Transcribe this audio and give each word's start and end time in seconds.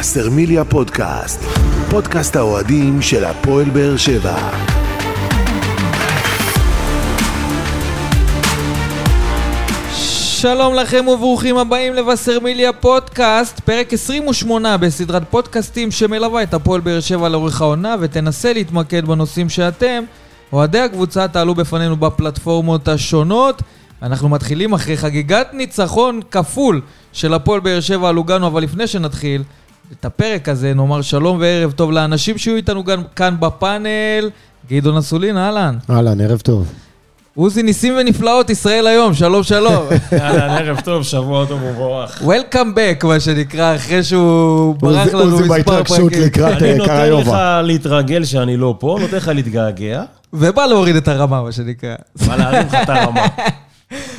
וסרמיליה 0.00 0.64
פודקאסט, 0.64 1.40
פודקאסט 1.90 2.36
האוהדים 2.36 3.02
של 3.02 3.24
הפועל 3.24 3.70
באר 3.70 3.96
שבע. 3.96 4.50
שלום 10.40 10.74
לכם 10.74 11.08
וברוכים 11.08 11.58
הבאים 11.58 11.94
לבשרמיליה 11.94 12.72
פודקאסט, 12.72 13.60
פרק 13.60 13.92
28 13.92 14.76
בסדרת 14.76 15.22
פודקאסטים 15.30 15.90
שמלווה 15.90 16.42
את 16.42 16.54
הפועל 16.54 16.80
באר 16.80 17.00
שבע 17.00 17.28
לאורך 17.28 17.60
העונה 17.60 17.96
ותנסה 18.00 18.52
להתמקד 18.52 19.04
בנושאים 19.04 19.48
שאתם, 19.48 20.04
אוהדי 20.52 20.80
הקבוצה, 20.80 21.28
תעלו 21.28 21.54
בפנינו 21.54 21.96
בפלטפורמות 21.96 22.88
השונות. 22.88 23.62
אנחנו 24.02 24.28
מתחילים 24.28 24.72
אחרי 24.72 24.96
חגיגת 24.96 25.48
ניצחון 25.52 26.20
כפול 26.30 26.80
של 27.12 27.34
הפועל 27.34 27.60
באר 27.60 27.80
שבע 27.80 28.08
על 28.08 28.14
לוגנו, 28.14 28.46
אבל 28.46 28.62
לפני 28.62 28.86
שנתחיל 28.86 29.42
את 29.92 30.04
הפרק 30.04 30.48
הזה 30.48 30.74
נאמר 30.74 31.02
שלום 31.02 31.38
וערב 31.40 31.70
טוב 31.72 31.92
לאנשים 31.92 32.38
שיהיו 32.38 32.56
איתנו 32.56 32.84
גם 32.84 33.02
כאן 33.16 33.34
בפאנל. 33.40 34.30
גדעון 34.70 34.96
אסולין, 34.96 35.36
אהלן. 35.36 35.76
אהלן, 35.90 36.20
ערב 36.20 36.40
טוב. 36.40 36.72
עוזי 37.34 37.62
ניסים 37.62 37.94
ונפלאות, 38.00 38.50
ישראל 38.50 38.86
היום, 38.86 39.14
שלום 39.14 39.42
שלום. 39.42 39.84
אהלן, 40.12 40.50
ערב 40.50 40.80
טוב, 40.80 41.02
שבוע 41.02 41.46
טוב 41.46 41.62
ומבורך. 41.62 42.22
Welcome 42.22 42.54
back, 43.02 43.06
מה 43.06 43.20
שנקרא, 43.20 43.76
אחרי 43.76 44.02
שהוא 44.04 44.74
ברח 44.74 45.06
עוזי- 45.06 45.12
לנו 45.16 45.22
עוזי 45.22 45.42
מספר 45.44 45.54
בהתרגשות 45.54 45.98
פרקים. 45.98 46.22
לקראת 46.22 46.62
אני 46.62 46.70
אה, 46.72 46.76
נותן 46.76 46.92
לך 46.92 46.98
קריובה. 47.00 47.62
להתרגל 47.62 48.24
שאני 48.24 48.56
לא 48.56 48.74
פה, 48.78 48.98
נותן 49.00 49.16
לך 49.16 49.28
להתגעגע, 49.34 50.02
ובא 50.32 50.66
להוריד 50.66 50.96
את 50.96 51.08
הרמה, 51.08 51.42
מה 51.42 51.52
שנקרא. 51.52 51.94
בא 52.26 52.36
להרים 52.36 52.66
לך 52.66 52.74
את 52.74 52.88
הרמה. 52.88 53.26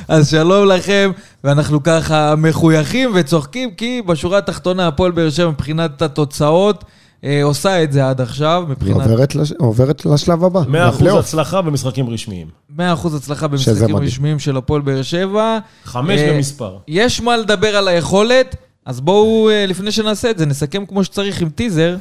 אז 0.08 0.30
שלום 0.30 0.68
לכם, 0.68 1.12
ואנחנו 1.44 1.84
ככה 1.84 2.36
מחויכים 2.38 3.12
וצוחקים, 3.16 3.72
כי 3.72 4.02
בשורה 4.06 4.38
התחתונה 4.38 4.88
הפועל 4.88 5.12
באר 5.12 5.30
שבע 5.30 5.50
מבחינת 5.50 6.02
התוצאות 6.02 6.84
אה, 7.24 7.44
עושה 7.44 7.84
את 7.84 7.92
זה 7.92 8.10
עד 8.10 8.22
עכשיו, 8.22 8.64
היא 8.68 8.72
מבחינת 8.72 8.96
עוברת 9.12 9.36
לש- 9.36 9.52
עוברת 9.58 10.06
לשלב 10.06 10.44
הבא. 10.44 10.60
100% 10.62 10.66
לפלייאוף. 10.96 11.20
הצלחה 11.20 11.62
במשחקים 11.62 12.10
רשמיים. 12.10 12.48
100% 12.78 12.82
הצלחה 13.18 13.48
במשחקים. 13.48 13.96
רשמיים 13.96 14.40
של 14.40 14.58
הפועל 14.58 14.82
באר 14.82 15.02
שבע. 15.02 15.58
חמש 15.86 16.20
אה, 16.20 16.34
במספר. 16.34 16.78
יש 16.88 17.22
מה 17.22 17.38
לדבר 17.38 17.76
על 17.76 17.88
היכולת, 17.88 18.56
אז 18.86 19.02
בואו, 19.02 19.50
אה, 19.50 19.66
לפני 19.66 19.92
שנעשה 19.92 20.30
את 20.32 20.38
זה, 20.38 20.46
נסכם 20.46 20.86
כמו 20.86 21.04
שצריך 21.04 21.42
עם 21.42 21.50
טיזר. 21.50 21.96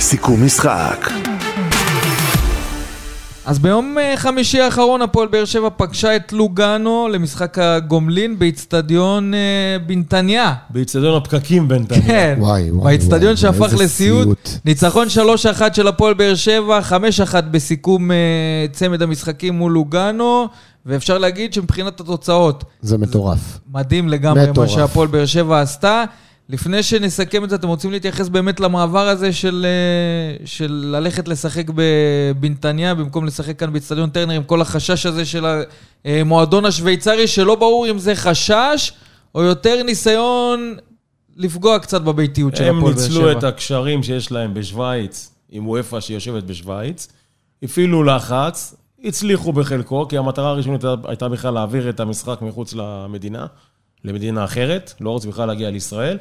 סיכום 0.00 0.44
משחק, 0.46 1.10
אז 3.46 3.58
ביום 3.58 3.98
אה, 3.98 4.14
חמישי 4.16 4.60
האחרון 4.60 5.02
הפועל 5.02 5.28
באר 5.28 5.44
שבע 5.44 5.68
פגשה 5.76 6.16
את 6.16 6.32
לוגאנו 6.32 7.08
למשחק 7.12 7.58
הגומלין 7.58 8.38
באיצטדיון 8.38 9.34
אה, 9.34 9.38
בנתניה. 9.86 10.54
באיצטדיון 10.70 11.16
הפקקים 11.16 11.68
בינתיים. 11.68 12.02
כן, 12.02 12.36
וואי, 12.38 12.70
וואי, 12.70 12.84
באיצטדיון 12.84 13.36
שהפך 13.36 13.74
לסיוט. 13.78 13.88
סיוט. 13.88 14.48
ניצחון 14.64 15.06
3-1 15.58 15.62
של 15.72 15.88
הפועל 15.88 16.14
באר 16.14 16.34
שבע, 16.34 16.80
5-1 16.90 17.40
בסיכום 17.50 18.10
אה, 18.10 18.16
צמד 18.72 19.02
המשחקים 19.02 19.54
מול 19.54 19.72
לוגאנו, 19.72 20.48
ואפשר 20.86 21.18
להגיד 21.18 21.54
שמבחינת 21.54 22.00
התוצאות, 22.00 22.64
זה 22.82 22.98
מטורף. 22.98 23.58
מדהים 23.72 24.08
לגמרי 24.08 24.50
מטורף. 24.50 24.68
מה 24.68 24.74
שהפועל 24.74 25.08
באר 25.08 25.26
שבע 25.26 25.60
עשתה. 25.60 26.04
לפני 26.48 26.82
שנסכם 26.82 27.44
את 27.44 27.50
זה, 27.50 27.56
אתם 27.56 27.68
רוצים 27.68 27.90
להתייחס 27.92 28.28
באמת 28.28 28.60
למעבר 28.60 29.08
הזה 29.08 29.32
של, 29.32 29.66
אה, 29.68 30.46
של 30.46 30.72
ללכת 30.96 31.28
לשחק 31.28 31.66
בנתניה 32.40 32.94
במקום 32.94 33.26
לשחק 33.26 33.58
כאן 33.58 33.72
באצטדיון 33.72 34.10
טרנר 34.10 34.34
עם 34.34 34.42
כל 34.42 34.60
החשש 34.60 35.06
הזה 35.06 35.24
של 35.24 35.44
המועדון 36.04 36.64
השוויצרי, 36.64 37.26
שלא 37.26 37.54
ברור 37.54 37.90
אם 37.90 37.98
זה 37.98 38.14
חשש 38.14 38.92
או 39.34 39.42
יותר 39.42 39.82
ניסיון 39.82 40.76
לפגוע 41.36 41.78
קצת 41.78 42.02
בביתיות 42.02 42.56
של 42.56 42.64
הם 42.64 42.78
הפועל 42.78 42.94
באר 42.94 43.02
שבע. 43.02 43.08
ניצלו 43.14 43.38
את 43.38 43.44
הקשרים 43.44 44.02
שיש 44.02 44.32
להם 44.32 44.54
בשוויץ, 44.54 45.30
עם 45.50 45.68
וופא 45.68 46.00
שיושבת 46.00 46.42
בשוויץ, 46.42 47.08
הפעילו 47.62 48.02
לחץ, 48.02 48.74
הצליחו 49.04 49.52
בחלקו, 49.52 50.08
כי 50.08 50.18
המטרה 50.18 50.48
הראשונית 50.50 50.84
הייתה- 50.84 51.08
הייתה 51.08 51.28
בכלל 51.28 51.54
להעביר 51.54 51.88
את 51.90 52.00
המשחק 52.00 52.42
מחוץ 52.42 52.74
למדינה, 52.74 53.46
למדינה 54.04 54.44
אחרת, 54.44 54.94
לא 55.00 55.10
רוצים 55.10 55.30
בכלל 55.30 55.48
להגיע 55.48 55.70
לישראל. 55.70 56.18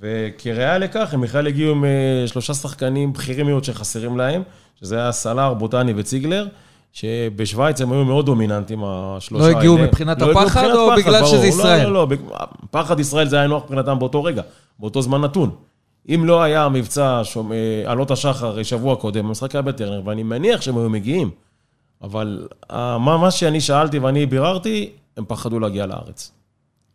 וכראיה 0.00 0.78
לכך, 0.78 1.14
הם 1.14 1.20
בכלל 1.20 1.46
הגיעו 1.46 1.70
עם 1.72 1.84
שלושה 2.26 2.54
שחקנים 2.54 3.12
בכירים 3.12 3.46
מאוד 3.46 3.64
שחסרים 3.64 4.16
להם, 4.16 4.42
שזה 4.80 4.96
היה 4.98 5.12
סלאר, 5.12 5.54
בוטני 5.54 5.92
וציגלר, 5.96 6.46
שבשוויץ 6.92 7.80
הם 7.80 7.92
היו 7.92 8.04
מאוד 8.04 8.26
דומיננטיים, 8.26 8.80
השלושה 8.84 9.42
לא 9.44 9.48
האלה. 9.48 9.58
הגיעו 9.58 9.78
מבחינת 9.78 10.20
לא 10.22 10.30
הפחד 10.30 10.44
מבחינת 10.44 10.74
או 10.74 10.86
פחד, 10.90 10.98
בגלל 10.98 11.20
ברור. 11.20 11.30
שזה 11.32 11.42
לא, 11.42 11.46
ישראל? 11.46 11.86
לא, 11.86 11.92
לא, 11.92 12.06
בג- 12.06 12.20
פחד 12.70 13.00
ישראל 13.00 13.28
זה 13.28 13.36
היה 13.36 13.46
נוח 13.46 13.62
מבחינתם 13.62 13.98
באותו 13.98 14.24
רגע, 14.24 14.42
באותו 14.78 15.02
זמן 15.02 15.20
נתון. 15.20 15.50
אם 16.14 16.24
לא 16.24 16.42
היה 16.42 16.64
המבצע 16.64 17.20
שומ- 17.24 17.52
אה, 17.52 17.90
עלות 17.90 18.10
השחר 18.10 18.62
שבוע 18.62 18.96
קודם, 18.96 19.26
המשחק 19.26 19.54
היה 19.54 19.62
בטרנר, 19.62 20.02
ואני 20.04 20.22
מניח 20.22 20.60
שהם 20.60 20.78
היו 20.78 20.90
מגיעים. 20.90 21.30
אבל 22.02 22.48
אה, 22.70 22.98
מה 22.98 23.18
מה 23.18 23.30
שאני 23.30 23.60
שאלתי 23.60 23.98
ואני 23.98 24.26
ביררתי, 24.26 24.90
הם 25.16 25.24
פחדו 25.28 25.58
להגיע 25.60 25.86
לארץ. 25.86 26.32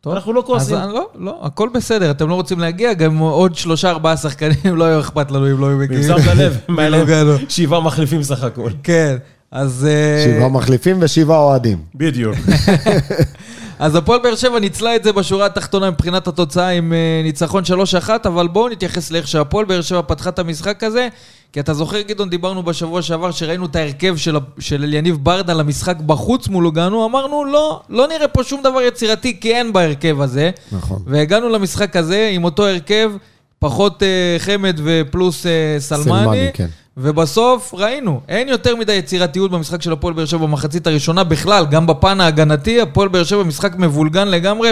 טוב. 0.01 0.13
אנחנו 0.13 0.33
לא 0.33 0.43
כועסים. 0.45 0.75
אז 0.75 0.89
לא, 0.89 1.09
לא, 1.15 1.39
הכל 1.41 1.69
בסדר, 1.73 2.11
אתם 2.11 2.29
לא 2.29 2.35
רוצים 2.35 2.59
להגיע, 2.59 2.93
גם 2.93 3.17
עוד 3.17 3.55
שלושה 3.55 3.89
ארבעה 3.89 4.17
שחקנים 4.17 4.75
לא 4.77 4.83
היה 4.83 4.99
אכפת 4.99 5.31
לנו 5.31 5.51
אם 5.51 5.59
לא 5.61 5.67
היו 5.67 5.77
מגיעים. 5.77 6.03
שמת 6.03 6.35
לב, 6.37 6.57
הם 6.67 6.79
היה 6.79 6.89
להם 6.89 7.07
מלוגנו. 7.07 7.37
שבעה 7.49 7.79
מחליפים 7.79 8.23
סך 8.23 8.43
הכל. 8.43 8.69
כן, 8.83 9.15
אז... 9.51 9.87
אה, 9.89 10.23
שבעה 10.25 10.49
מחליפים 10.49 10.97
ושבעה 11.01 11.39
אוהדים. 11.39 11.77
בדיוק. 11.95 12.35
אז 13.79 13.95
הפועל 13.95 14.19
באר 14.23 14.35
שבע 14.35 14.59
ניצלה 14.59 14.95
את 14.95 15.03
זה 15.03 15.13
בשורה 15.13 15.45
התחתונה 15.45 15.91
מבחינת 15.91 16.27
התוצאה 16.27 16.69
עם 16.69 16.93
אה, 16.93 17.21
ניצחון 17.23 17.63
3-1, 18.07 18.09
אבל 18.25 18.47
בואו 18.47 18.69
נתייחס 18.69 19.11
לאיך 19.11 19.27
שהפועל 19.27 19.65
באר 19.65 19.81
שבע 19.81 20.01
פתחה 20.07 20.29
את 20.29 20.39
המשחק 20.39 20.83
הזה, 20.83 21.07
כי 21.53 21.59
אתה 21.59 21.73
זוכר, 21.73 22.01
גדעון, 22.01 22.29
דיברנו 22.29 22.63
בשבוע 22.63 23.01
שעבר 23.01 23.31
שראינו 23.31 23.65
את 23.65 23.75
ההרכב 23.75 24.17
של, 24.17 24.37
של 24.59 24.83
אליניב 24.83 25.17
ברדה 25.23 25.53
למשחק 25.53 25.97
בחוץ 25.97 26.47
מול 26.47 26.63
לוגנו, 26.63 27.05
אמרנו, 27.05 27.45
לא, 27.45 27.81
לא 27.89 28.07
נראה 28.07 28.27
פה 28.27 28.43
שום 28.43 28.61
דבר 28.63 28.81
יצירתי, 28.81 29.39
כי 29.39 29.55
אין 29.55 29.73
בהרכב 29.73 30.21
הזה. 30.21 30.51
נכון. 30.71 31.03
והגענו 31.05 31.49
למשחק 31.49 31.95
הזה 31.95 32.29
עם 32.33 32.43
אותו 32.43 32.67
הרכב, 32.67 33.11
פחות 33.59 34.03
אה, 34.03 34.35
חמד 34.39 34.79
ופלוס 34.83 35.45
אה, 35.45 35.75
סלמני. 35.79 36.03
סלמני, 36.03 36.49
כן. 36.53 36.67
ובסוף 36.97 37.73
ראינו, 37.73 38.21
אין 38.27 38.49
יותר 38.49 38.75
מדי 38.75 38.93
יצירתיות 38.93 39.51
במשחק 39.51 39.81
של 39.81 39.91
הפועל 39.91 40.13
באר 40.13 40.25
שבע 40.25 40.45
במחצית 40.45 40.87
הראשונה 40.87 41.23
בכלל, 41.23 41.65
גם 41.65 41.87
בפן 41.87 42.21
ההגנתי, 42.21 42.81
הפועל 42.81 43.07
באר 43.07 43.23
שבע 43.23 43.43
משחק 43.43 43.75
מבולגן 43.75 44.27
לגמרי, 44.27 44.69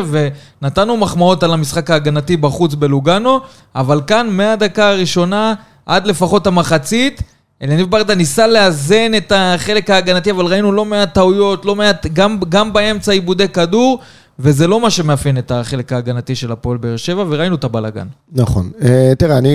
ונתנו 0.62 0.98
מחמאות 0.98 1.44
על 1.44 1.54
המשחק 1.54 1.92
ההגנתי 1.92 2.38
בחוץ 2.38 2.76
בלוגנו, 2.76 3.40
אבל 3.76 4.02
כאן 4.08 4.30
מהדקה 4.30 4.90
הראשונה 4.90 5.54
עד 5.90 6.08
לפחות 6.08 6.48
המחצית, 6.48 7.22
אליניב 7.62 7.92
ברדה 7.92 8.16
ניסה 8.16 8.48
לאזן 8.48 9.12
את 9.18 9.32
החלק 9.36 9.90
ההגנתי, 9.90 10.32
אבל 10.32 10.46
ראינו 10.46 10.72
לא 10.72 10.86
מעט 10.86 11.14
טעויות, 11.14 11.66
לא 11.66 11.76
מעט, 11.76 12.06
גם, 12.14 12.40
גם 12.50 12.74
באמצע 12.74 13.12
עיבודי 13.12 13.48
כדור, 13.48 14.00
וזה 14.40 14.68
לא 14.68 14.82
מה 14.82 14.90
שמאפיין 14.90 15.38
את 15.38 15.52
החלק 15.52 15.94
ההגנתי 15.94 16.36
של 16.36 16.52
הפועל 16.52 16.78
באר 16.78 16.98
שבע, 16.98 17.26
וראינו 17.30 17.56
את 17.56 17.64
הבלגן. 17.64 18.08
נכון. 18.32 18.70
אה, 18.82 19.14
תראה, 19.18 19.38
אני, 19.38 19.50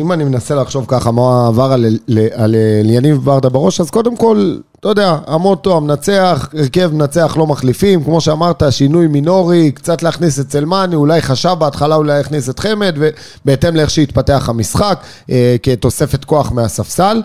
אם 0.00 0.12
אני 0.12 0.24
מנסה 0.24 0.54
לחשוב 0.54 0.84
ככה 0.88 1.10
מה 1.10 1.46
עבר 1.46 1.72
על, 1.72 1.86
על, 2.06 2.18
על 2.34 2.90
יניב 2.90 3.16
ברדה 3.16 3.48
בראש, 3.48 3.80
אז 3.80 3.90
קודם 3.90 4.16
כל, 4.16 4.56
אתה 4.80 4.88
יודע, 4.88 5.18
המוטו, 5.26 5.76
המנצח, 5.76 6.48
הרכב 6.58 6.90
מנצח 6.94 7.36
לא 7.36 7.46
מחליפים, 7.46 8.04
כמו 8.04 8.20
שאמרת, 8.20 8.62
שינוי 8.70 9.06
מינורי, 9.06 9.72
קצת 9.72 10.02
להכניס 10.02 10.40
את 10.40 10.52
סלמני, 10.52 10.94
אולי 10.94 11.22
חשב 11.22 11.56
בהתחלה 11.58 11.94
אולי 11.94 12.16
להכניס 12.18 12.48
את 12.50 12.58
חמד, 12.58 12.96
ובהתאם 13.44 13.76
לאיך 13.76 13.90
שהתפתח 13.90 14.48
המשחק, 14.48 15.00
אה, 15.30 15.56
כתוספת 15.62 16.24
כוח 16.24 16.52
מהספסל. 16.52 17.22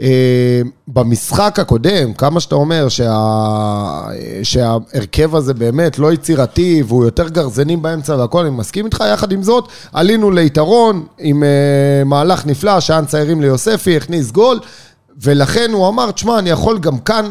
אה, 0.00 0.60
במשחק 0.88 1.58
הקודם, 1.58 2.12
כמה 2.12 2.40
שאתה 2.40 2.54
אומר 2.54 2.88
שה... 2.88 4.00
שההרכב 4.42 5.34
הזה 5.34 5.54
באמת 5.54 5.98
לא 5.98 6.12
יצירתי 6.12 6.82
והוא 6.86 7.04
יותר 7.04 7.28
גרזנים 7.28 7.82
באמצע 7.82 8.16
והכל, 8.16 8.40
אני 8.40 8.50
מסכים 8.50 8.84
איתך, 8.84 9.04
יחד 9.12 9.32
עם 9.32 9.42
זאת, 9.42 9.68
עלינו 9.92 10.30
ליתרון 10.30 11.06
עם 11.18 11.42
אה, 11.42 12.04
מהלך 12.04 12.46
נפלא, 12.46 12.80
שאן 12.80 13.04
צעירים 13.06 13.40
ליוספי, 13.40 13.96
הכניס 13.96 14.30
גול, 14.30 14.58
ולכן 15.22 15.70
הוא 15.72 15.88
אמר, 15.88 16.10
תשמע, 16.10 16.38
אני 16.38 16.50
יכול 16.50 16.78
גם 16.78 16.98
כאן... 16.98 17.30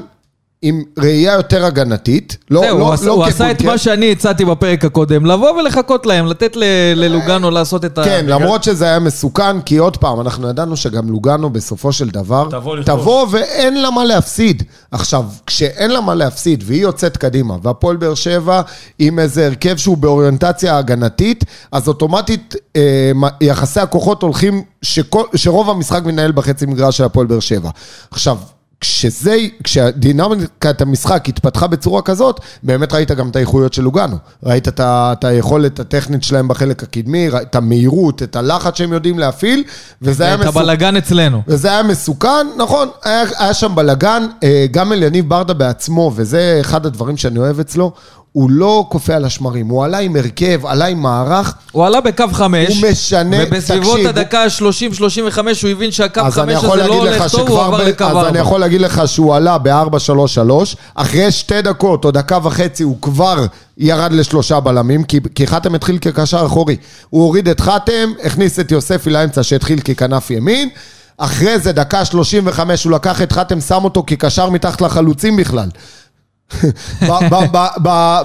עם 0.61 0.83
ראייה 0.99 1.33
יותר 1.33 1.65
הגנתית, 1.65 2.37
לא, 2.51 2.61
זהו, 2.61 2.77
לא, 2.79 2.83
הוא, 2.83 2.93
עשה, 2.93 3.05
לא 3.05 3.11
הוא 3.11 3.23
עשה 3.25 3.51
את. 3.51 3.61
מה 3.61 3.77
שאני 3.77 4.11
הצעתי 4.11 4.45
בפרק 4.45 4.85
הקודם, 4.85 5.25
לבוא 5.25 5.51
ולחכות 5.51 6.05
להם, 6.05 6.25
לתת 6.25 6.55
ל- 6.55 6.63
ללוגנו 6.95 7.51
לעשות 7.51 7.85
את 7.85 7.97
ה... 7.97 8.03
כן, 8.03 8.25
למרות 8.27 8.63
שזה 8.63 8.85
היה 8.85 8.99
מסוכן, 8.99 9.61
כי 9.61 9.77
עוד 9.77 9.97
פעם, 9.97 10.21
אנחנו 10.21 10.49
ידענו 10.49 10.77
שגם 10.77 11.09
לוגנו 11.09 11.49
בסופו 11.49 11.91
של 11.91 12.09
דבר, 12.09 12.47
תבוא. 12.51 12.77
תבוא 12.85 13.27
ואין 13.31 13.81
לה 13.81 13.89
מה 13.91 14.05
להפסיד. 14.05 14.63
עכשיו, 14.91 15.23
כשאין 15.45 15.91
לה 15.91 16.01
מה 16.01 16.15
להפסיד 16.15 16.63
והיא 16.67 16.81
יוצאת 16.81 17.17
קדימה, 17.17 17.55
והפועל 17.63 17.97
באר 17.97 18.13
שבע 18.15 18.61
עם 18.99 19.19
איזה 19.19 19.45
הרכב 19.45 19.77
שהוא 19.77 19.97
באוריינטציה 19.97 20.77
הגנתית, 20.77 21.43
אז 21.71 21.87
אוטומטית 21.87 22.55
אה, 22.75 23.11
יחסי 23.41 23.79
הכוחות 23.79 24.21
הולכים, 24.21 24.61
שכל, 24.81 25.23
שרוב 25.35 25.69
המשחק 25.69 26.01
מתנהל 26.05 26.31
בחצי 26.31 26.65
מגרש 26.65 26.97
של 26.97 27.03
הפועל 27.03 27.27
באר 27.27 27.39
שבע. 27.39 27.69
עכשיו, 28.11 28.37
כשזה, 28.81 29.37
כשהדינמיקת 29.63 30.81
המשחק 30.81 31.29
התפתחה 31.29 31.67
בצורה 31.67 32.01
כזאת, 32.01 32.39
באמת 32.63 32.93
ראית 32.93 33.11
גם 33.11 33.29
את 33.29 33.35
האיכויות 33.35 33.73
של 33.73 33.81
לוגאנו. 33.81 34.17
ראית 34.43 34.67
את, 34.67 34.79
ה, 34.79 35.13
את 35.19 35.23
היכולת 35.23 35.79
הטכנית 35.79 36.23
שלהם 36.23 36.47
בחלק 36.47 36.83
הקדמי, 36.83 37.29
את 37.29 37.55
המהירות, 37.55 38.23
את 38.23 38.35
הלחץ 38.35 38.77
שהם 38.77 38.93
יודעים 38.93 39.19
להפעיל, 39.19 39.63
וזה 40.01 40.23
היה 40.23 40.35
את 40.35 40.45
הבלגן 40.45 40.95
אצלנו. 40.95 41.41
וזה 41.47 41.71
היה 41.71 41.83
מסוכן, 41.83 42.47
נכון, 42.57 42.89
היה, 43.03 43.23
היה 43.37 43.53
שם 43.53 43.75
בלאגן, 43.75 44.27
אה, 44.43 44.65
גם 44.71 44.93
אל 44.93 45.03
יניב 45.03 45.29
ברדה 45.29 45.53
בעצמו, 45.53 46.11
וזה 46.15 46.57
אחד 46.61 46.85
הדברים 46.85 47.17
שאני 47.17 47.39
אוהב 47.39 47.59
אצלו, 47.59 47.91
הוא 48.37 48.49
לא 48.51 48.85
קופא 48.89 49.11
על 49.11 49.25
השמרים, 49.25 49.67
הוא 49.67 49.85
עלה 49.85 49.97
עם 49.97 50.15
הרכב, 50.15 50.65
עלה 50.65 50.85
עם 50.85 51.01
מערך. 51.01 51.53
הוא 51.71 51.85
עלה 51.85 52.01
בקו 52.01 52.25
חמש. 52.31 52.83
הוא 52.83 52.89
משנה, 52.91 53.37
ובסביבות 53.47 53.93
תקשיב, 53.93 54.07
הדקה 54.07 54.43
ה-30-35 54.43 55.39
הוא 55.61 55.69
הבין 55.71 55.91
שהקו 55.91 56.21
חמש 56.31 56.63
הזה 56.63 56.87
לא 56.87 56.93
הולך 56.93 57.31
טוב, 57.31 57.49
הוא 57.49 57.61
עבר 57.61 57.77
ב- 57.77 57.87
לקו 57.87 58.03
אז 58.03 58.11
אני 58.11 58.25
ארבע. 58.25 58.39
יכול 58.39 58.59
להגיד 58.59 58.81
לך 58.81 59.01
שהוא 59.05 59.35
עלה 59.35 59.57
ב-4-3-3, 59.57 60.51
אחרי 60.95 61.31
שתי 61.31 61.61
דקות 61.61 62.05
או 62.05 62.11
דקה 62.11 62.37
וחצי 62.43 62.83
הוא 62.83 62.97
כבר 63.01 63.45
ירד 63.77 64.11
לשלושה 64.11 64.59
בלמים, 64.59 65.03
כי, 65.03 65.19
כי 65.35 65.47
חתם 65.47 65.75
התחיל 65.75 65.97
כקשר 65.97 66.45
אחורי. 66.45 66.75
הוא 67.09 67.23
הוריד 67.23 67.49
את 67.49 67.59
חתם, 67.59 68.11
הכניס 68.23 68.59
את 68.59 68.71
יוספי 68.71 69.09
לאמצע 69.09 69.43
שהתחיל 69.43 69.79
ככנף 69.79 70.31
ימין, 70.31 70.69
אחרי 71.17 71.59
זה 71.59 71.71
דקה 71.71 72.05
35 72.05 72.83
הוא 72.83 72.91
לקח 72.91 73.21
את 73.21 73.31
חתם, 73.31 73.61
שם 73.61 73.83
אותו 73.83 74.03
כקשר 74.07 74.49
מתחת 74.49 74.81
לחלוצים 74.81 75.35
בכלל. 75.37 75.69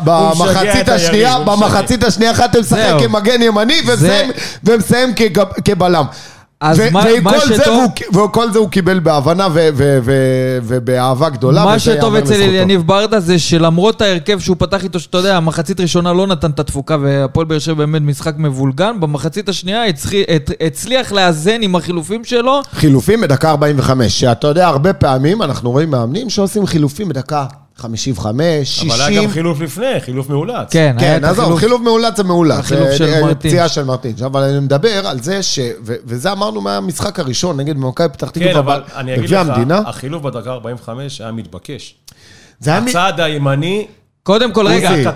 במחצית 0.04 0.88
השנייה. 0.88 1.38
במחצית 1.38 2.04
השנייה 2.04 2.34
חתם 2.34 2.60
משחק. 2.60 2.94
כמגן 3.00 3.42
ימני 3.42 3.80
ומסיים- 4.64 5.14
כבלם. 5.64 6.04
אז 6.60 6.78
ו- 6.78 6.88
מה- 6.92 7.04
שטוב- 7.40 7.84
וכל 8.24 8.52
זה 8.52 8.58
הוא 8.58 8.68
קיבל 8.68 8.98
בהבנה 9.00 9.46
ו- 9.52 9.68
ו- 9.74 9.98
ו- 10.02 10.58
ובאהבה 10.62 11.28
גדולה. 11.28 11.64
מה 11.64 11.78
שטוב 11.78 12.14
אצל. 12.14 12.40
יניב 12.40 12.82
ברדה 12.86 13.20
זה 13.20 13.38
שלמרות 13.38 14.02
ההרכב 14.02 14.38
שהוא 14.38 14.56
פתח 14.58 14.84
איתו, 14.84 15.00
שאתה 15.00 15.18
יודע, 15.18 15.36
המחצית 15.36 15.80
ראשונה 15.80 16.12
לא 16.12 16.26
נתן 16.26 16.50
את 16.50 16.60
התפוקה 16.60 16.96
והפועל 17.02 17.46
באר 17.46 17.58
שבע 17.58 17.74
באמת 17.74 18.02
משחק 18.02 18.34
מבולגן, 18.38 19.00
במחצית 19.00 19.48
השנייה 19.48 19.82
הצליח 20.60 21.12
לאזן 21.12 21.58
עם 21.62 21.76
החילופים 21.76 22.24
שלו. 22.24 22.60
חילופים 22.72 23.20
בדקה 23.20 23.50
45, 23.50 24.20
שאתה 24.20 24.46
יודע, 24.46 24.66
הרבה 24.68 24.92
פעמים 24.92 25.42
אנחנו 25.42 25.70
רואים 25.70 25.90
מאמנים 25.90 26.30
שעושים 26.30 26.66
חילופים 26.66 27.08
בדקה 27.08 27.44
55, 27.82 28.36
60. 28.76 28.90
אבל 28.90 29.00
היה 29.00 29.22
גם 29.22 29.30
חילוף 29.30 29.60
לפני, 29.60 30.00
חילוף 30.00 30.28
מאולץ. 30.30 30.68
כן, 30.70 30.96
כן, 31.00 31.20
עזוב, 31.24 31.40
החילוף. 31.44 31.60
חילוף 31.60 31.80
מאולץ 31.80 32.16
זה 32.16 32.24
מאולץ. 32.24 32.58
החילוף 32.58 32.88
זה- 32.88 32.96
של 32.96 33.20
מרטינש. 33.20 33.36
פציעה 33.52 33.68
של 33.68 33.84
מרטינש. 33.84 34.22
אבל 34.22 34.42
אני 34.42 34.60
מדבר 34.60 35.06
על 35.06 35.20
זה 35.22 35.42
ש... 35.42 35.58
ו- 35.86 35.94
וזה 36.04 36.32
אמרנו 36.32 36.60
מהמשחק 36.60 37.18
הראשון 37.20 37.60
נגד 37.60 37.76
מכבי 37.76 38.08
פתח 38.08 38.30
תקווה. 38.30 38.52
כן, 38.52 38.58
אבל 38.58 38.82
אני 38.96 39.14
אגיד 39.14 39.30
לך, 39.30 39.48
המדינה. 39.48 39.80
החילוף 39.86 40.22
בדקה 40.22 40.50
45 40.52 41.20
היה 41.20 41.32
מתבקש. 41.32 41.94
זה 42.60 42.70
היה 42.70 42.80
מ- 42.80 42.86
הצעד 42.88 43.20
הימני, 43.20 43.86
קודם 44.24 44.52
כל, 44.52 44.66
רגע. 44.66 44.90
רגע, 44.90 45.10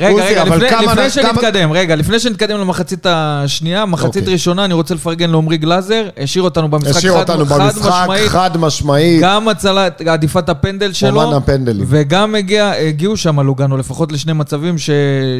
רגע, 0.00 0.44
לפני- 0.44 1.10
שנתקדם, 1.10 1.72
רגע, 1.72 1.96
לפני 1.96 2.20
שנתקדם 2.20 2.58
למחצית 2.60 3.06
השנייה, 3.08 3.86
מחצית 3.86 4.22
אוקיי. 4.22 4.32
ראשונה, 4.32 4.64
אני 4.64 4.74
רוצה 4.74 4.94
לפרגן 4.94 5.30
לעמרי 5.30 5.56
גלאזר, 5.56 6.08
השאיר 6.22 6.44
אותנו 6.44 6.68
במשחק 6.70 6.96
השאיר 6.96 7.12
חד 7.12 7.18
אותנו 7.30 7.44
במשחק 7.46 7.88
משמעית. 8.02 8.28
חד 8.28 8.56
משמעית. 8.56 9.22
גם 9.22 9.48
הצלת, 9.48 10.00
עדיפת 10.00 10.48
הפנדל 10.48 10.92
שלו, 10.92 11.22
אומן 11.22 11.36
הפנדלים. 11.36 11.86
וגם 11.88 12.34
הגיע, 12.34 12.70
הגיעו 12.70 13.16
שם 13.16 13.40
לוגנו 13.40 13.76
לפחות 13.76 14.12
לשני 14.12 14.32
מצבים 14.32 14.78
ש- 14.78 14.90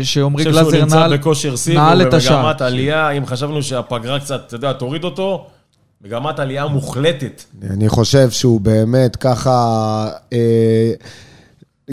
שעמרי 0.02 0.42
אני 0.44 0.50
חושב 0.52 0.62
שהוא 0.62 0.70
גלאזר 0.72 0.84
נמצא 0.84 0.96
נעל, 0.96 1.16
בכושר 1.16 1.54
נעל 1.74 2.02
את 2.02 2.14
השער. 2.14 2.42
במגמת 2.42 2.60
עלייה, 2.60 3.10
אם 3.10 3.26
חשבנו 3.26 3.62
שהפגרה 3.62 4.20
קצת, 4.20 4.40
אתה 4.46 4.54
יודע, 4.54 4.72
תוריד 4.72 5.04
אותו, 5.04 5.46
מגמת 6.04 6.38
עלייה 6.38 6.66
מוחלטת. 6.66 7.42
אני 7.70 7.88
חושב 7.88 8.30
שהוא 8.30 8.60
באמת 8.60 9.16
ככה 9.16 9.58
אה, 10.32 10.38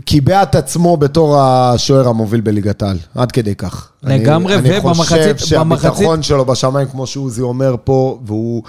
קיבע 0.05 0.43
את 0.43 0.55
עצמו 0.55 0.97
בתור 0.97 1.39
השוער 1.41 2.07
המוביל 2.07 2.41
בליגת 2.41 2.81
העל, 2.83 2.97
עד 3.15 3.31
כדי 3.31 3.55
כך. 3.55 3.89
לגמרי, 4.03 4.55
אני, 4.55 4.69
אני 4.69 4.79
ובמחצית- 4.79 4.97
חושב 4.97 5.37
שהביטחון 5.37 5.69
במחצית- 5.69 6.23
שלו 6.23 6.45
בשמיים, 6.45 6.87
כמו 6.87 7.07
שעוזי 7.07 7.41
אומר 7.41 7.75
פה, 7.83 8.19
והוא 8.25 8.63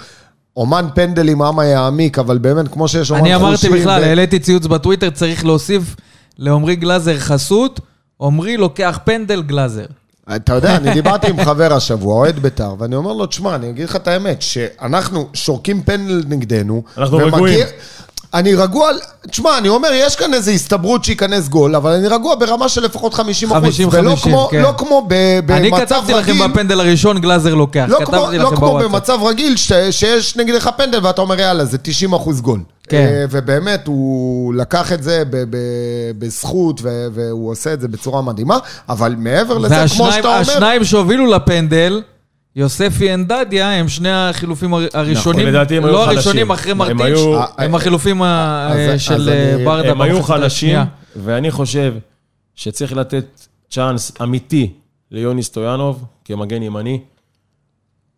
אומן 0.57 0.85
פנדלים, 0.95 1.41
אמה 1.41 1.65
יעמיק, 1.65 2.19
אבל 2.19 2.37
באמת, 2.37 2.67
כמו 2.67 2.87
שיש 2.87 3.11
אומן 3.11 3.21
אני 3.21 3.39
חושים... 3.39 3.71
אמרתי 3.71 3.81
בכלל, 3.81 4.01
ו- 4.01 4.05
העליתי 4.05 4.39
ציוץ 4.39 4.65
בטוויטר, 4.65 5.09
צריך 5.09 5.45
להוסיף 5.45 5.95
לעמרי 6.37 6.75
גלאזר 6.75 7.17
חסות, 7.19 7.79
עמרי 8.21 8.57
לוקח 8.57 8.99
פנדל 9.03 9.41
גלאזר. 9.41 9.85
אתה 10.35 10.53
יודע, 10.53 10.75
אני 10.77 10.93
דיברתי 10.93 11.27
עם 11.29 11.45
חבר 11.45 11.73
השבוע, 11.73 12.15
אוהד 12.15 12.39
בית"ר, 12.39 12.75
ואני 12.79 12.95
אומר 12.95 13.13
לו, 13.13 13.25
תשמע, 13.25 13.55
אני 13.55 13.69
אגיד 13.69 13.89
לך 13.89 13.95
את 13.95 14.07
האמת, 14.07 14.41
שאנחנו 14.41 15.27
שורקים 15.33 15.83
פנדל 15.83 16.23
נגדנו. 16.27 16.83
אנחנו 16.97 17.17
ומגיע- 17.17 17.35
רגועים. 17.35 17.65
אני 18.35 18.55
רגוע, 18.55 18.89
תשמע, 19.31 19.57
אני 19.57 19.69
אומר, 19.69 19.89
יש 19.93 20.15
כאן 20.15 20.33
איזו 20.33 20.51
הסתברות 20.51 21.03
שייכנס 21.03 21.47
גול, 21.47 21.75
אבל 21.75 21.91
אני 21.91 22.07
רגוע 22.07 22.35
ברמה 22.35 22.69
של 22.69 22.83
לפחות 22.83 23.13
50 23.13 23.51
אחוז. 23.51 23.63
50, 23.63 23.89
ולא 23.91 24.09
50, 24.09 24.31
כמו, 24.31 24.47
כן. 24.51 24.61
לא 24.61 24.73
כמו 24.77 25.05
ב, 25.07 25.39
במצב 25.45 25.53
אני 25.53 25.67
רגיל. 25.67 25.85
כתבתי 25.85 26.13
לכם 26.13 26.51
בפנדל 26.51 26.79
הראשון, 26.79 27.19
גלאזר 27.19 27.53
לוקח. 27.53 27.85
לא 27.87 27.99
כמו, 28.05 28.27
לא 28.39 28.51
כמו. 28.55 28.79
במצב 28.79 29.19
רגיל 29.23 29.55
ש, 29.55 29.71
שיש 29.91 30.37
נגדך 30.37 30.69
פנדל 30.77 30.99
ואתה 31.03 31.21
אומר 31.21 31.39
יאללה 31.39 31.65
זה 31.65 31.77
90 31.77 32.13
אחוז 32.13 32.41
גול. 32.41 32.59
כן. 32.89 32.97
אה, 32.97 33.25
ובאמת 33.29 33.87
הוא 33.87 34.53
לקח 34.53 34.93
את 34.93 35.03
זה 35.03 35.23
ב, 35.29 35.43
ב, 35.49 35.57
בזכות 36.19 36.79
ו, 36.83 37.07
והוא 37.13 37.51
עושה 37.51 37.73
את 37.73 37.81
זה 37.81 37.87
בצורה 37.87 38.21
מדהימה, 38.21 38.57
אבל 38.89 39.15
מעבר 39.17 39.57
לזה, 39.57 39.75
כמו 39.75 39.81
והשניים 39.81 40.11
שאתה 40.11 40.27
אומר, 40.27 40.39
השניים 40.39 40.83
שהובילו 40.83 41.25
לפנדל, 41.25 42.01
יוספי 42.55 43.13
אנדדיה, 43.13 43.71
הם 43.71 43.87
שני 43.87 44.11
החילופים 44.11 44.73
הר- 44.73 44.87
הראשונים, 44.93 45.39
נכון, 45.39 45.49
לדעתי 45.53 45.77
הם 45.77 45.85
היו 45.85 45.93
לא 45.93 45.97
חלשים. 46.05 46.13
הראשונים 46.17 46.51
אחרי 46.51 46.71
הם 46.71 46.77
מרטיץ', 46.77 47.01
היו- 47.01 47.41
הם 47.57 47.75
החילופים 47.75 48.21
ה- 48.21 48.67
אז- 48.71 48.93
אז 48.93 49.01
של 49.01 49.29
אני- 49.29 49.31
אה, 49.59 49.65
ברדה 49.65 49.91
הם 49.91 50.01
היו 50.01 50.15
במחצית 50.15 50.35
חלשים, 50.35 50.45
השנייה. 50.69 50.85
ואני 51.15 51.51
חושב 51.51 51.93
שצריך 52.55 52.93
לתת 52.93 53.25
צ'אנס 53.69 54.11
אמיתי 54.21 54.71
ליוני 55.11 55.43
סטויאנוב 55.43 56.03
כמגן 56.25 56.63
ימני. 56.63 56.99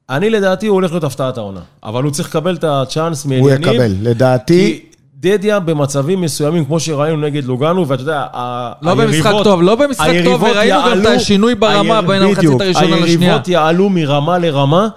אני 0.10 0.30
לדעתי 0.30 0.68
הוא 0.68 0.74
הולך 0.76 0.92
להיות 0.92 1.04
הפתעת 1.04 1.38
העונה, 1.38 1.62
אבל 1.84 2.04
הוא 2.04 2.12
צריך 2.12 2.30
לקבל 2.30 2.56
את 2.56 2.64
הצ'אנס 2.64 3.24
הוא 3.26 3.30
מעניינים. 3.30 3.62
יקבל. 3.74 3.96
לדעתי, 4.02 4.80
כי 4.84 4.97
דדיה 5.20 5.60
במצבים 5.60 6.22
מסוימים, 6.22 6.66
כמו 6.66 6.80
שראינו 6.80 7.18
נגד 7.22 7.44
לוגנו, 7.44 7.88
ואתה 7.88 8.02
יודע, 8.02 8.26
לא 8.82 8.96
במשחק 8.96 9.26
היריבות- 9.26 9.44
טוב, 9.44 9.62
לא 9.62 9.76
במשחק 9.76 10.08
טוב, 10.24 10.44
וראינו 10.44 10.80
גם 10.92 11.02
את 11.02 11.06
השינוי 11.06 11.56
ברמה 11.56 12.02
בין 12.02 12.22
המחצית 12.22 12.62
הראשונה 12.62 12.96
לשנייה. 12.96 13.06
היריבות 13.32 13.48
יעלו 13.48 13.90
מרמה 13.90 14.38
לרמה, 14.38 14.88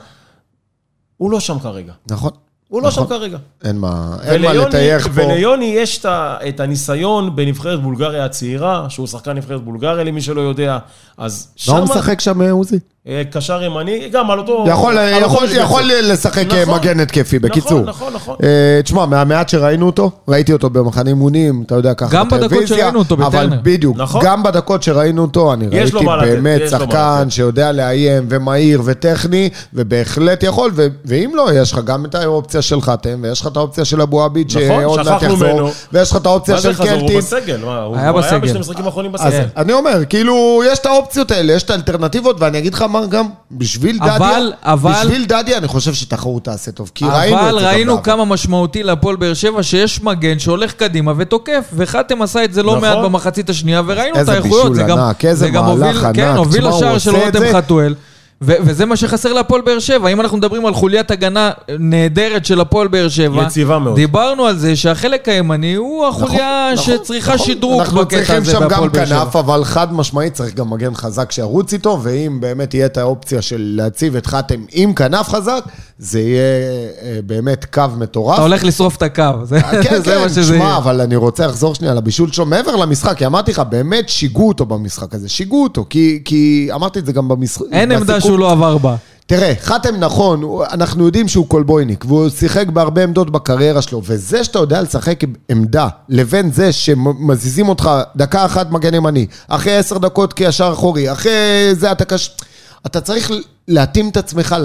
הוא 1.16 1.30
לא 1.30 1.40
שם 1.40 1.58
כרגע. 1.58 1.92
נכון. 2.10 2.30
הוא 2.68 2.82
לא 2.82 2.88
נכון. 2.88 3.04
שם 3.04 3.10
כרגע. 3.10 3.38
אין 3.64 3.78
מה, 3.78 4.16
אין 4.22 4.42
מה 4.42 4.52
לטייח 4.52 5.06
פה. 5.08 5.22
וליוני 5.26 5.64
יש 5.64 6.04
את 6.48 6.60
הניסיון 6.60 7.36
בנבחרת 7.36 7.82
בולגריה 7.82 8.24
הצעירה, 8.24 8.86
שהוא 8.88 9.06
שחקן 9.06 9.32
נבחרת 9.32 9.64
בולגריה 9.64 10.04
למי 10.04 10.20
שלא 10.22 10.40
יודע, 10.40 10.78
אז 11.18 11.48
מה 11.68 11.78
הוא 11.78 11.86
שמה- 11.86 11.94
משחק 11.96 12.20
שם, 12.20 12.42
עוזי? 12.42 12.78
אה, 13.08 13.22
קשר 13.32 13.62
ימני, 13.62 14.08
גם 14.12 14.30
על 14.30 14.38
אותו... 14.38 14.64
יכול, 14.68 14.98
על 14.98 15.14
אותו 15.14 15.26
יכול, 15.26 15.44
משבצת. 15.44 15.60
יכול 15.60 15.82
לשחק 16.02 16.46
נכון. 16.46 16.74
מגן 16.74 17.00
התקפי, 17.00 17.38
בקיצור. 17.38 17.80
נכון, 17.80 17.88
נכון, 17.88 18.12
נכון. 18.12 18.36
אה, 18.42 18.82
תשמע, 18.82 19.06
מהמעט 19.06 19.48
שראינו 19.48 19.86
אותו, 19.86 20.10
ראיתי 20.28 20.52
אותו 20.52 20.70
במחנה 20.70 21.10
אימונים, 21.10 21.62
אתה 21.66 21.74
יודע, 21.74 21.94
ככה 21.94 22.16
גם 22.16 22.28
בדקות 22.28 22.66
שראינו 22.66 22.98
אותו 22.98 23.14
אבל 23.14 23.26
בטרנר. 23.28 23.60
בדיוק, 23.62 23.96
נכון. 23.96 24.20
גם 24.24 24.42
בדקות 24.42 24.82
שראינו 24.82 25.22
אותו, 25.22 25.52
אני 25.52 25.66
ראיתי 25.68 26.06
באמת 26.20 26.60
שחקן. 26.70 27.30
שיודע 27.30 27.72
לאיים, 27.72 28.26
ומהיר, 28.28 28.82
וטכני, 28.84 29.48
ובהחלט 29.74 30.42
יכול, 30.42 30.70
ו- 30.74 30.86
ואם 31.04 31.30
לא, 31.34 31.48
יש 31.54 31.72
לך 31.72 31.80
גם 31.84 32.04
את 32.04 32.14
האופציה 32.14 32.62
של 32.62 32.80
חתם, 32.80 33.18
ויש 33.22 33.40
לך 33.40 33.46
את 33.46 33.56
האופציה 33.56 33.84
של 33.84 34.02
אבו 34.02 34.22
עביד, 34.22 34.46
נכון, 34.48 34.82
שעוד 34.82 35.02
מעט 35.02 35.22
יחזור. 35.22 35.70
ויש 35.92 36.10
לך 36.10 36.16
את 36.16 36.26
האופציה 36.26 36.54
מה 36.54 36.60
של 36.60 36.72
זה 36.72 36.82
חזור? 36.82 36.92
הוא 36.92 37.00
קלטין. 37.00 37.18
בסגל, 37.18 37.60
מה, 37.64 37.82
הוא 37.82 37.96
היה. 37.96 38.12
בשני 38.12 38.50
המשחקים 38.56 38.84
האחרונים 38.84 39.12
בסגל. 39.12 39.44
אני 39.56 39.72
אומר, 39.72 40.04
כאילו, 40.08 40.62
יש 40.66 40.78
את 40.78 40.86
האופציות 40.86 41.30
האלה, 41.30 41.52
יש 41.52 41.62
את 41.62 41.70
האלטרנטיבות, 41.70 42.40
ואני 42.40 42.58
אגיד 42.58 42.74
לך 42.74 42.84
מה 42.90 43.06
גם, 43.06 43.26
בשביל 43.52 43.98
אבל- 44.02 44.16
דדיה, 44.18 44.38
אבל- 44.72 44.92
בשביל 44.92 45.24
דדיה, 45.24 45.58
אני 45.58 45.68
חושב 45.68 45.94
שתחרות 45.94 46.44
תעשה 46.44 46.72
טוב, 46.72 46.90
כי 46.94 47.04
ראינו 47.04 47.36
את 47.36 47.42
אבל 47.42 47.54
זה 47.58 47.64
גם 47.64 47.74
ראינו. 47.74 48.02
כמה 48.02 48.24
משמעותי 48.24 48.82
להפועל 48.82 49.16
באר 49.16 49.34
שבע, 49.34 49.62
שיש 49.62 50.02
מגן 50.02 50.38
שהולך 50.38 50.72
קדימה 50.72 51.12
ותוקף, 51.16 51.70
וחתם 51.74 52.22
עשה 52.22 52.44
את 52.44 52.54
זה 52.54 52.62
לא 52.62 52.76
נכון. 52.76 52.88
מעט 52.88 52.98
במחצית 53.04 53.50
השנייה, 53.50 53.82
וראינו 53.86 54.14
את 54.14 54.20
איזה 54.20 54.32
האיכויות. 54.32 54.56
בישול 54.62 54.74
זה 54.74 54.82
גם- 54.82 54.98
ענק, 54.98 55.24
איזה 55.24 55.40
זה 55.40 55.48
גם 55.50 55.64
מהלך 55.64 55.78
הוביל- 55.86 56.06
ענק. 56.06 56.16
כן, 56.16 56.36
הוביל 56.36 56.68
לשער 56.68 56.98
של 56.98 57.10
רותם 57.16 57.38
זה. 57.38 57.52
חתואל. 57.54 57.94
וזה 58.42 58.86
מה 58.86 58.96
שחסר 58.96 59.32
להפועל 59.32 59.60
באר 59.60 59.78
שבע. 59.78 60.08
אם 60.08 60.20
אנחנו 60.20 60.38
מדברים 60.38 60.66
על 60.66 60.74
חוליית 60.74 61.10
הגנה 61.10 61.50
נהדרת 61.78 62.44
של 62.44 62.60
הפועל 62.60 62.88
באר 62.88 63.08
שבע, 63.08 63.42
יציבה 63.42 63.78
מאוד. 63.78 63.96
דיברנו 63.96 64.46
על 64.46 64.58
זה 64.58 64.76
שהחלק 64.76 65.28
הימני 65.28 65.74
הוא 65.74 66.06
החוליה 66.06 66.70
נכון, 66.74 66.96
שצריכה 66.96 67.34
נכון. 67.34 67.46
שדרוג 67.46 67.80
אנחנו 67.80 68.00
בקטע 68.00 68.16
צריכים 68.16 68.36
הזה 68.36 68.52
שם 68.52 68.60
בהפועל 68.60 68.88
גם 68.88 68.92
באר 68.92 69.06
שבע. 69.06 69.24
כנף, 69.24 69.36
אבל 69.36 69.64
חד 69.64 69.92
משמעית 69.92 70.32
צריך 70.32 70.54
גם 70.54 70.70
מגן 70.70 70.94
חזק 70.94 71.32
שירוץ 71.32 71.72
איתו, 71.72 72.00
ואם 72.02 72.38
באמת 72.40 72.70
תהיה 72.70 72.86
את 72.86 72.96
האופציה 72.96 73.42
של 73.42 73.72
להציב 73.76 74.16
את 74.16 74.26
חתם 74.26 74.60
עם 74.72 74.94
כנף 74.94 75.28
חזק, 75.28 75.64
זה 76.00 76.20
יהיה 76.20 76.42
אה, 77.02 77.18
באמת 77.26 77.64
קו 77.64 77.84
מטורף. 77.98 78.34
אתה 78.34 78.42
הולך 78.42 78.64
לשרוף 78.64 78.96
את 78.96 79.02
הקו, 79.02 79.24
זה 79.44 79.60
כן, 79.60 79.98
זה 80.04 80.14
כן, 80.14 80.20
מה 80.20 80.28
שזה 80.28 80.56
יהיה. 80.56 80.76
אבל 80.76 81.00
אני 81.00 81.16
רוצה 81.16 81.46
לחזור 81.46 81.74
שנייה 81.74 81.94
לבישול 81.94 82.32
שלו 82.32 82.46
מעבר 82.46 82.76
למשחק, 82.76 83.16
כי 83.16 83.26
אמרתי 83.26 83.50
לך, 83.50 83.62
באמת 83.68 84.08
שיגעו 84.08 84.48
אותו 84.48 84.66
במשחק 84.66 85.14
הזה, 85.14 85.28
שיגעו 85.28 85.62
אותו, 85.62 85.86
כי, 85.90 86.22
כי 86.24 86.68
אמרתי 86.74 86.98
את 86.98 87.06
זה 87.06 87.12
גם 87.12 87.28
במשחק. 87.28 87.64
אין 87.72 87.92
עמדה 87.92 88.04
בסיכום. 88.04 88.20
שהוא 88.20 88.38
לא 88.38 88.52
עבר 88.52 88.78
בה. 88.78 88.96
תראה, 89.26 89.52
חתם 89.60 89.96
נכון, 89.96 90.42
אנחנו 90.72 91.04
יודעים 91.04 91.28
שהוא 91.28 91.46
קולבויניק, 91.46 92.04
והוא 92.08 92.28
שיחק 92.28 92.66
בהרבה 92.66 93.02
עמדות 93.02 93.30
בקריירה 93.30 93.82
שלו, 93.82 94.02
וזה 94.04 94.44
שאתה 94.44 94.58
יודע 94.58 94.82
לשחק 94.82 95.20
עמדה, 95.48 95.88
לבין 96.08 96.52
זה 96.52 96.72
שמזיזים 96.72 97.68
אותך 97.68 97.90
דקה 98.16 98.44
אחת 98.44 98.70
מגן 98.70 98.94
ימני, 98.94 99.26
אחרי 99.48 99.76
עשר 99.76 99.98
דקות 99.98 100.32
כישר 100.32 100.70
אחורי, 100.72 101.12
אחרי 101.12 101.32
זה 101.72 101.92
אתה 101.92 102.04
קש... 102.04 102.36
אתה 102.86 103.00
צריך 103.00 103.30
להתאים 103.68 104.08
את 104.08 104.16
עצמך 104.16 104.56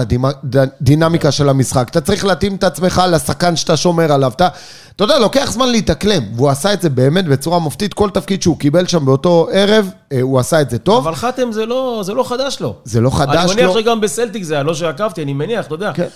לדינמיקה 0.54 1.32
של 1.32 1.50
המשחק, 1.50 1.88
אתה 1.90 2.02
צריך 2.02 2.26
להתאים 2.26 2.56
את 2.56 2.64
עצמך 2.64 3.02
לשחקן 3.12 3.56
שאתה 3.56 3.78
שומר 3.78 4.12
עליו, 4.12 4.32
אתה, 4.36 4.48
אתה 4.96 5.04
יודע, 5.04 5.20
לוקח 5.20 5.52
זמן 5.52 5.70
להתאקלם, 5.70 6.24
והוא 6.36 6.50
עשה 6.50 6.74
את 6.74 6.82
זה 6.82 6.90
באמת 6.90 7.26
בצורה 7.26 7.60
מופתית, 7.60 7.94
כל 7.94 8.10
תפקיד 8.10 8.42
שהוא 8.42 8.58
קיבל 8.60 8.88
שם 8.88 9.06
באותו 9.06 9.48
ערב, 9.52 9.90
אה, 10.12 10.22
הוא 10.22 10.40
עשה 10.40 10.62
את 10.62 10.70
זה 10.70 10.78
טוב. 10.78 11.08
אבל 11.08 11.16
חתם 11.16 11.52
זה 11.52 11.66
לא, 11.66 12.02
זה 12.06 12.14
לא 12.14 12.24
חדש 12.24 12.58
לו. 12.60 12.76
זה 12.84 13.02
לא 13.02 13.10
חדש 13.10 13.52
אני 13.52 13.62
מניח 13.62 13.76
לו. 13.76 13.82
שגם 13.82 14.02
בסלטיק 14.02 14.44
זה 14.44 14.54
היה, 14.54 14.64
לא 14.64 14.74
שעקבתי, 14.74 15.24
אני 15.24 15.34
מניח, 15.34 15.66
אתה 15.66 15.76
יודע. 15.76 15.92
כן. 15.94 16.08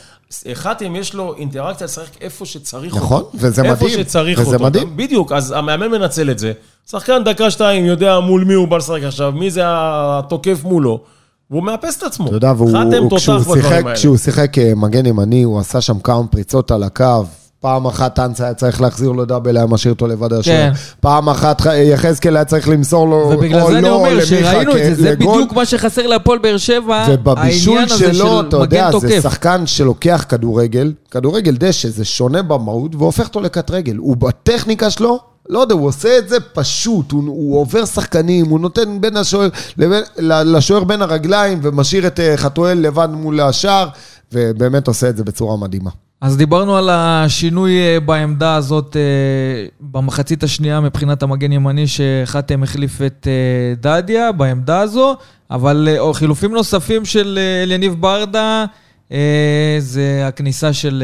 חתם 0.54 0.96
יש 0.96 1.14
לו 1.14 1.36
אינטראקציה 1.36 1.86
לשחק 1.86 2.22
איפה 2.22 2.46
שצריך 2.46 2.96
נכון, 2.96 3.18
אותו. 3.18 3.32
וזה 3.36 3.62
איפה 3.62 3.86
מדהים, 3.86 4.00
שצריך 4.00 4.40
וזה 4.40 4.56
אותו. 4.56 4.64
מדהים. 4.64 4.98
בדיוק, 4.98 5.32
אז 5.32 5.52
המאמן 5.52 5.88
מנצל 5.88 6.30
את 6.32 6.40
זה. 6.40 6.52
שחקן 6.92 7.24
דקה 7.24 7.52
שתיים 7.52 7.86
יודע 7.86 8.20
מול 8.20 8.44
מי 8.44 8.54
הוא 8.54 8.68
בא 8.68 8.78
לשחק 8.78 9.04
עכשיו, 9.04 9.32
מי 9.32 9.52
זה 9.52 9.62
התוקף 9.66 10.60
מולו. 10.64 11.04
והוא 11.52 11.64
מאפס 11.64 11.98
את 11.98 12.04
עצמו. 12.04 12.28
אתה 12.28 12.36
יודע, 12.36 12.54
והוא, 12.58 13.18
כשהוא, 13.18 13.56
שיחק. 13.56 13.84
כשהוא 13.94 14.18
שיחק 14.18 14.58
אה, 14.58 14.72
מגן 14.76 15.06
ימני, 15.06 15.44
הוא 15.44 15.60
עשה 15.60 15.82
שם 15.82 16.00
כמה 16.00 16.28
פריצות 16.28 16.72
על 16.72 16.84
הקו. 16.84 17.26
פעם 17.62 17.86
אחת 17.86 18.20
אנס 18.20 18.42
היה 18.42 18.54
צריך 18.54 18.82
להחזיר 18.82 19.12
לו 19.12 19.26
דאבל, 19.26 19.58
היה 19.58 19.66
משאיר 19.66 19.94
אותו 19.94 20.08
לבד 20.08 20.34
השוער. 20.34 20.70
כן. 20.70 20.80
פעם 21.00 21.30
אחת 21.30 21.62
יחזקאל 21.76 22.36
היה 22.36 22.46
צריך 22.46 22.70
למסור 22.70 23.08
לו, 23.08 23.16
ובגלל 23.16 23.62
או 23.62 23.72
זה 23.72 23.78
אני 23.78 23.82
לא, 23.82 23.96
אומר 23.96 24.10
למיכה 24.10 24.26
שראינו 24.26 24.72
את 24.72 24.84
זה, 24.84 24.96
זה 24.96 25.12
לגול. 25.12 25.36
בדיוק 25.36 25.54
מה 25.54 25.66
שחסר 25.66 26.08
להפועל 26.08 26.40
באר 26.40 26.58
שבע, 26.58 27.06
ובבישול 27.10 27.78
העניין 27.78 27.92
הזה 27.92 28.14
שלו, 28.14 28.40
של 28.40 28.48
אתה 28.48 28.58
יודע, 28.58 28.88
מגן 28.90 29.00
זה 29.00 29.08
תוקף. 29.08 29.24
שחקן 29.24 29.68
שלוקח 29.68 30.26
כדורגל, 30.30 30.94
כדורגל 31.12 31.56
דשא, 31.58 31.90
זה 31.90 32.06
שונה 32.06 32.42
במהות, 32.42 32.96
והופך 32.96 33.28
אותו 33.28 33.42
לקט 33.42 33.72
רגל. 33.72 33.96
הוא 33.96 34.18
בטכניקה 34.18 34.90
שלו, 34.90 35.20
לא 35.50 35.60
יודע, 35.60 35.74
הוא 35.76 35.88
עושה 35.88 36.18
את 36.18 36.30
זה 36.30 36.40
פשוט, 36.54 37.12
הוא, 37.12 37.24
הוא 37.28 37.60
עובר 37.60 37.86
שחקנים, 37.86 38.46
הוא 38.46 38.60
נותן 38.60 39.02
בין 39.02 39.18
השוער, 39.18 39.50
לבין, 39.78 40.04
ל- 40.18 40.58
לשוער 40.58 40.84
בין 40.84 41.02
הרגליים, 41.02 41.60
ומשאיר 41.62 42.08
את 42.08 42.20
אה, 42.20 42.38
חתואל 42.38 42.78
לבד 42.78 43.08
מול 43.12 43.40
השער, 43.40 43.90
ובאמת 44.34 44.88
עושה 44.88 45.10
את 45.10 45.18
זה 45.18 45.24
בצורה 45.24 45.58
מדהימה. 45.58 45.90
אז 46.22 46.38
דיברנו 46.38 46.78
על 46.78 46.90
השינוי 46.92 47.72
אה, 47.80 48.00
בעמדה 48.00 48.56
הזאת 48.56 48.96
אה, 48.96 49.02
במחצית 49.82 50.44
השנייה 50.44 50.80
מבחינת 50.82 51.24
המגן 51.24 51.52
ימני, 51.52 51.86
שחתם 51.88 52.64
החליף 52.64 53.02
את 53.02 53.28
דדיה 53.82 54.32
בעמדה 54.32 54.80
הזו, 54.80 55.16
אבל 55.52 55.88
חילופים 56.14 56.54
נוספים 56.54 57.06
של 57.06 57.40
אליניב 57.64 57.96
ברדה, 58.00 58.66
זה 59.80 60.24
הכניסה 60.28 60.74
של 60.74 61.04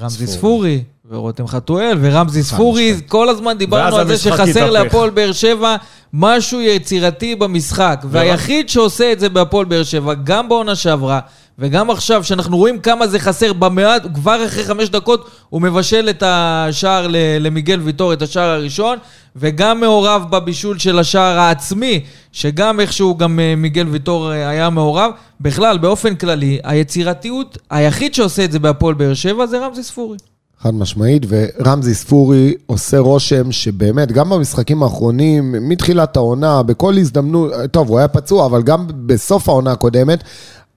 רמזי 0.00 0.26
ספורי 0.26 0.82
ורותם 1.10 1.46
חתואל, 1.46 1.98
ורמזי 2.00 2.42
ספורי, 2.42 2.94
כל 3.06 3.28
הזמן 3.28 3.58
דיברנו 3.58 3.96
על 3.96 4.06
זה 4.06 4.18
שחסר. 4.18 4.70
להפועל 4.70 5.10
באר 5.10 5.32
שבע 5.32 5.76
משהו 6.12 6.60
יצירתי 6.60 7.34
במשחק, 7.34 8.04
והיחיד 8.10 8.68
שעושה 8.68 9.12
את 9.12 9.20
זה 9.20 9.28
בהפועל 9.28 9.64
באר 9.64 9.82
שבע, 9.82 10.14
גם 10.14 10.48
בעונה 10.48 10.74
שעברה, 10.74 11.20
וגם 11.58 11.90
עכשיו, 11.90 12.24
שאנחנו 12.24 12.56
רואים 12.56 12.78
כמה 12.78 13.06
זה 13.06 13.18
חסר 13.18 13.52
במעט, 13.52 14.02
כבר 14.14 14.46
אחרי 14.46 14.64
חמש 14.64 14.88
דקות 14.88 15.30
הוא 15.48 15.62
מבשל 15.62 16.06
את 16.10 16.22
השער 16.26 17.06
למיגל 17.40 17.80
ויטור, 17.80 18.12
את 18.12 18.22
השער 18.22 18.48
הראשון, 18.48 18.98
וגם 19.36 19.80
מעורב 19.80 20.24
בבישול 20.30 20.78
של 20.78 20.98
השער 20.98 21.38
העצמי, 21.38 22.00
שגם 22.32 22.80
איכשהו 22.80 23.16
גם 23.16 23.40
אה, 23.40 23.54
מיגל 23.56 23.86
ויטור 23.86 24.32
אה, 24.32 24.48
היה 24.48 24.70
מעורב. 24.70 25.10
בכלל, 25.40 25.78
באופן 25.78 26.14
כללי, 26.14 26.58
היצירתיות, 26.64 27.58
היחיד 27.70 28.14
שעושה 28.14 28.44
את 28.44 28.52
זה 28.52 28.58
בהפועל 28.58 28.94
באר 28.94 29.14
שבע 29.14 29.46
זה 29.46 29.66
רמזי 29.66 29.82
ספורי. 29.82 30.16
חד 30.62 30.74
משמעית, 30.74 31.26
ורמזי 31.28 31.94
ספורי 31.94 32.54
עושה 32.66 32.98
רושם 32.98 33.52
שבאמת, 33.52 34.12
גם 34.12 34.30
במשחקים 34.30 34.82
האחרונים, 34.82 35.68
מתחילת 35.68 36.16
העונה, 36.16 36.62
בכל 36.62 36.98
הזדמנות, 36.98 37.52
טוב, 37.70 37.88
הוא 37.88 37.98
היה 37.98 38.08
פצוע, 38.08 38.46
אבל 38.46 38.62
גם 38.62 38.86
בסוף 39.06 39.48
העונה 39.48 39.72
הקודמת, 39.72 40.24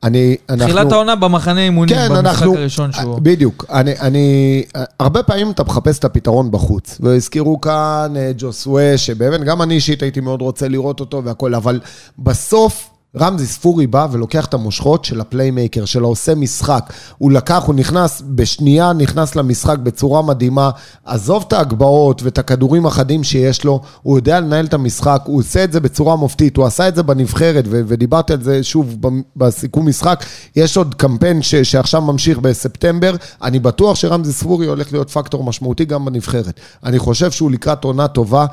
אני... 0.04 0.36
אנחנו... 0.50 0.66
תחילת 0.74 0.92
העונה 0.92 1.16
במחנה 1.16 1.62
אימונים, 1.62 1.96
כן, 1.96 2.10
במשחק 2.10 2.26
אנחנו... 2.26 2.56
הראשון 2.56 2.92
שהוא... 2.92 3.20
בדיוק. 3.20 3.66
אני, 3.72 4.00
אני... 4.00 4.64
הרבה 5.00 5.24
פעמים 5.24 5.52
אתה 5.52 5.64
מחפש 5.64 6.00
את 6.00 6.06
הפתרון 6.06 6.52
בחוץ. 6.52 6.98
והזכירו 7.00 7.62
כאן 7.62 8.14
אה, 8.16 8.32
ג'וסווה, 8.38 8.98
שבאמת, 8.98 9.44
גם 9.44 9.62
אני 9.62 9.74
אישית 9.74 10.02
הייתי 10.02 10.20
מאוד 10.20 10.42
רוצה 10.42 10.68
לראות 10.68 11.00
אותו 11.00 11.24
והכול, 11.24 11.56
אבל 11.56 11.80
בסוף... 12.20 12.90
רמזי 13.20 13.46
ספורי 13.48 13.88
בא 13.88 14.08
ולוקח 14.12 14.46
את 14.46 14.54
המושכות 14.54 15.06
של 15.06 15.22
ה 15.22 15.28
playmaker, 15.28 15.86
של 15.86 16.04
העושה 16.04 16.36
משחק. 16.36 16.94
הוא 17.18 17.32
לקח, 17.32 17.64
הוא 17.66 17.76
נכנס, 17.76 18.22
בשנייה 18.26 18.94
נכנס 18.94 19.36
למשחק 19.36 19.78
בצורה 19.78 20.22
מדהימה. 20.22 20.70
עזוב 21.06 21.44
את 21.48 21.54
ההגבהות 21.54 22.24
ואת 22.24 22.38
הכדורים 22.38 22.86
החדים 22.86 23.24
שיש 23.24 23.64
לו, 23.64 23.82
הוא 24.02 24.18
יודע 24.18 24.40
לנהל 24.40 24.66
את 24.66 24.74
המשחק, 24.74 25.22
הוא 25.26 25.40
עושה 25.40 25.64
את 25.64 25.72
זה 25.72 25.80
בצורה 25.80 26.16
מופתית, 26.16 26.58
הוא 26.58 26.66
עשה 26.66 26.88
את 26.88 26.96
זה 26.96 27.04
בנבחרת, 27.04 27.66
ו- 27.68 27.82
ודיברתי 27.88 28.34
על 28.34 28.42
זה 28.42 28.64
שוב 28.64 28.96
בסיכום 29.36 29.88
משחק. 29.90 30.26
יש 30.56 30.78
עוד 30.78 30.96
קמפיין 30.96 31.42
ש- 31.42 31.56
שעכשיו 31.56 32.02
ממשיך 32.02 32.40
בספטמבר, 32.40 33.16
אני 33.44 33.60
בטוח 33.60 33.96
שרמזי 33.96 34.34
ספורי 34.34 34.68
הולך 34.68 34.94
להיות 34.94 35.10
פקטור 35.10 35.44
משמעותי 35.44 35.86
גם 35.86 36.06
בנבחרת. 36.06 36.60
אני 36.84 37.00
חושב 37.00 37.32
שהוא 37.32 37.52
לקראת 37.52 37.84
עונה 37.84 38.08
טובה. 38.08 38.46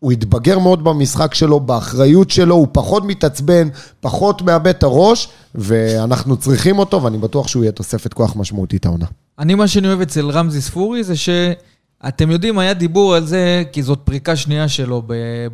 הוא 0.00 0.12
התבגר 0.12 0.58
מאוד 0.58 0.84
במשחק 0.84 1.34
שלו, 1.34 1.60
באחריות 1.60 2.30
שלו, 2.30 2.54
הוא 2.54 2.68
פחות 2.72 3.04
מתעצבן, 3.04 3.68
פחות 4.00 4.42
מאבד 4.42 4.66
את 4.66 4.82
הראש, 4.82 5.28
ואנחנו 5.54 6.36
צריכים 6.36 6.78
אותו, 6.78 7.02
ואני 7.02 7.18
בטוח 7.18 7.48
שהוא 7.48 7.64
יהיה 7.64 7.72
תוספת 7.72 8.12
כוח 8.14 8.36
משמעותית 8.36 8.86
העונה. 8.86 9.06
אני, 9.38 9.54
מה 9.54 9.68
שאני 9.68 9.88
אוהב 9.88 10.00
אצל 10.00 10.30
רמזי 10.30 10.60
ספורי 10.60 11.04
זה 11.04 11.14
שאתם 11.16 12.30
יודעים, 12.30 12.58
היה 12.58 12.74
דיבור 12.74 13.14
על 13.14 13.26
זה, 13.26 13.62
כי 13.72 13.82
זאת 13.82 13.98
פריקה 14.04 14.36
שנייה 14.36 14.68
שלו 14.68 15.02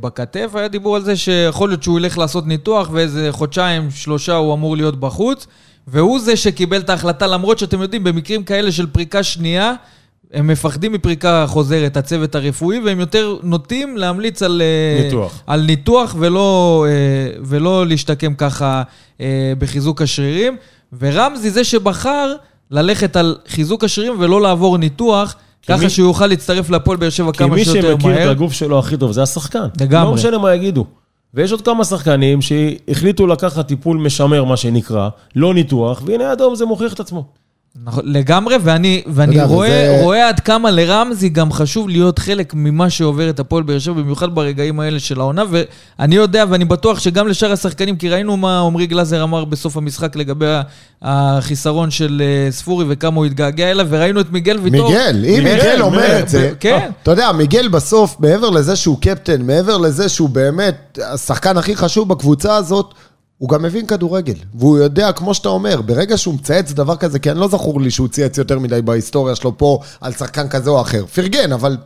בכתף, 0.01 0.51
היה 0.55 0.69
דיבור 0.69 0.97
על 0.97 1.05
זה 1.05 1.17
שיכול 1.17 1.69
להיות 1.69 1.83
שהוא 1.83 1.99
ילך 1.99 2.19
לעשות 2.19 2.47
ניתוח 2.47 2.89
ואיזה 2.93 3.29
חודשיים, 3.31 3.91
שלושה 3.91 4.35
הוא 4.35 4.55
אמור 4.55 4.77
להיות 4.77 5.01
בחוץ, 5.01 5.47
והוא 5.89 6.21
זה 6.21 6.37
שקיבל 6.37 6.81
את 6.81 6.91
ההחלטה, 6.91 7.27
למרות 7.27 7.59
שאתם 7.59 7.83
יודעים, 7.83 8.05
במקרים 8.05 8.45
כאלה 8.45 8.73
של 8.73 8.87
פריקה 8.87 9.23
שנייה, 9.23 9.75
הם 10.33 10.47
מפחדים 10.47 10.93
מפריקה 10.93 11.45
חוזרת, 11.49 11.97
הצוות 11.97 12.35
הרפואי, 12.35 12.79
והם 12.85 13.01
יותר 13.01 13.37
נוטים 13.43 13.97
להמליץ 13.97 14.43
על 14.43 14.63
אה, 14.65 15.03
ניתוח. 15.05 15.43
על 15.47 15.61
ניתוח 15.63 16.15
ולא, 16.19 16.87
אה, 16.89 17.41
ולא 17.45 17.87
להשתקם 17.87 18.35
ככה 18.35 18.83
אה, 19.21 19.53
בחיזוק 19.59 20.03
השרירים. 20.03 20.57
ורמזי 20.99 21.51
זה 21.51 21.65
שבחר 21.65 22.35
ללכת 22.71 23.17
על 23.17 23.37
חיזוק 23.49 23.85
השרירים 23.85 24.15
ולא 24.19 24.41
לעבור 24.41 24.79
ניתוח, 24.79 25.35
ככה 25.69 25.85
מי- 25.85 25.91
שהוא 25.91 26.09
יוכל 26.09 26.27
להצטרף 26.27 26.71
להפועל 26.71 26.97
באר 26.97 27.11
שבע 27.11 27.33
כי 27.33 27.39
כמה 27.39 27.55
מי 27.55 27.65
שיותר 27.65 27.81
שמכיר 27.81 27.97
את 27.97 28.19
מהר. 28.19 28.31
הגוף 28.31 28.53
שלו 28.53 28.79
הכי 28.79 28.97
טוב 28.97 29.13
זה 29.13 29.23
השחקן. 29.23 29.67
לגמרי. 29.81 30.09
לא 30.11 30.15
משנה 30.15 30.39
מה 30.39 30.55
יגידו. 30.55 30.85
ויש 31.35 31.53
עוד 31.53 31.61
כמה 31.63 31.85
שחקנים 31.85 32.39
שהחליטו 32.43 33.27
לקחת 33.27 33.67
טיפול 33.69 33.97
משמר, 33.99 34.45
מה 34.45 34.57
שנקרא, 34.57 35.09
לא 35.37 35.55
ניתוח, 35.55 36.03
והנה 36.07 36.33
אדום 36.33 36.55
זה 36.55 36.67
מוכיח 36.67 36.93
את 36.93 37.01
עצמו. 37.01 37.25
נכון, 37.85 38.03
לגמרי, 38.07 38.57
ואני, 38.63 39.03
ואני 39.07 39.35
יודע, 39.35 39.47
רואה, 39.47 39.69
וזה- 39.69 40.03
רואה 40.03 40.29
עד 40.29 40.41
כמה 40.41 40.71
לרמזי 40.71 41.29
גם 41.29 41.53
חשוב 41.53 41.89
להיות 41.89 42.19
חלק 42.19 42.53
ממה 42.55 42.91
שעובר 42.91 43.31
את 43.31 43.41
הפועל 43.41 43.63
באר 43.63 43.79
שבע, 43.79 43.95
במיוחד 43.95 44.35
ברגעים 44.35 44.81
האלה 44.81 45.01
של 45.01 45.21
העונה, 45.21 45.43
ואני 45.99 46.17
יודע 46.17 46.45
ואני 46.51 46.65
בטוח 46.65 46.99
שגם 46.99 47.29
לשאר 47.29 47.53
השחקנים, 47.53 47.97
כי 47.97 48.09
ראינו 48.09 48.37
מה 48.37 48.61
עמרי 48.61 48.87
גלאזר 48.87 49.23
אמר 49.23 49.45
בסוף 49.45 49.77
המשחק 49.77 50.17
לגבי 50.17 50.47
החיסרון 51.03 51.91
של 51.91 52.23
אה, 52.25 52.53
ספורי 52.53 52.85
וכמה 52.89 53.17
הוא 53.17 53.27
התגעגע 53.27 53.71
אליו, 53.71 53.87
וראינו 53.91 54.21
את 54.21 54.33
מיגל 54.33 54.59
ויטור. 54.63 54.89
מיגל, 54.91 55.17
אם 55.29 55.45
מיגל, 55.45 55.55
מיגל 55.55 55.83
אומר 55.83 56.01
מיגל, 56.01 56.19
את 56.19 56.29
זה, 56.29 56.53
כן. 56.61 56.91
אתה 57.03 57.11
יודע, 57.11 57.33
מיגל 57.33 57.69
בסוף, 57.69 58.17
מעבר 58.21 58.51
לזה 58.51 58.77
שהוא 58.77 58.99
קפטן, 59.01 59.43
מעבר 59.43 59.79
לזה 59.79 60.09
שהוא 60.09 60.29
באמת 60.29 60.99
השחקן 61.13 61.57
הכי 61.57 61.77
חשוב 61.77 62.09
בקבוצה 62.09 62.57
הזאת, 62.57 62.95
הוא 63.41 63.49
גם 63.49 63.63
מבין 63.63 63.87
כדורגל, 63.87 64.35
והוא 64.55 64.79
יודע, 64.79 65.13
כמו 65.13 65.35
שאתה 65.35 65.49
אומר, 65.49 65.81
ברגע 65.81 66.19
שהוא 66.19 66.35
מצייץ 66.35 66.73
דבר 66.73 66.97
כזה, 66.97 67.19
כי 67.19 67.31
אני 67.31 67.41
לא 67.41 67.49
זכור 67.49 67.81
לי 67.81 67.91
שהוא 67.91 68.09
צייץ 68.09 68.39
יותר 68.39 68.59
מדי 68.59 68.83
בהיסטוריה 68.83 69.35
שלו 69.35 69.59
פה 69.59 69.79
על 70.01 70.13
שחקן 70.13 70.49
כזה 70.49 70.71
או 70.71 70.81
אחר. 70.81 71.07
פרגן, 71.07 71.53
אבל 71.53 71.77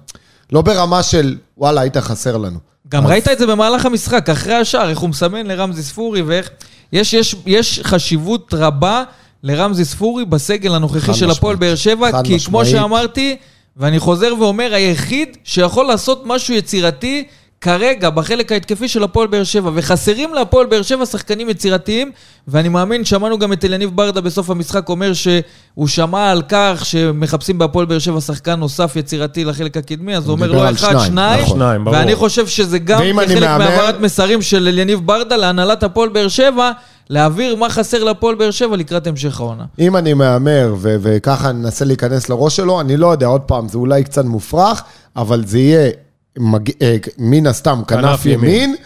לא 0.52 0.62
ברמה 0.62 1.02
של, 1.02 1.36
וואלה, 1.58 1.80
היית 1.80 1.96
חסר 1.96 2.36
לנו. 2.36 2.58
גם 2.88 3.04
אז- 3.04 3.10
ראית 3.10 3.28
את 3.28 3.38
זה 3.38 3.46
במהלך 3.46 3.86
המשחק, 3.86 4.30
אחרי 4.30 4.54
השער, 4.54 4.90
איך 4.90 4.98
הוא 4.98 5.10
מסמן 5.10 5.46
לרמזי 5.46 5.82
ספורי 5.82 6.22
ואיך... 6.22 6.50
יש, 6.92 7.12
יש, 7.14 7.36
יש 7.46 7.80
חשיבות 7.84 8.54
רבה 8.54 9.04
לרמזי 9.42 9.84
ספורי 9.84 10.24
בסגל 10.24 10.74
הנוכחי 10.74 11.14
של 11.14 11.30
הפועל. 11.30 11.56
באר 11.56 11.74
שבע, 11.74 12.22
כי 12.22 12.40
כמו 12.40 12.60
משמעית. 12.60 12.82
שאמרתי, 12.82 13.36
ואני 13.76 13.98
חוזר 13.98 14.32
ואומר, 14.40 14.74
היחיד 14.74 15.36
שיכול 15.44 15.86
לעשות 15.86 16.22
משהו 16.26 16.54
יצירתי 16.54 17.24
כרגע 17.64 18.10
בחלק 18.10 18.52
ההתקפי 18.52 18.88
של 18.88 19.04
הפועל 19.04 19.26
באר 19.26 19.44
שבע, 19.44 19.70
וחסרים 19.74 20.34
להפועל 20.34 20.66
באר 20.66 20.82
שבע 20.82 21.06
שחקנים 21.06 21.48
יצירתיים, 21.48 22.10
ואני 22.48 22.68
מאמין, 22.68 23.04
שמענו 23.04 23.38
גם 23.38 23.52
את 23.52 23.64
אליניב 23.64 23.90
ברדה 23.94 24.20
בסוף 24.20 24.50
המשחק 24.50 24.88
אומר 24.88 25.12
שהוא 25.12 25.86
שמע 25.86 26.30
על 26.30 26.42
כך 26.48 26.80
שמחפשים 26.84 27.58
בהפועל 27.58 27.86
באר 27.86 27.98
שבע 27.98 28.20
שחקן 28.20 28.54
נוסף 28.54 28.96
יצירתי 28.96 29.44
לחלק 29.44 29.76
הקדמי, 29.76 30.16
אז 30.16 30.26
הוא 30.26 30.32
אומר 30.32 30.52
לא 30.52 30.70
אחד, 30.70 30.76
שניים, 30.90 31.06
שניים, 31.06 31.42
נכון. 31.42 31.56
שניים, 31.56 31.84
ברור. 31.84 31.96
ואני 31.96 32.14
חושב 32.14 32.46
שזה 32.46 32.78
גם 32.78 32.98
כחלק 32.98 33.40
מהמר- 33.42 33.58
מהעברת 33.58 34.00
מסרים 34.00 34.42
של 34.42 34.68
אליניב 34.68 35.00
ברדה 35.06 35.36
להנהלת 35.36 35.82
הפועל 35.82 36.08
באר 36.08 36.28
שבע, 36.28 36.70
להעביר 37.10 37.56
מה 37.56 37.68
חסר 37.70 38.04
להפועל 38.04 38.34
באר 38.34 38.50
שבע 38.50 38.76
לקראת 38.76 39.06
המשך 39.06 39.40
העונה. 39.40 39.64
אם 39.78 39.96
אני 39.96 40.14
מהמר, 40.14 40.74
ו- 40.78 40.96
וככה 41.00 41.52
ננסה 41.52 41.84
להיכנס 41.84 42.28
לראש 42.28 42.56
שלו, 42.56 42.80
אני 42.80 42.96
לא 42.96 43.06
יודע, 43.12 43.26
עוד 43.26 43.40
פעם, 43.40 43.68
זה 43.68 43.78
אולי 43.78 44.04
קצת 44.04 44.24
מופרך, 44.24 44.82
אבל 45.16 45.42
זה 45.46 45.58
יהיה 45.58 45.90
מג... 46.38 46.70
אה, 46.82 46.96
מן 47.18 47.46
הסתם 47.46 47.80
כנף 47.88 48.26
ימין. 48.26 48.50
ימין, 48.50 48.76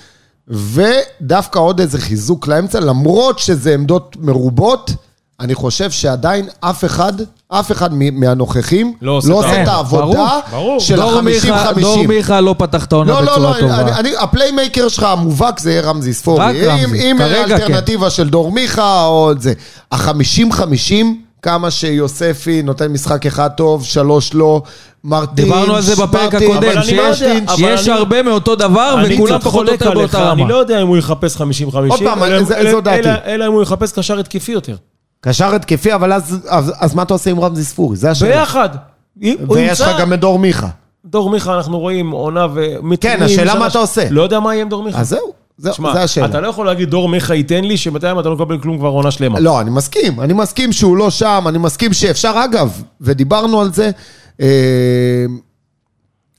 ודווקא 0.48 1.58
עוד 1.58 1.80
איזה 1.80 1.98
חיזוק 1.98 2.46
לאמצע, 2.48 2.80
למרות 2.80 3.38
שזה 3.38 3.74
עמדות 3.74 4.16
מרובות, 4.20 4.90
אני 5.40 5.54
חושב 5.54 5.90
שעדיין 5.90 6.48
אף 6.60 6.84
אחד, 6.84 7.12
אף 7.48 7.72
אחד 7.72 7.90
מהנוכחים 7.94 8.94
לא 9.02 9.12
עושה 9.12 9.28
לא 9.28 9.40
את 9.40 9.44
עושה 9.44 9.72
העבודה. 9.72 10.02
את 10.02 10.08
העבודה 10.08 10.40
ברור. 10.50 10.80
של 10.80 10.96
דור 10.96 11.20
מיכה- 11.20 11.72
דור 11.80 11.94
ה-50-50. 11.98 12.06
מיכה 12.08 12.40
לא 12.40 12.54
פתח 12.58 12.84
את 12.84 12.92
העונה 12.92 13.12
לא, 13.12 13.22
לא, 13.24 13.32
בצורה 13.32 13.50
לא, 13.56 13.60
טובה. 13.60 13.80
אני, 13.80 13.92
אני, 13.92 14.16
ה 14.18 14.25
playmaker 14.25 14.88
שלך 14.88 15.02
המובהק 15.02 15.58
זה 15.60 15.70
יהיה 15.70 15.82
רמזי 15.82 16.14
ספורי. 16.14 16.40
רק 16.44 16.56
רמזי, 16.56 16.84
אם, 16.84 16.94
אם 16.94 17.16
כרגע 17.18 17.54
האלטרנטיבה 17.56 18.10
של 18.10 18.28
דור 18.28 18.52
מיכה 18.52 19.06
או 19.06 19.32
זה. 19.38 19.52
ה-50-50, 19.92 20.94
כמה 21.42 21.70
שיוספי 21.70 22.62
נותן 22.62 22.92
משחק 22.92 23.26
אחד 23.26 23.48
טוב, 23.48 23.84
שלוש 23.84 24.34
לא, 24.34 24.62
מרטין, 25.04 25.44
דיברנו 25.44 25.74
על 25.74 25.82
זה 25.82 25.96
בפרק 25.96 26.34
הקודם, 26.34 26.70
אני 26.78 26.96
לא 26.96 27.14
שיש 27.14 27.88
אני- 27.88 27.96
הרבה 27.98 28.22
מאותו 28.22 28.54
דבר, 28.56 28.94
אני 29.04 29.14
וכולם 29.14 29.38
פחות 29.40 29.68
או 29.68 29.72
יותר 29.72 29.90
באותה 29.94 30.32
אני 30.32 30.42
רמה. 30.42 30.50
לא 30.50 30.56
יודע 30.56 30.82
אם 30.82 30.86
הוא 30.86 30.96
יחפש 30.96 31.36
50-50. 31.36 31.40
עוד 31.90 32.00
פעם, 32.02 32.22
אלא- 33.26 33.46
אם 33.46 33.52
הוא 33.52 33.62
יחפש 33.62 33.92
קשר 33.92 34.18
התקפי 34.18 34.52
יותר. 34.52 34.76
קשר 35.20 35.54
התקפי, 35.54 35.94
אבל 35.94 36.12
אז, 36.12 36.38
אז, 36.48 36.72
אז 36.78 36.94
מה 36.94 37.02
אתה 37.02 37.14
עושה 37.14 37.30
עם 37.30 37.40
רמזי 37.40 37.64
ספורי? 37.64 37.96
זה 37.96 38.10
השאלה. 38.10 38.36
ביחד. 38.40 38.68
ויש 39.48 39.80
לך. 39.80 40.00
גם 40.00 40.12
את 40.12 40.20
דור 40.20 40.38
מיכה. 40.38 40.68
דור 41.04 41.30
מיכה, 41.30 41.54
אנחנו 41.54 41.78
רואים 41.78 42.10
עונה 42.10 42.46
ו... 42.54 42.66
כן, 43.00 43.22
השאלה 43.22 43.58
מה 43.58 43.66
אתה 43.66 43.78
עושה. 43.78 44.10
לא 44.10 44.22
יודע 44.22 44.40
מה 44.40 44.54
יהיה 44.54 44.62
עם 44.62 44.68
דור 44.68 44.82
מיכה. 44.82 44.98
אז 45.00 45.08
זהו, 45.08 45.32
זהו 45.58 45.72
תשמע, 45.72 45.92
זה 45.92 46.02
השאלה. 46.02 46.26
אתה 46.26 46.40
לא 46.40 46.48
יכול 46.48 46.66
להגיד 46.66 46.90
דור 46.90 47.08
מיכה 47.08 47.34
ייתן 47.34 47.64
לי, 47.64 47.76
שבינתיים 47.76 48.20
אתה 48.20 48.28
לא 48.28 48.34
מקבל 48.34 48.58
כלום 48.58 48.78
כבר 48.78 48.88
עונה 48.88 49.10
שלמה. 49.10 49.40
לא, 49.40 49.60
אני 49.60 49.70
מסכים, 49.70 50.20
אני 50.20 50.32
מסכים 50.32 50.72
שהוא 50.72 50.96
לא 50.96 51.10
שם, 51.10 51.44
אני 51.48 51.58
מסכים 51.58 51.92
שאפשר, 51.92 52.34
אגב, 52.44 52.82
ודיברנו 53.00 53.60
על 53.60 53.72
זה, 53.72 53.90
אה, 54.40 54.46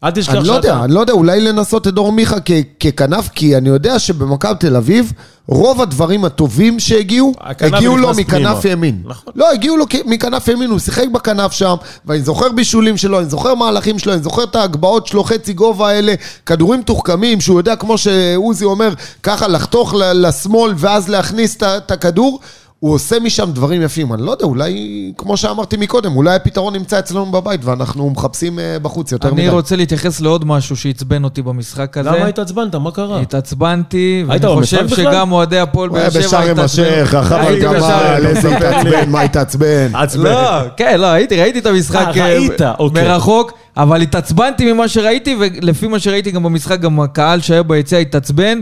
אל 0.04 0.12
תשכח 0.12 0.34
אני 0.36 0.48
לא 0.48 0.54
יודע, 0.54 0.84
אני 0.84 0.94
לא 0.94 1.00
יודע, 1.00 1.14
אולי 1.14 1.42
לנסות 1.42 1.88
את 1.88 1.94
דור 1.94 2.12
מיכה 2.12 2.36
כ- 2.46 2.52
ככנף, 2.80 3.30
כי 3.36 3.58
אני 3.58 3.70
יודע 3.70 4.00
שבמכבי 4.00 4.54
תל 4.60 4.76
אביב, 4.76 5.14
רוב 5.48 5.82
הדברים 5.82 6.26
הטובים 6.26 6.80
שהגיעו, 6.80 7.34
הגיעו 7.60 7.98
לו 7.98 8.12
מכנף 8.18 8.60
פנימה. 8.62 8.72
ימין. 8.72 9.02
נכון. 9.06 9.34
לא, 9.36 9.52
הגיעו 9.52 9.78
לו 9.78 9.86
מכנף 10.06 10.48
ימין, 10.48 10.70
הוא 10.70 10.80
שיחק 10.80 11.06
בכנף 11.14 11.52
שם, 11.52 11.76
ואני 12.06 12.22
זוכר 12.22 12.50
בישולים 12.52 12.98
שלו, 12.98 13.20
אני 13.20 13.30
זוכר 13.30 13.56
מהלכים 13.56 14.00
שלו, 14.00 14.14
אני 14.14 14.22
זוכר 14.22 14.44
את 14.44 14.56
ההגבהות 14.56 15.08
שלו, 15.08 15.24
חצי 15.24 15.54
גובה 15.54 15.90
האלה, 15.90 16.14
כדורים 16.46 16.80
מתוחכמים, 16.80 17.42
שהוא 17.42 17.60
יודע, 17.60 17.76
כמו 17.76 17.98
שעוזי 17.98 18.66
אומר, 18.66 18.94
ככה 19.24 19.48
לחתוך 19.48 19.94
לשמאל 19.98 20.74
ואז 20.78 21.10
להכניס 21.10 21.58
את 21.64 21.92
הכדור. 21.92 22.40
הוא 22.80 22.94
עושה 22.94 23.20
משם 23.20 23.52
דברים 23.54 23.82
יפים, 23.82 24.14
אני 24.14 24.22
לא 24.22 24.32
יודע, 24.32 24.46
אולי, 24.46 25.14
כמו 25.18 25.38
שאמרתי 25.38 25.78
מקודם, 25.78 26.16
אולי 26.16 26.36
הפתרון 26.36 26.76
נמצא 26.76 27.00
אצלנו 27.00 27.26
בבית 27.26 27.66
ואנחנו 27.66 28.10
מחפשים 28.10 28.60
אה, 28.60 28.80
בחוץ 28.82 29.12
יותר 29.12 29.34
מדי. 29.34 29.42
אני 29.42 29.50
רוצה 29.50 29.76
להתייחס 29.76 30.22
לעוד 30.22 30.46
משהו 30.46 30.76
שעצבן 30.76 31.24
אותי 31.24 31.42
במשחק 31.42 31.98
הזה. 31.98 32.10
למה 32.10 32.26
התעצבנת? 32.26 32.76
מה 32.76 32.92
קרה? 32.92 33.20
התעצבנתי, 33.22 34.24
ואני 34.28 34.48
חושב? 34.48 34.88
שגם 34.88 35.32
אוהדי 35.32 35.60
הפועל 35.60 35.90
הוא 35.90 35.98
היה 35.98 36.10
באר 36.10 36.22
שבע 36.22 36.40
בשארם 36.40 36.60
א-שייח, 36.60 37.14
רכב 37.14 37.36
על. 37.36 37.60
גמל, 37.60 38.26
איזה 38.26 38.58
התעצבן, 38.58 39.10
מה 39.10 39.22
התעצבן. 39.22 39.96
עצבן. 39.96 40.24
לא, 40.24 40.70
כן, 40.78 41.00
לא, 41.00 41.06
הייתי, 41.06 41.42
ראיתי 41.42 41.60
את 41.60 41.66
המשחק 41.66 42.08
אה, 42.18 42.26
ראית, 42.26 42.62
אה, 42.62 42.74
אוקיי. 42.80 43.04
מרחוק, 43.08 43.54
אבל 43.78 44.02
התעצבנתי 44.02 44.74
ממה 44.74 44.88
שראיתי, 44.88 45.36
ולפי 45.40 45.88
מה 45.88 46.00
שראיתי 46.00 46.32
גם 46.32 46.44
במשחק, 46.44 46.80
גם 46.80 47.00
הקהל 47.00 47.42
שהיה 47.42 47.64
ביציע 47.64 48.00
התעצבן. 48.00 48.60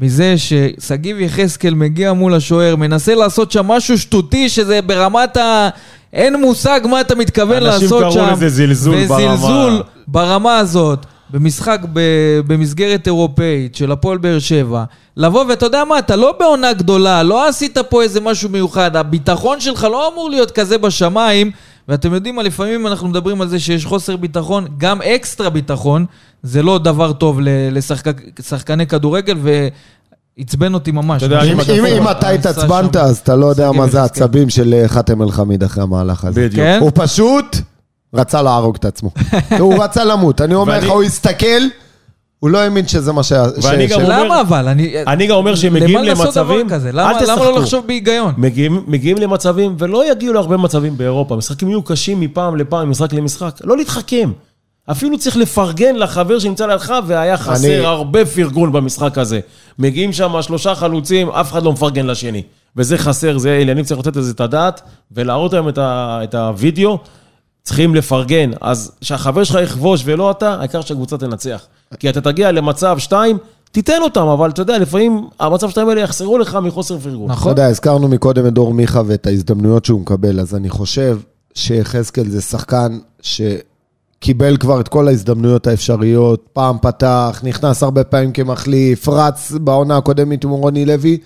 מזה 0.00 0.34
ששגיב 0.36 1.20
יחזקאל 1.20 1.74
מגיע 1.74 2.12
מול 2.12 2.34
השוער, 2.34 2.76
מנסה 2.76 3.14
לעשות 3.14 3.52
שם 3.52 3.66
משהו 3.66 3.98
שטותי, 3.98 4.48
שזה 4.48 4.82
ברמת 4.82 5.36
ה... 5.36 5.68
אין 6.12 6.40
מושג 6.40 6.80
מה 6.84 7.00
אתה 7.00 7.14
מתכוון 7.14 7.62
אנשים 7.62 7.82
לעשות 7.82 8.00
קראו 8.00 8.12
שם. 8.12 8.32
לזה 8.32 8.48
זלזול 8.48 9.06
ברמה. 9.06 9.34
וזלזול 9.34 9.82
ברמה 10.06 10.58
הזאת, 10.58 11.06
במשחק 11.30 11.80
ב... 11.92 12.00
במסגרת 12.46 13.06
אירופאית 13.06 13.74
של 13.74 13.92
הפועל 13.92 14.18
באר 14.18 14.38
שבע. 14.38 14.84
לבוא, 15.16 15.44
ואתה 15.48 15.66
יודע 15.66 15.84
מה, 15.84 15.98
אתה 15.98 16.16
לא 16.16 16.34
בעונה 16.38 16.72
גדולה, 16.72 17.22
לא 17.22 17.48
עשית 17.48 17.78
פה 17.88 18.02
איזה 18.02 18.20
משהו 18.20 18.48
מיוחד, 18.48 18.96
הביטחון 18.96 19.60
שלך 19.60 19.84
לא 19.84 20.12
אמור 20.12 20.30
להיות 20.30 20.50
כזה 20.50 20.78
בשמיים, 20.78 21.50
ואתם 21.88 22.14
יודעים 22.14 22.36
מה, 22.36 22.42
לפעמים 22.42 22.86
אנחנו 22.86 23.08
מדברים 23.08 23.40
על 23.40 23.48
זה 23.48 23.58
שיש 23.58 23.86
חוסר 23.86 24.16
ביטחון, 24.16 24.66
גם 24.78 25.02
אקסטרה 25.02 25.50
ביטחון, 25.50 26.06
זה 26.42 26.62
לא 26.62 26.78
דבר 26.78 27.12
טוב 27.12 27.38
לשחקני 28.38 28.86
כדורגל, 28.86 29.38
ועצבן 30.38 30.74
אותי 30.74 30.92
ממש. 30.92 31.22
אם- 31.22 32.08
אתה 32.10 32.28
התעצבנת, 32.28 32.96
אז 32.96 33.16
אתה 33.18 33.36
לא 33.36 33.46
יודע 33.46 33.72
מה 33.72 33.86
זה. 33.86 34.02
העצבים 34.02 34.50
של 34.50 34.74
אה, 34.74 34.88
חאתם 34.88 35.22
אל-חמיד 35.22 35.62
אחרי 35.64 35.82
המהלך 35.82 36.24
הזה. 36.24 36.48
בדיוק. 36.48 36.66
הוא 36.80 36.90
פשוט 36.94 37.56
רצה 38.14 38.42
להרוג 38.42 38.76
את 38.76 38.84
עצמו. 38.84 39.10
הוא 39.60 39.84
רצה 39.84 40.04
למות. 40.04 40.40
אני 40.40 40.54
אומר 40.54 40.78
לך, 40.78 40.90
הוא 40.90 41.02
הסתכל, 41.02 41.62
הוא 42.40 42.50
לא 42.50 42.58
האמין 42.58 42.88
שזה 42.88 43.12
מה 43.12 43.22
ש... 43.22 43.32
ואני 43.62 43.88
ש- 43.88 43.92
גם 43.92 44.00
ש- 44.00 44.02
אומר- 44.02 44.24
למה 44.24 44.40
אבל? 44.40 44.68
אני... 44.68 44.94
אני 45.06 45.26
גם 45.26 45.34
אומר 45.36 45.54
שהם 45.54 45.74
מגיעים 45.74 45.98
למה 45.98 46.08
לעשות 46.08 46.34
דבר 46.34 46.42
למצבים... 46.56 46.68
כזה? 46.70 46.92
למה, 46.92 47.12
למה. 47.28 47.36
לא 47.44 47.58
לחשוב 47.60 47.86
בהיגיון? 47.86 48.34
מגיעים, 48.36 48.82
מגיעים 48.86 49.16
למצבים, 49.18 49.76
ולא 49.78 50.10
יגיעו 50.12 50.32
להרבה 50.34 50.56
מצבים 50.56 50.96
באירופה. 50.98 51.36
משחקים 51.36 51.68
יהיו 51.68 51.82
קשים 51.82 52.20
מפעם 52.20 52.56
לפעם, 52.56 52.90
משחק 52.90 53.12
למשחק. 53.12 53.56
לא 53.64 53.76
להתחכם. 53.76 54.30
אפילו 54.90 55.18
צריך 55.18 55.36
לפרגן 55.36 55.96
לחבר 55.96 56.38
שנמצא 56.38 56.66
לידך, 56.66 56.94
והיה 57.06 57.36
חסר 57.36 57.66
אני- 57.66 57.76
הרבה 57.86 58.24
פרגון 58.26 58.72
במשחק 58.72 59.18
הזה. 59.18 59.40
מגיעים 59.78 60.12
שם 60.12 60.42
שלושה 60.42 60.74
חלוצים, 60.74 61.28
אף 61.30 61.52
אחד 61.52 61.62
לא 61.62 61.72
מפרגן 61.72 62.06
לשני. 62.06 62.42
וזה 62.76 62.98
חסר, 62.98 63.38
זה 63.38 63.58
עניינים 63.62 63.84
צריך 63.84 64.00
לתת 64.00 64.16
לזה 64.16 64.32
את 64.32 64.40
הדעת, 64.40 64.80
ולהראות 65.12 65.52
להם 65.52 65.68
את, 65.68 65.78
ה, 65.78 66.20
את 66.24 66.34
הוידאו. 66.34 66.98
צריכים 67.66 67.94
לפרגן. 67.94 68.50
אז 68.60 68.92
שהחבר 69.00 69.44
שלך 69.44 69.58
יכבוש 69.62 70.02
ולא 70.04 70.30
אתה, 70.30 70.54
העיקר 70.54 70.80
שהקבוצה 70.80 71.18
תנצח. 71.18 71.66
כי 71.98 72.08
אתה 72.08 72.20
תגיע 72.20 72.52
למצב 72.52 72.98
שתיים, 72.98 73.38
תיתן 73.72 74.02
אותם, 74.02 74.26
אבל 74.26 74.50
אתה 74.50 74.62
יודע, 74.62 74.78
לפעמים 74.78 75.28
המצב 75.40 75.70
שתיים 75.70 75.88
האלה 75.88 76.00
יחסרו 76.00 76.38
לך 76.38 76.58
מחוסר 76.62 76.98
פרגון. 76.98 77.24
אתה 77.26 77.32
נכון. 77.32 77.50
יודע, 77.50 77.66
הזכרנו 77.66 78.08
מקודם 78.08 78.46
את 78.46 78.52
דור 78.52 78.74
מיכה 78.74 79.02
ואת 79.06 79.26
ההזדמנויות 79.26 79.84
שהוא 79.84 80.00
מקבל, 80.00 80.40
אז 80.40 80.54
אני 80.54 80.70
חושב 80.70 81.18
שיחזקאל 81.54 82.28
זה 82.28 82.42
שחקן 82.42 82.98
שקיבל 83.22 84.56
כבר 84.56 84.80
את 84.80 84.88
כל 84.88 85.08
ההזדמנויות 85.08 85.66
האפשריות, 85.66 86.46
פעם 86.52 86.76
פתח, 86.82 87.40
נכנס 87.44 87.82
הרבה 87.82 88.04
פעמים 88.04 88.32
כמחליף, 88.32 89.08
רץ 89.08 89.52
בעונה 89.52 89.96
הקודמת 89.96 90.44
עם 90.44 90.50
רוני 90.50 90.86
לוי. 90.86 91.18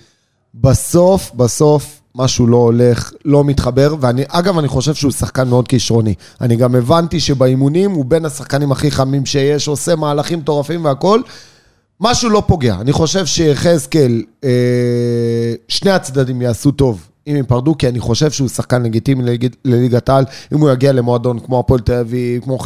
בסוף, 0.55 1.31
בסוף, 1.35 2.00
משהו 2.15 2.47
לא 2.47 2.57
הולך, 2.57 3.11
לא 3.25 3.43
מתחבר, 3.43 3.95
ואני, 3.99 4.23
אגב, 4.27 4.57
אני 4.57 4.67
חושב 4.67 4.93
שהוא 4.93 5.11
שחקן 5.11 5.47
מאוד 5.47 5.67
כישרוני. 5.67 6.13
אני 6.41 6.55
גם 6.55 6.75
הבנתי 6.75 7.19
שבאימונים 7.19 7.91
הוא 7.91 8.05
בין 8.05 8.25
השחקנים 8.25 8.71
הכי 8.71 8.91
חמים 8.91 9.25
שיש, 9.25 9.67
עושה 9.67 9.95
מהלכים 9.95 10.39
מטורפים 10.39 10.85
והכול. 10.85 11.23
משהו 11.99 12.29
לא 12.29 12.43
פוגע. 12.47 12.75
אני 12.81 12.91
חושב 12.91 13.25
שיחזקאל, 13.25 14.23
אה, 14.43 14.49
שני 15.67 15.91
הצדדים 15.91 16.41
יעשו 16.41 16.71
טוב 16.71 17.07
אם 17.27 17.35
הם 17.35 17.45
פרדו, 17.45 17.77
כי 17.77 17.87
אני 17.87 17.99
חושב 17.99 18.31
שהוא 18.31 18.49
שחקן 18.49 18.83
לגיטימי 18.83 19.23
לליג- 19.23 19.55
לליגת 19.65 20.09
העל. 20.09 20.25
אם 20.53 20.59
הוא 20.59 20.71
יגיע 20.71 20.91
למועדון 20.91 21.39
כמו 21.39 21.59
הפועל 21.59 21.79
תל 21.79 21.93
אביב, 21.93 22.43
כמו 22.43 22.57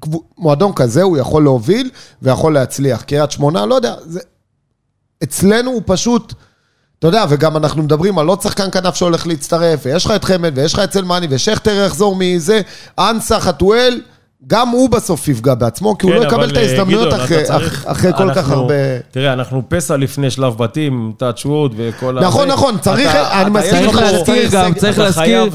קבו- 0.00 0.22
מועדון 0.38 0.72
כזה 0.72 1.02
הוא 1.02 1.18
יכול 1.18 1.42
להוביל 1.42 1.90
ויכול 2.22 2.54
להצליח. 2.54 3.02
קריית 3.02 3.30
שמונה, 3.30 3.66
לא 3.66 3.74
יודע, 3.74 3.94
זה... 4.06 4.20
אצלנו 5.22 5.70
הוא 5.70 5.82
פשוט... 5.86 6.34
אתה 7.02 7.08
יודע, 7.08 7.24
וגם 7.28 7.56
אנחנו 7.56 7.82
מדברים 7.82 8.18
על 8.18 8.26
עוד 8.28 8.42
שחקן 8.42 8.70
כנף 8.72 8.94
שהולך 8.94 9.26
להצטרף, 9.26 9.80
ויש 9.84 10.04
לך 10.04 10.10
את 10.16 10.24
חמד, 10.24 10.52
ויש 10.54 10.74
לך 10.74 10.80
את 10.80 10.90
צלמני, 10.90 11.26
ושכטר 11.30 11.84
יחזור 11.86 12.16
מזה, 12.18 12.60
אנסה, 12.98 13.40
חתואל, 13.40 14.00
גם 14.46 14.68
הוא 14.68 14.88
בסוף 14.90 15.28
יפגע 15.28 15.54
בעצמו, 15.54 15.98
כי 15.98 16.06
הוא 16.06 16.14
כן, 16.14 16.20
לא 16.20 16.26
יקבל 16.26 16.50
את 16.50 16.56
ההזדמנויות 16.56 17.06
גדעון, 17.08 17.20
אחרי, 17.20 17.44
צריך- 17.44 17.84
אחרי 17.86 18.12
כל 18.12 18.30
כך 18.30 18.36
אנחנו- 18.38 18.54
הרבה... 18.54 18.74
תראה, 19.10 19.32
אנחנו 19.32 19.62
פסע 19.68 19.96
לפני 19.96 20.30
שלב 20.30 20.58
בתים, 20.58 21.12
touch 21.18 21.42
wood 21.44 21.72
וכל 21.76 22.18
ה... 22.18 22.20
נכון, 22.20 22.46
זה. 22.48 22.52
נכון, 22.54 22.78
צריך- 22.78 23.10
אתה- 23.10 23.40
אני 23.42 23.50
מסכים 23.50 23.70
צריך 23.70 23.88
לך 23.88 23.94
לך- 23.94 24.02
להזכיר 24.12 24.34
צריך 24.34 24.52
גם, 24.52 24.74
צריך 24.74 24.98
להזכיר. 24.98 25.48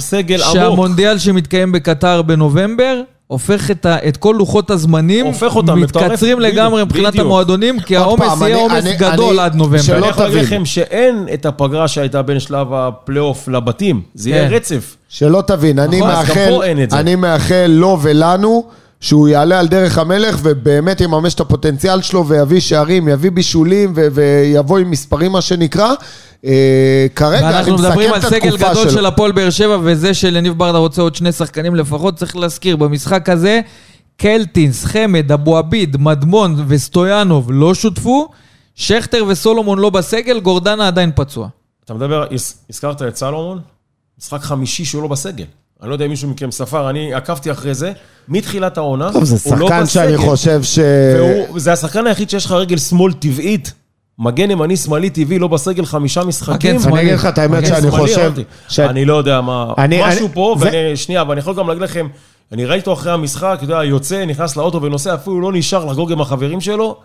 שהמונדיאל 0.53 1.17
שמתקיים 1.17 1.71
בקטר 1.71 2.21
בנובמבר, 2.21 3.01
הופך 3.27 3.71
את, 3.71 3.85
ה, 3.85 3.97
את 4.07 4.17
כל 4.17 4.35
לוחות 4.37 4.71
הזמנים, 4.71 5.25
הופך 5.25 5.55
אותם, 5.55 5.79
מתקצרים 5.81 6.37
מטורף, 6.37 6.51
לגמרי 6.53 6.75
בדיוק, 6.75 6.89
מבחינת 6.89 7.07
בדיוק. 7.13 7.25
המועדונים, 7.25 7.79
כי 7.79 7.95
העומס 7.97 8.25
פעם, 8.27 8.41
יהיה 8.41 8.53
אני- 8.53 8.61
עומס 8.63 8.85
אני- 8.85 8.95
גדול 8.95 9.29
אני- 9.39 9.45
עד 9.45 9.55
נובמבר. 9.55 9.81
שלא 9.81 9.97
אני 9.97 10.07
יכול 10.07 10.23
להגיד 10.23 10.37
תבין. 10.39 10.47
לכם 10.53 10.65
שאין 10.65 11.25
את 11.33 11.45
הפגרה 11.45 11.87
שהייתה 11.87 12.21
בין 12.21 12.39
שלב 12.39 12.73
הפלייאוף 12.73 13.47
לבתים, 13.47 14.01
זה 14.15 14.29
יהיה 14.29 14.49
כן. 14.49 14.55
רצף. 14.55 14.95
שלא 15.09 15.43
תבין, 15.47 15.79
אני 15.79 15.97
נכון, 15.99 16.09
מאחל. 16.11 16.59
אני 16.93 17.15
מאחל 17.15 17.65
לו 17.69 17.97
ולנו 18.01 18.63
שהוא 19.01 19.27
יעלה 19.27 19.59
על 19.59 19.67
דרך 19.67 19.97
המלך 19.97 20.39
ובאמת 20.43 21.01
יממש 21.01 21.33
את 21.33 21.39
הפוטנציאל 21.39 22.01
שלו 22.01 22.27
ויביא 22.27 22.59
שערים, 22.59 23.07
יביא 23.07 23.31
בישולים 23.31 23.93
ו- 23.95 24.07
ויבוא 24.11 24.77
עם 24.77 24.91
מספרים 24.91 25.31
מה 25.31 25.41
שנקרא. 25.41 25.93
אה, 26.45 27.07
כרגע 27.15 27.47
אני 27.47 27.55
ואנחנו 27.55 27.73
מסכם 27.73 27.87
מדברים 27.89 28.13
על 28.13 28.19
את 28.19 28.25
סגל 28.25 28.35
התקופה 28.47 28.69
גדול 28.71 28.83
שלו. 28.83 28.91
של 28.91 29.05
הפועל 29.05 29.31
באר 29.31 29.49
שבע, 29.49 29.77
וזה 29.83 30.13
שליניב 30.13 30.53
ברדה 30.57 30.77
רוצה 30.77 31.01
עוד 31.01 31.15
שני 31.15 31.31
שחקנים 31.31 31.75
לפחות, 31.75 32.15
צריך 32.15 32.35
להזכיר, 32.35 32.75
במשחק 32.75 33.29
הזה, 33.29 33.61
קלטינס, 34.17 34.85
חמד, 34.85 35.31
אבו 35.31 35.57
עביד, 35.57 35.97
מדמון 35.99 36.63
וסטויאנוב 36.67 37.49
לא 37.51 37.73
שותפו, 37.73 38.29
שכטר 38.75 39.23
וסולומון 39.27 39.79
לא 39.79 39.89
בסגל, 39.89 40.39
גורדנה 40.39 40.87
עדיין 40.87 41.11
פצוע. 41.15 41.47
אתה 41.85 41.93
מדבר, 41.93 42.25
הז- 42.31 42.53
הזכרת 42.69 43.01
את 43.01 43.15
סלומון, 43.15 43.59
משחק 44.19 44.41
חמישי 44.41 44.85
שהוא 44.85 45.01
לא 45.01 45.07
בסגל. 45.07 45.45
אני 45.81 45.89
לא 45.89 45.95
יודע 45.95 46.05
אם 46.05 46.09
מישהו 46.09 46.29
מכם 46.29 46.51
ספר, 46.51 46.89
אני 46.89 47.13
עקבתי 47.13 47.51
אחרי 47.51 47.73
זה. 47.73 47.91
מתחילת 48.29 48.77
העונה, 48.77 49.11
טוב, 49.13 49.23
זה 49.23 49.49
הוא 49.49 49.57
לא 49.57 49.67
שחקן 49.67 49.85
שאני 49.85 50.13
בסגל. 50.13 50.25
חושב 50.29 50.63
ש... 50.63 50.79
והוא, 51.15 51.59
זה 51.59 51.73
השחקן 51.73 52.07
היחיד 52.07 52.29
שיש 52.29 52.45
לך 52.45 52.51
רגל 52.51 52.77
שמאל 52.77 53.13
טבעית. 53.13 53.73
מגן 54.19 54.51
ימני 54.51 54.77
שמאלי 54.77 55.09
טבעי, 55.09 55.39
לא 55.39 55.47
בסגל 55.47 55.85
חמישה 55.85 56.23
משחקים. 56.23 56.75
מגן 56.75 56.83
שמאלי. 56.83 56.99
אני 57.01 57.07
אגיד 57.09 57.19
לך 57.19 57.25
את 57.25 57.37
האמת 57.37 57.65
שאני 57.67 57.91
חושב... 57.91 58.31
ש- 58.69 58.79
אני 58.79 59.05
לא 59.05 59.15
יודע 59.15 59.41
מה... 59.41 59.73
אני- 59.77 60.01
משהו 60.07 60.25
אני- 60.25 60.33
פה, 60.33 60.55
זה- 60.59 60.65
ואני... 60.65 60.95
שנייה, 60.97 61.21
אבל 61.21 61.31
אני 61.31 61.39
יכול 61.39 61.55
גם 61.55 61.67
להגיד 61.67 61.83
לכם, 61.83 62.07
אני 62.51 62.65
ראיתי 62.65 62.89
אותו 62.89 62.93
אחרי 63.01 63.11
המשחק, 63.11 63.53
אתה 63.57 63.73
יודע, 63.73 63.83
יוצא, 63.83 64.25
נכנס 64.25 64.55
לאוטו 64.57 64.81
ונוסע, 64.81 65.13
אפילו 65.13 65.41
לא 65.41 65.51
נשאר 65.53 65.85
לחגוג 65.85 66.11
עם 66.11 66.21
החברים 66.21 66.61
שלו. 66.61 66.97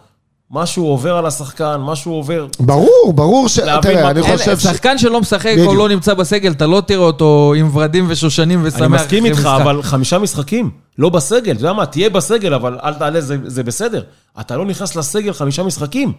משהו 0.53 0.87
עובר 0.87 1.17
על 1.17 1.27
השחקן, 1.27 1.77
משהו 1.81 2.13
עובר... 2.13 2.47
ברור, 2.61 3.13
ברור 3.15 3.49
ש... 3.49 3.59
תראה, 3.83 4.11
אני 4.11 4.23
חושב 4.23 4.59
ש... 4.59 4.63
שחקן 4.63 4.99
שלא 4.99 5.21
משחק 5.21 5.47
או 5.47 5.53
בדיוק. 5.63 5.75
לא 5.75 5.89
נמצא 5.89 6.15
בסגל, 6.15 6.51
אתה 6.53 6.67
לא 6.67 6.83
תראה 6.87 6.99
אותו 7.05 7.55
עם 7.57 7.77
ורדים 7.77 8.05
ושושנים 8.09 8.61
ושמח. 8.63 8.81
אני 8.83 8.89
מסכים 8.89 9.25
איתך, 9.25 9.39
משחק. 9.39 9.59
אבל 9.63 9.83
חמישה 9.83 10.19
משחקים, 10.19 10.71
לא 10.99 11.09
בסגל. 11.09 11.53
אתה 11.53 11.61
יודע 11.61 11.73
מה, 11.73 11.87
תהיה 11.87 12.11
בסגל, 12.11 12.55
אבל 12.55 12.79
אל 12.85 12.95
תעלה, 12.95 13.21
זה, 13.21 13.37
זה 13.45 13.63
בסדר. 13.63 14.03
אתה 14.41 14.57
לא 14.57 14.67
נכנס 14.67 14.97
לסגל 14.97 15.33
חמישה 15.33 15.63
משחקים. 15.63 16.13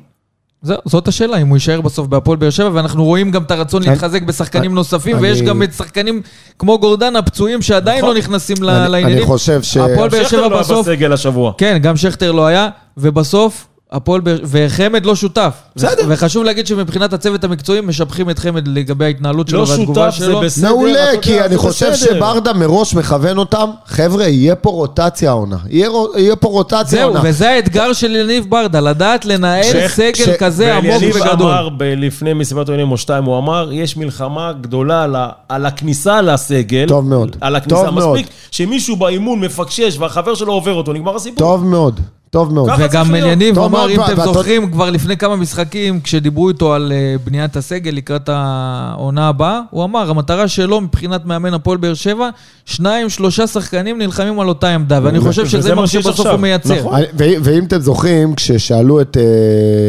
זו- 0.61 0.75
זאת 0.85 1.07
השאלה, 1.07 1.37
אם 1.37 1.47
הוא 1.47 1.57
יישאר 1.57 1.81
בסוף 1.81 2.07
בהפועל 2.07 2.37
באר 2.37 2.49
שבע, 2.49 2.69
ואנחנו 2.73 3.05
רואים 3.05 3.31
גם 3.31 3.43
את 3.43 3.51
הרצון 3.51 3.81
אני- 3.83 3.91
להתחזק 3.91 4.21
בשחקנים 4.21 4.75
נוספים, 4.75 5.15
אני- 5.17 5.23
ויש 5.27 5.41
גם 5.41 5.63
את 5.63 5.73
שחקנים 5.73 6.21
כמו 6.59 6.79
גורדן 6.79 7.15
הפצועים 7.15 7.61
שעדיין 7.61 7.97
נכון. 7.97 8.09
לא 8.13 8.17
נכנסים 8.19 8.57
ל- 8.63 8.69
אני- 8.69 8.91
לעניינים. 8.91 9.17
אני 9.17 9.25
חושב 9.25 9.61
ש... 9.63 9.77
הפועל 9.77 10.09
באר 10.09 10.23
שכטר 10.23 10.29
שבע 10.37 10.47
לא 10.47 10.53
היה 10.55 10.63
בסוף, 10.63 10.87
בסגל 10.87 11.13
השבוע. 11.13 11.51
כן, 11.57 11.77
גם 11.81 11.97
שכטר 11.97 12.31
לא 12.31 12.45
היה, 12.45 12.69
ובסוף, 12.97 13.67
הפועל 13.93 14.21
באר... 14.21 14.37
וחמד 14.43 15.05
לא 15.05 15.15
שותף. 15.15 15.53
בסדר. 15.75 16.03
וחשוב 16.07 16.43
להגיד 16.43 16.67
שמבחינת 16.67 17.13
הצוות 17.13 17.43
המקצועי, 17.43 17.81
משפים 17.81 18.29
את 18.29 18.39
חמד 18.39 18.67
לגבי 18.67 19.05
ההתנהלות 19.05 19.47
שלו 19.47 19.59
לא 19.59 19.69
והתגובה 19.69 20.11
שותף, 20.11 20.19
זה 20.19 20.25
שלו. 20.25 20.39
בסדר. 20.41 20.69
מעולה, 20.69 21.05
כי 21.21 21.41
אני 21.41 21.57
חושב 21.57 21.89
בסדר. 21.91 22.13
שברדה 22.15 22.53
מראש 22.53 22.93
מכוון 22.95 23.37
אותם. 23.37 23.69
חבר'ה, 23.85 24.27
יהיה 24.27 24.55
פה 24.55 24.69
רוטציה 24.69 25.29
העונה. 25.29 25.57
יהיה 25.69 25.89
יהיה 26.17 26.35
פה 26.35 26.47
רוטציה 26.47 26.83
זהו, 26.85 26.99
העונה. 27.01 27.21
וזה 27.23 27.49
האתגר 27.49 27.93
של 27.93 28.15
יניב 28.15 28.45
ברדה, 28.49 28.79
לדעת 28.79 29.25
לנהל 29.25 29.63
ש- 29.63 29.91
סגל 29.91 30.13
ש- 30.15 30.29
כזה 30.29 30.75
עמוק 30.75 31.01
וגדול. 31.15 31.51
אמר 31.51 31.69
ב- 31.77 31.83
לפני 31.97 32.33
מסיבת 32.33 32.69
עונים 32.69 32.91
או 32.91 32.97
שתיים, 32.97 33.23
הוא 33.23 33.37
אמר, 33.37 33.69
יש 33.73 33.97
מלחמה 33.97 34.51
גדולה 34.61 35.03
על, 35.03 35.15
ה- 35.15 35.29
על 35.49 35.65
הכניסה 35.65 36.21
לסגל. 36.21 36.85
טוב 36.87 37.05
מאוד. 37.09 37.35
על 37.41 37.55
הכניסה. 37.55 37.75
טוב 37.85 37.89
מאוד. 37.95 38.17
מספיק 38.17 38.27
שמישהו 38.51 38.95
באימון 38.95 39.39
מפקשש 39.39 39.97
והחבר 39.99 40.35
שלו 40.35 40.53
עובר 40.53 40.73
אותו, 40.73 40.93
נגמר 40.93 41.15
הסיפור. 41.15 41.37
טוב 41.39 41.65
מאוד, 41.65 41.99
טוב 42.33 42.53
מאוד. 42.53 42.69
וגם. 42.79 43.15
יניב 43.15 43.59
אמר, 43.59 43.89
אם 43.89 44.01
אתם 44.01 44.23
זוכרים, 44.23 44.71
כבר 44.71 44.89
לפני 44.89 45.17
כמה 45.17 45.35
משחקים, 45.35 46.01
כשדיברו 46.01 46.49
איתו 46.49 46.73
על 46.73 46.91
אה, 46.95 47.15
בניית 47.25 47.55
הסגל 47.55 47.91
לקראת 47.91 48.29
העונה 48.29 49.27
הבאה, 49.27 49.61
הוא 49.69 49.83
אמר, 49.83 50.09
המטרה 50.09 50.47
שלו 50.47 50.81
מבחינת 50.81 51.25
מאמן 51.25 51.53
הפועל 51.53 51.77
באר 51.77 51.93
שבע, 51.93 52.29
שניים, 52.65 53.09
שלושה 53.09 53.47
שחקנים 53.47 53.97
נלחמים 53.97 54.39
על 54.39 54.49
אותה 54.49 54.69
עמדה, 54.69 54.99
ואני 55.03 55.19
חושב 55.19 55.47
שזה 55.47 55.75
מה 55.75 55.87
שבסוף. 55.87 56.27
הוא 56.27 56.39
מייצר. 56.39 56.79
נכון. 56.79 57.01
ואם 57.17 57.63
אתם 57.63 57.79
זוכרים, 57.79 58.35
כששאלו 58.35 59.01
את 59.01 59.17
אה, 59.17 59.23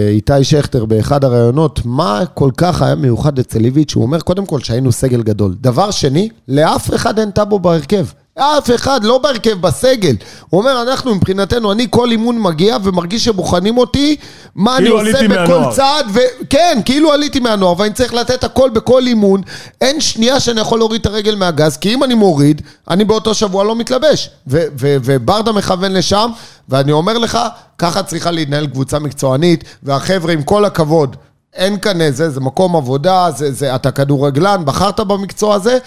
איתי 0.09 0.45
שכטר 0.45 0.85
באחד 0.85 1.25
הראיונות, 1.25 1.81
מה 1.85 2.21
כל 2.35 2.51
כך 2.57 2.83
היה 2.83 2.95
מיוחד 2.95 3.39
אצל 3.39 3.65
איביץ', 3.65 3.95
הוא 3.95 4.03
אומר, 4.03 4.21
קודם 4.21 4.47
כל 4.47 4.61
שהיינו 4.61 4.93
סגל 4.93 5.23
גדול. 5.23 5.55
דבר 5.61 5.91
שני, 5.91 6.29
לאף 6.49 6.95
אחד 6.95 7.19
אין 7.19 7.31
טאבו 7.31 7.59
בהרכב. 7.59 8.05
אף 8.39 8.71
אחד, 8.75 9.05
לא 9.05 9.19
בהרכב, 9.19 9.61
בסגל. 9.61 10.15
הוא 10.51 10.61
אומר, 10.61 10.83
אנחנו 10.83 11.15
מבחינתנו, 11.15 11.73
אני 11.73 11.87
כל 11.91 12.11
אימון 12.11 12.41
מגיע 12.41 12.77
ומרגיש 12.83 13.25
שבוחנים 13.25 13.79
אותי, 13.79 14.17
מה 14.55 14.77
אני 14.77 14.85
כאילו 14.85 15.01
עושה 15.01 15.19
עליתי 15.19 15.29
בכל 15.29 15.41
מהנוער. 15.41 15.75
צעד, 15.75 16.07
וכן, 16.15 16.81
כאילו 16.85 17.13
עליתי 17.13 17.41
מהנוער, 17.41 17.75
ואני 17.79 17.93
צריך 17.93 18.15
לתת 18.15 18.45
הכל 18.45 18.71
בכל 18.71 19.07
אימון. 19.07 19.43
אין 19.81 20.01
שנייה 20.01 20.41
שאני 20.41 20.61
יכול 20.61 20.79
להוריד 20.79 21.01
את 21.01 21.07
הרגל 21.07 21.35
מהגז, 21.35 21.77
כי 21.77 21.95
אם 21.95 22.05
אני 22.05 22.15
מוריד, 22.15 22.63
אני 22.91 23.05
באותו 23.05 23.35
שבוע 23.35 23.65
לא 23.65 23.77
מתלבש. 23.77 24.31
ו- 24.47 24.65
ו- 24.81 24.97
וברדה 25.05 25.53
מכוון 25.53 25.93
לשם, 25.93 26.31
ואני 26.69 26.93
אומר 26.93 27.19
לך, 27.19 27.39
ככה 27.79 28.03
צריכה 28.03 28.31
להתנהל 28.31 28.67
קבוצה 28.67 28.99
מקצוענית, 28.99 29.65
והחבר'ה, 29.83 30.33
עם 30.33 30.43
כל 30.43 30.65
הכבוד, 30.65 31.17
אין 31.55 31.79
כאן 31.79 32.01
איזה, 32.01 32.31
זה 32.31 32.41
מקום 32.41 32.77
עבודה, 32.77 33.29
זה, 33.37 33.53
זה, 33.53 33.75
אתה 33.75 33.91
כדורגלן, 33.91 34.63
בחרת 34.65 35.01
במקצוע 35.01 35.55
הזה, 35.55 35.79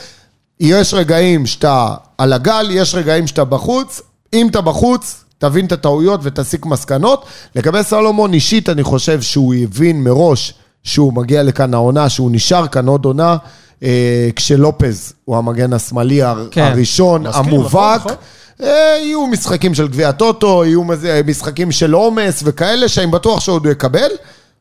יש 0.59 0.93
רגעים 0.93 1.45
שאתה 1.45 1.87
על 2.17 2.33
הגל, 2.33 2.67
יש 2.71 2.95
רגעים 2.95 3.27
שאתה 3.27 3.43
בחוץ. 3.45 4.01
אם 4.33 4.47
אתה 4.47 4.61
בחוץ, 4.61 5.23
תבין 5.37 5.65
את 5.65 5.71
הטעויות 5.71 6.19
ותסיק 6.23 6.65
מסקנות. 6.65 7.25
לגבי 7.55 7.83
סלומון, 7.83 8.33
אישית, 8.33 8.69
אני 8.69 8.83
חושב 8.83 9.21
שהוא 9.21 9.53
הבין 9.55 10.03
מראש 10.03 10.53
שהוא 10.83 11.13
מגיע 11.13 11.43
לכאן 11.43 11.73
העונה, 11.73 12.09
שהוא 12.09 12.31
נשאר 12.31 12.67
כאן 12.67 12.87
עוד 12.87 13.05
עונה, 13.05 13.37
אה, 13.83 14.29
כשלופז 14.35 15.13
הוא 15.25 15.37
המגן 15.37 15.73
השמאלי 15.73 16.21
הר- 16.21 16.47
כן. 16.51 16.61
הראשון, 16.61 17.27
מסכים, 17.27 17.43
המובהק. 17.45 17.99
נכון, 17.99 18.11
נכון. 18.11 18.67
אה, 18.67 18.97
יהיו 19.01 19.27
משחקים 19.27 19.73
של 19.75 19.87
גביע 19.87 20.11
טוטו, 20.11 20.65
יהיו 20.65 20.81
משחקים 21.25 21.71
של 21.71 21.93
עומס 21.93 22.41
וכאלה, 22.45 22.87
שאני 22.87 23.07
בטוח 23.07 23.39
שעוד 23.39 23.65
הוא 23.65 23.71
יקבל. 23.71 24.09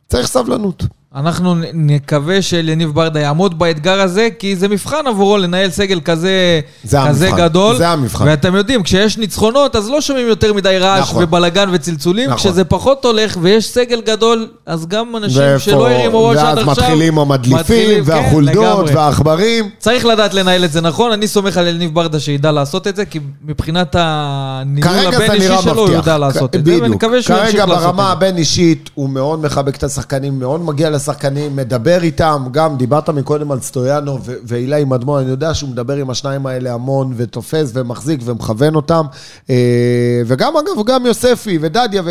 צריך 0.09 0.27
סבלנות. 0.27 0.83
אנחנו 1.15 1.55
נקווה 1.75 2.43
שאליניב 2.43 2.91
ברדה 2.95 3.21
יעמוד 3.21 3.59
באתגר 3.59 4.01
הזה, 4.01 4.29
כי 4.39 4.57
זה 4.57 4.69
מבחן 4.69 5.07
עבורו 5.07 5.37
לנהל 5.37 5.71
סגל 5.71 6.01
כזה, 6.01 6.61
זה 6.85 6.99
כזה 7.09 7.27
המבחן, 7.29 7.43
גדול. 7.43 7.77
זה 7.77 7.89
המבחן. 7.89 8.25
ואתם 8.29 8.55
יודעים, 8.55 8.83
כשיש 8.83 9.19
ניצחונות, 9.19 9.77
אז 9.77 9.89
לא 9.91 10.01
שומעים 10.01 10.27
יותר 10.29 10.53
מדי 10.55 10.79
רעש 10.79 11.01
נכון. 11.01 11.25
ובלאגן 11.25 11.69
וצלצולים. 11.73 12.31
נכון. 12.31 12.39
כשזה 12.39 12.65
פחות 12.65 13.05
הולך 13.05 13.37
ויש 13.41 13.67
סגל 13.69 14.01
גדול, 14.01 14.49
אז 14.67 14.87
גם 14.87 15.17
אנשים 15.17 15.39
ואיפה- 15.43 15.65
שלא 15.65 15.89
הרימו 15.91 16.25
ראש 16.25 16.37
עד 16.39 16.45
ואז 16.45 16.69
עכשיו... 16.69 16.85
מתחילים 16.85 17.19
המדליפים, 17.19 18.05
כן, 18.05 18.11
והחולדות, 18.13 18.65
לגמרי. 18.65 18.95
והעכברים. 18.95 19.71
צריך 19.79 20.05
לדעת 20.07 20.35
לנהל 20.35 20.65
את 20.65 20.73
זה 20.73 20.81
נכון, 20.81 21.13
אני 21.13 21.29
סומך 21.29 21.57
על 21.57 21.67
אליניב 21.67 21.95
ברדה 21.95 22.21
שידע 22.21 22.53
לעשות 22.53 22.87
את 22.87 22.97
זה, 22.97 23.05
כי 23.05 23.19
מבחינת 23.45 23.97
הניהול 23.99 24.83
כרגע 24.93 25.17
הבין-אישי 25.17 25.63
שלו, 25.63 25.81
הוא. 25.87 25.91
יודע 25.91 26.19
לעשות 26.19 26.53
כ- 26.53 26.55
את 26.59 26.65
זה, 26.67 26.77
ואני 26.83 26.89
מקווה 26.95 27.23
שהוא 27.23 27.37
ימשיך 27.37 27.53
כרגע 27.53 27.67
לעשות 27.67 27.83
ברמה 27.85 28.03
את 28.03 28.19
זה. 28.21 28.27
הבין-אישית 28.27 28.91
הוא 28.95 29.09
מאוד 29.09 29.43
מחבק 29.43 29.77
את 29.77 29.85
השחקנים, 29.85 30.39
מאוד 30.39 30.61
מגיע 30.61 30.91
לשחקנים, 30.97 31.57
מדבר 31.57 32.03
איתם, 32.03 32.47
גם 32.51 32.77
דיברת 32.77 33.09
מקודם 33.09 33.53
על 33.53 33.61
סטויאנו 33.61 34.19
ואילי 34.23 34.85
מדמון, 34.85 35.23
אני 35.23 35.31
יודע 35.31 35.55
שהוא 35.55 35.71
מדבר 35.71 35.97
עם 35.97 36.11
השניים 36.11 36.47
האלה 36.47 36.73
המון, 36.75 37.15
ותופס 37.17 37.71
ומחזיק 37.75 38.21
ומכוון 38.25 38.75
אותם. 38.75 39.05
אה, 39.51 40.23
וגם 40.27 40.53
אגב, 40.57 40.87
גם 40.87 41.07
יוספי 41.07 41.59
ודדיה, 41.61 42.03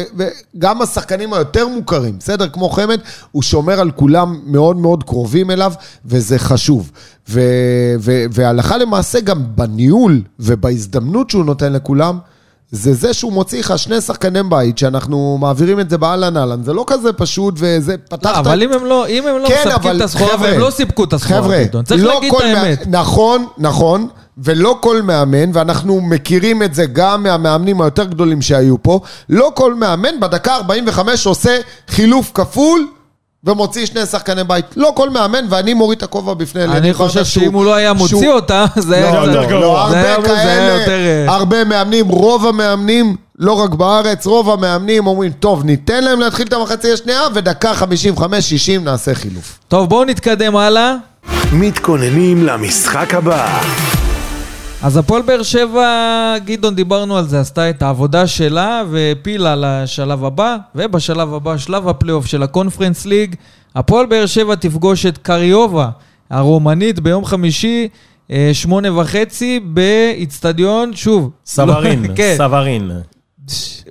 וגם 0.55 0.81
השחקנים 0.81 1.33
היותר 1.33 1.67
מוכרים, 1.67 2.15
בסדר? 2.19 2.49
כמו 2.49 2.69
חמד, 2.69 2.99
הוא 3.31 3.43
שומר 3.43 3.79
על 3.79 3.91
כולם 3.91 4.39
מאוד 4.45 4.77
מאוד 4.77 5.03
קרובים 5.03 5.51
אליו, 5.51 5.73
וזה 6.05 6.39
חשוב. 6.39 6.91
והלכה 8.31 8.77
למעשה 8.77 9.19
גם 9.19 9.43
בניהול 9.55 10.21
ובהזדמנות 10.39 11.29
שהוא 11.29 11.45
נותן 11.45 11.73
לכולם, 11.73 12.17
זה 12.71 12.93
זה 12.93 13.13
שהוא 13.13 13.33
מוציא 13.33 13.59
לך 13.59 13.79
שני 13.79 14.01
שחקני 14.01 14.43
בית, 14.43 14.77
שאנחנו 14.77 15.37
מעבירים 15.41 15.79
את 15.79 15.89
זה 15.89 15.97
באהלן 15.97 16.37
אהלן, 16.37 16.63
זה 16.63 16.73
לא 16.73 16.83
כזה 16.87 17.13
פשוט, 17.13 17.53
וזה 17.57 17.97
פתחת... 17.97 18.25
לא, 18.25 18.39
אבל 18.39 18.63
אם 18.63 18.73
הם 18.73 18.85
לא, 18.85 19.07
אם 19.07 19.27
הם 19.27 19.37
לא 19.37 19.47
כן, 19.47 19.55
מספקים 19.67 19.89
אבל 19.89 19.97
את 19.97 20.01
הסחורה, 20.01 20.31
חבר'ה, 20.31 20.49
והם 20.49 20.59
לא 20.59 20.69
סיפקו 20.69 21.03
את 21.03 21.13
הסחורה, 21.13 21.41
חבר'ה. 21.41 21.83
צריך 21.83 22.03
לא 22.03 22.13
להגיד 22.13 22.33
את 22.33 22.41
האמת. 22.41 22.87
מה... 22.87 22.99
נכון, 22.99 23.45
נכון, 23.57 24.07
ולא 24.37 24.77
כל 24.81 25.01
מאמן, 25.01 25.49
ואנחנו 25.53 26.01
מכירים 26.01 26.63
את 26.63 26.75
זה 26.75 26.85
גם 26.85 27.23
מהמאמנים 27.23 27.81
היותר 27.81 28.03
גדולים 28.03 28.41
שהיו 28.41 28.83
פה, 28.83 28.99
לא 29.29 29.51
כל 29.55 29.73
מאמן 29.73 30.19
בדקה 30.19 30.55
45 30.55 31.25
עושה 31.25 31.57
חילוף 31.87 32.31
כפול. 32.33 32.87
ומוציא 33.45 33.85
שני 33.85 34.05
שחקני 34.05 34.43
בית. 34.43 34.65
לא 34.75 34.91
כל 34.95 35.09
מאמן, 35.09 35.45
ואני 35.49 35.73
מוריד 35.73 35.97
את 35.97 36.03
הכובע 36.03 36.33
בפני 36.33 36.63
אני 36.63 36.71
אליניב 36.73 36.95
חושב 36.95 37.25
שאם 37.25 37.53
הוא 37.53 37.65
לא 37.65 37.75
היה 37.75 37.93
מוציא 37.93 38.29
אותה, 38.29 38.65
זה 38.77 38.95
היה 38.95 39.23
יותר 39.25 39.43
גרוע. 39.45 39.89
זה 39.89 39.95
היה- 39.97 40.13
הרבה 40.15 40.27
כאלה, 40.27 40.79
יותר, 40.79 41.31
הרבה 41.31 41.63
מאמנים, 41.63 42.07
רוב 42.07 42.47
המאמנים, 42.47 43.15
לא 43.39 43.53
רק 43.53 43.69
בארץ, 43.69 44.25
רוב 44.25 44.49
המאמנים 44.49 45.07
אומרים, 45.07 45.31
טוב, 45.31 45.63
ניתן 45.63 46.03
להם 46.03 46.19
להתחיל 46.19 46.47
את 46.47 46.53
המחצי 46.53 46.91
השנייה, 46.91 47.21
ודקה 47.33 47.71
55-60 47.73 47.81
נעשה 48.83 49.15
חילוף. 49.15 49.59
טוב, 49.67 49.89
בואו 49.89 50.03
נתקדם 50.05 50.55
הלאה. 50.55 50.95
מתכוננים 51.51 52.43
למשחק 52.45 53.13
הבא. 53.13 53.59
אז 54.85 54.97
הפועל 54.97 55.21
באר 55.21 55.43
שבע, 55.43 55.87
גדעון, 56.45 56.75
דיברנו 56.75 57.17
על 57.17 57.27
זה, 57.27 57.39
עשתה 57.39 57.69
את 57.69 57.81
העבודה 57.81 58.27
שלה 58.27 58.83
והפילה 58.91 59.55
לשלב 59.57 60.25
הבא, 60.25 60.57
ובשלב 60.75 61.33
הבא, 61.33 61.57
שלב 61.57 61.87
הפלייאוף 61.87 62.25
של 62.25 62.43
הקונפרנס 62.43 63.05
ליג, 63.05 63.35
הפועל 63.75 64.05
באר 64.05 64.25
שבע 64.25 64.55
תפגוש 64.55 65.05
את 65.05 65.17
קראיובה 65.17 65.89
הרומנית 66.29 66.99
ביום 66.99 67.25
חמישי, 67.25 67.87
אה, 68.31 68.49
שמונה 68.53 68.93
וחצי, 68.99 69.59
באיצטדיון, 69.63 70.95
שוב. 70.95 71.29
סברין, 71.45 72.03
לא- 72.05 72.15
כן. 72.17 72.33
סברין. 72.37 72.91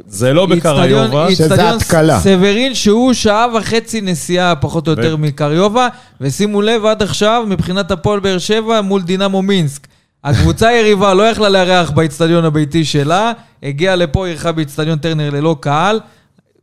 זה 0.06 0.32
לא 0.32 0.46
בקריובה. 0.46 1.30
שזה 1.30 1.44
איצטדיון 1.44 1.76
התקלה. 1.76 2.20
סברין, 2.20 2.74
שהוא 2.74 3.12
שעה 3.12 3.46
וחצי 3.58 4.00
נסיעה 4.00 4.56
פחות 4.56 4.86
או 4.88 4.92
יותר 4.92 5.14
ו- 5.14 5.18
מקריובה, 5.18 5.88
ושימו 6.20 6.62
לב, 6.62 6.84
עד 6.84 7.02
עכשיו, 7.02 7.44
מבחינת 7.48 7.90
הפועל 7.90 8.20
באר 8.20 8.38
שבע 8.38 8.80
מול 8.80 9.02
דינמו 9.02 9.42
מינסק. 9.42 9.86
הקבוצה 10.24 10.68
היריבה 10.68 11.14
לא 11.14 11.22
יכלה 11.22 11.48
לארח 11.48 11.90
באיצטדיון 11.90 12.44
הביתי 12.44 12.84
שלה, 12.84 13.32
הגיעה 13.62 13.96
לפה, 13.96 14.26
אירחה 14.26 14.52
באיצטדיון 14.52 14.98
טרנר 14.98 15.30
ללא 15.30 15.56
קהל. 15.60 16.00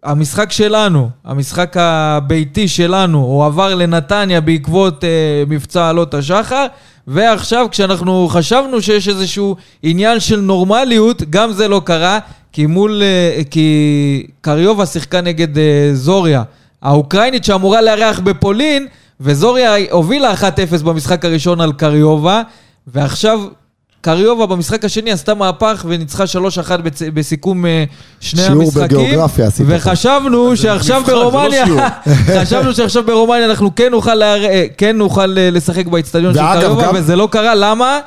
המשחק 0.04 0.52
שלנו, 0.52 1.10
המשחק 1.26 1.76
הביתי 1.80 2.68
שלנו, 2.68 3.18
הוא 3.18 3.46
עבר 3.46 3.76
לנתניה 3.76 4.42
בעקבות 4.42 5.04
אה, 5.04 5.10
מבצע 5.48 5.90
עלות 5.90 6.14
השחר, 6.14 6.66
ועכשיו 7.08 7.68
כשאנחנו 7.72 8.28
חשבנו 8.32 8.82
שיש 8.82 9.08
איזשהו 9.08 9.56
עניין 9.84 10.20
של 10.20 10.40
נורמליות, 10.40 11.24
גם 11.30 11.52
זה 11.52 11.68
לא 11.68 11.82
קרה, 11.86 12.20
כי 12.52 12.66
מול... 12.66 13.02
אה, 13.04 13.42
כי 13.52 14.28
קריובה 14.42 14.86
שיחקה 14.86 15.22
נגד 15.22 15.58
אה, 15.58 15.90
זוריה, 15.94 16.44
האוקראינית 16.82 17.44
שאמורה 17.44 17.82
לארח 17.82 18.20
בפולין, 18.20 18.88
וזוריה 19.22 19.76
הובילה 19.92 20.34
1-0 20.34 20.84
במשחק 20.84 21.26
הראשון 21.26 21.62
על 21.62 21.74
קריובה, 21.74 22.42
ועכשיו 22.88 23.40
קריובה 24.02 24.46
במשחק 24.46 24.86
השני 24.86 25.12
עשתה 25.12 25.34
מהפך 25.34 25.86
וניצחה 25.90 26.24
3-1 26.78 26.78
בצ... 26.78 27.02
בסיכום 27.14 27.66
אה, 27.66 27.84
שני 28.20 28.42
שיעור 28.42 28.62
המשחקים. 28.64 28.84
בגיאוגרפיה 28.84 29.48
עשית. 29.48 29.66
וחשבנו 29.70 30.56
שעכשיו 30.62 31.00
מבחן, 31.02 31.12
לא 31.14 31.30
ברומניה, 31.30 31.66
שיעור. 31.66 31.82
חשבנו 32.42 32.74
שעכשיו 32.74 33.04
ברומניה 33.04 33.46
אנחנו 33.46 33.76
כן 33.76 33.92
נוכל, 33.92 34.16
להר... 34.16 34.46
אה, 34.46 34.66
כן 34.78 34.98
נוכל 34.98 35.38
אה, 35.38 35.50
לשחק 35.52 35.86
באיצטדיון 35.86 36.34
של 36.34 36.40
קריובה, 36.54 36.84
גם- 36.88 36.96
וזה 36.96 37.16
לא 37.16 37.28
קרה, 37.32 37.56
למה? 37.56 38.00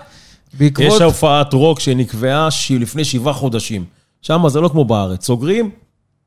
יש 0.54 0.58
בעקבות... 0.60 1.02
הופעת 1.02 1.52
רוק 1.52 1.80
שנקבעה 1.80 2.48
לפני 2.70 3.04
שבעה 3.04 3.34
חודשים. 3.34 3.84
שם 4.22 4.48
זה 4.48 4.60
לא 4.60 4.68
כמו 4.68 4.84
בארץ. 4.84 5.26
סוגרים, 5.26 5.70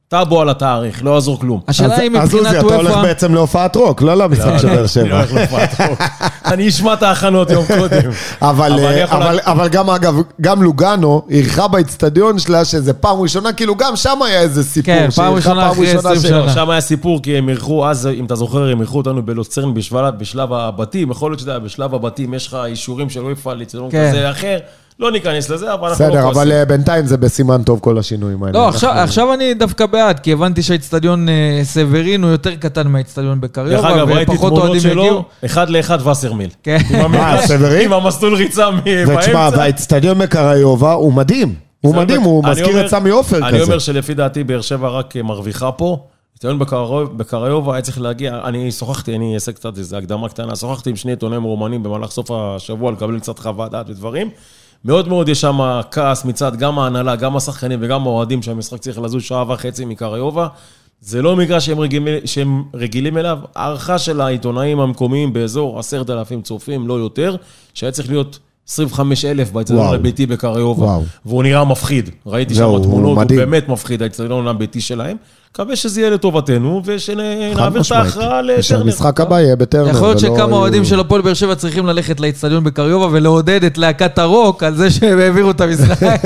טאבו 0.10 0.42
על 0.42 0.50
התאריך, 0.50 1.04
לא 1.04 1.12
יעזור 1.12 1.40
כלום. 1.40 1.62
השאלה 1.68 1.96
היא 1.98 2.12
אז 2.20 2.34
מבחינת 2.34 2.56
עוזי, 2.56 2.68
אתה 2.68 2.76
הולך 2.76 2.90
וופא... 2.90 3.02
בעצם 3.02 3.34
להופעת 3.34 3.76
רוק, 3.76 4.02
לא 4.02 4.14
למשחק 4.14 4.58
של 4.58 4.68
באר 4.68 4.74
אני 4.74 4.82
לא 4.82 4.88
שבע. 4.88 5.18
הולך 5.18 5.34
להופעת 5.34 5.82
רוק. 5.90 6.02
אני 6.52 6.68
אשמע 6.70 6.94
את 6.94 7.04
ההכנות 7.04 7.50
יום 7.50 7.66
קודם. 7.80 8.10
אבל, 8.42 8.72
אני 8.74 9.04
אה, 9.04 9.68
גם 9.68 9.90
אגב, 9.90 10.16
גם 10.42 10.64
לוגאנו 10.64 11.22
אירחה 11.30 11.68
באיצטדיון 11.68 12.40
שלה, 12.40 12.66
שזה 12.66 12.94
פעם 12.94 13.20
ראשונה, 13.22 13.54
כאילו 13.54 13.76
גם 13.76 13.96
שם 13.96 14.22
היה 14.22 14.42
איזה 14.42 14.64
סיפור. 14.64 14.94
כן, 14.94 15.10
פעם 15.16 15.34
ראשונה 15.34 15.72
אחרי 15.72 15.92
20 15.92 16.20
ש- 16.20 16.24
שנה. 16.28 16.54
שם 16.54 16.70
היה 16.70 16.82
סיפור, 16.82 17.22
כי 17.22 17.38
הם 17.38 17.50
אירחו, 17.50 17.88
אז, 17.88 18.10
אם 18.20 18.26
אתה 18.26 18.36
זוכר, 18.36 18.64
הם 18.72 18.80
אירחו 18.80 18.98
אותנו 18.98 19.26
בלוצרן 19.26 19.74
בשלב, 20.18 20.54
הבתים. 20.54 21.12
יכול 21.12 21.32
להיות 21.32 21.40
שאתה 21.40 21.52
יודע, 21.52 21.66
בשלב 21.66 21.96
הבתים 21.96 22.34
יש 22.34 22.48
לך 22.48 22.58
אישורים 22.66 23.10
של 23.10 23.24
אויפה 23.24 23.54
לאצטדיון 23.54 23.92
כן. 23.92 24.08
כזה 24.10 24.26
או 24.26 24.32
אחר. 24.32 24.58
לא 25.00 25.12
ניכנס 25.12 25.50
לזה, 25.50 25.74
אבל 25.74 25.90
אנחנו 25.90 26.06
לא 26.06 26.12
בסדר. 26.12 26.30
אבל 26.30 26.52
אה, 26.52 26.66
בינתיים 26.66 27.06
זה 27.06 27.18
בסימן 27.18 27.64
טוב 27.64 27.80
כל 27.80 27.98
השינויים 27.98 28.44
האלה. 28.44 28.60
לא, 28.60 28.68
עכשיו, 28.68 28.90
אנחנו- 28.90 29.04
עכשיו 29.04 29.34
אני 29.34 29.54
דווקא 29.54 29.86
בעד, 29.86 30.20
כי 30.20 30.32
הבנתי 30.34 30.64
שהאיצטדיון 30.64 31.30
אה, 31.30 31.60
סברין 31.64 32.24
הוא 32.24 32.32
יותר 32.32 32.56
קטן 32.56 32.88
מהאיצטדיון 32.88 33.40
דרך 33.42 33.50
בקריובה, 33.50 33.96
אגב, 33.96 34.10
ראיתי 34.12 34.32
ופחות 34.32 34.50
תמונות 34.50 34.64
אוהדים 34.66 34.82
שלו, 34.82 35.04
יגיעו. 35.04 35.24
אחד 35.46 35.70
לאחד 35.70 36.08
וסרמיל. 36.08 36.50
כן. 36.64 36.78
עם 36.90 37.14
המגרש- 37.14 37.46
סברי? 37.48 37.86
עם 37.86 37.94
המסלול 37.94 38.36
ריצה 38.36 38.72
מ- 38.72 38.78
ותשמע, 39.08 39.14
באמצע. 39.34 39.58
והאיצטדיון 39.58 40.18
בקריובה 40.20 40.94
הוא 40.94 41.14
מדהים. 41.14 41.54
הוא 41.82 41.96
מדהים, 41.96 42.22
הוא 42.22 42.44
אני 42.44 42.52
מזכיר 42.52 42.68
אומר- 42.68 42.86
את 42.86 42.90
סמי 42.90 43.10
עופר 43.10 43.38
אני 43.48 43.54
כזה. 43.58 43.64
אומר 43.64 43.80
שלפי 43.80 44.14
דעתי 44.14 44.44
באר 44.44 44.62
שבע 44.62 44.90
רק 44.90 45.16
מרוויחה 45.16 45.72
פה. 45.72 45.98
איצטדיון 46.34 46.60
בקריוב- 46.60 47.18
בקריובה 47.18 47.74
היה 47.74 47.82
צריך 47.82 48.02
להגיע, 48.02 48.40
אני 48.44 48.72
שוחחתי, 48.72 49.16
אני 49.16 49.36
אעשה 49.36 49.52
קצת 49.52 49.78
איזו 49.78 49.98
הקדמה 49.98 50.30
קטנה, 50.30 50.56
שוחחתי 50.56 50.90
עם 50.90 50.96
שני 50.96 51.12
עיתונאים 51.12 51.44
רומנים 51.44 51.84
במהלך 51.84 52.12
סוף 52.12 52.32
השבוע 52.32 52.92
לקבל 52.92 53.20
קצת 53.20 53.40
חוות 53.40 53.72
דעת 53.72 53.90
ודברים. 53.90 54.30
מאוד 54.86 55.08
מאוד 55.08 55.30
יש 55.30 55.42
שם 55.42 55.82
כעס 55.92 56.26
מצד 56.26 56.56
גם 56.56 56.80
ההנהלה, 56.80 57.16
גם 57.16 57.38
השחקנים 57.38 57.80
וגם 57.82 58.02
האוהדים 58.08 58.42
שהמשחק 58.42 58.80
צריך 58.80 59.00
לזוז 59.00 59.24
שעה 59.24 59.52
וחצי 59.52 59.86
מקריובה. 59.86 60.48
זה 61.02 61.22
לא 61.22 61.36
מגרש 61.36 61.66
שהם 61.66 61.80
רגילים, 61.80 62.26
שהם 62.26 62.64
רגילים 62.74 63.18
אליו. 63.18 63.40
הערכה 63.56 64.00
של 64.00 64.22
העיתונאים 64.22 64.80
המקומיים 64.80 65.34
באזור 65.34 65.80
עשרת 65.80 66.10
אלפים 66.10 66.42
צופים, 66.42 66.88
לא 66.88 66.94
יותר, 66.94 67.36
שהיה 67.74 67.92
צריך 67.92 68.10
להיות 68.10 68.40
25 68.70 69.26
אלף 69.26 69.52
באצטדיון. 69.52 69.96
הביתי 69.96 70.26
בקריובה. 70.26 70.98
והוא 71.26 71.44
נראה 71.44 71.64
מפחיד. 71.64 72.10
ראיתי 72.26 72.56
שם 72.56 72.64
הוא 72.64 72.84
תמונות, 72.84 73.10
הוא 73.10 73.18
מדהים. 73.18 73.40
באמת 73.40 73.70
מפחיד, 73.70 74.02
האצטדיון 74.04 74.48
הביתי 74.48 74.82
שלהם. 74.82 75.18
מקווה 75.52 75.76
שזה 75.76 76.02
יהיה 76.02 76.10
לטובתנו, 76.10 76.82
ושנעביר 76.86 77.82
את. 77.82 77.92
ההכרעה 77.92 78.42
לטרנר. 78.42 78.60
ושהמשחק 78.60 79.20
הבא 79.22 79.40
יהיה 79.40 79.56
בטרנר. 79.56 79.90
יכול 79.90 80.08
להיות 80.08 80.20
שכמה 80.20 80.56
אוהדים 80.56 80.86
של 80.86 81.00
הפועל 81.00 81.22
באר 81.22 81.34
שבע 81.34 81.56
צריכים 81.56 81.86
ללכת 81.86 82.20
לאיצטדיון 82.20 82.64
בקריובה 82.64 83.08
ולעודד 83.12 83.64
את 83.64 83.78
להקת 83.78 84.18
הרוק 84.18 84.64
על 84.64 84.76
זה 84.76 84.90
שהם 84.90 85.20
העבירו 85.20 85.52
את 85.52 85.62
המשחק. 85.62 86.22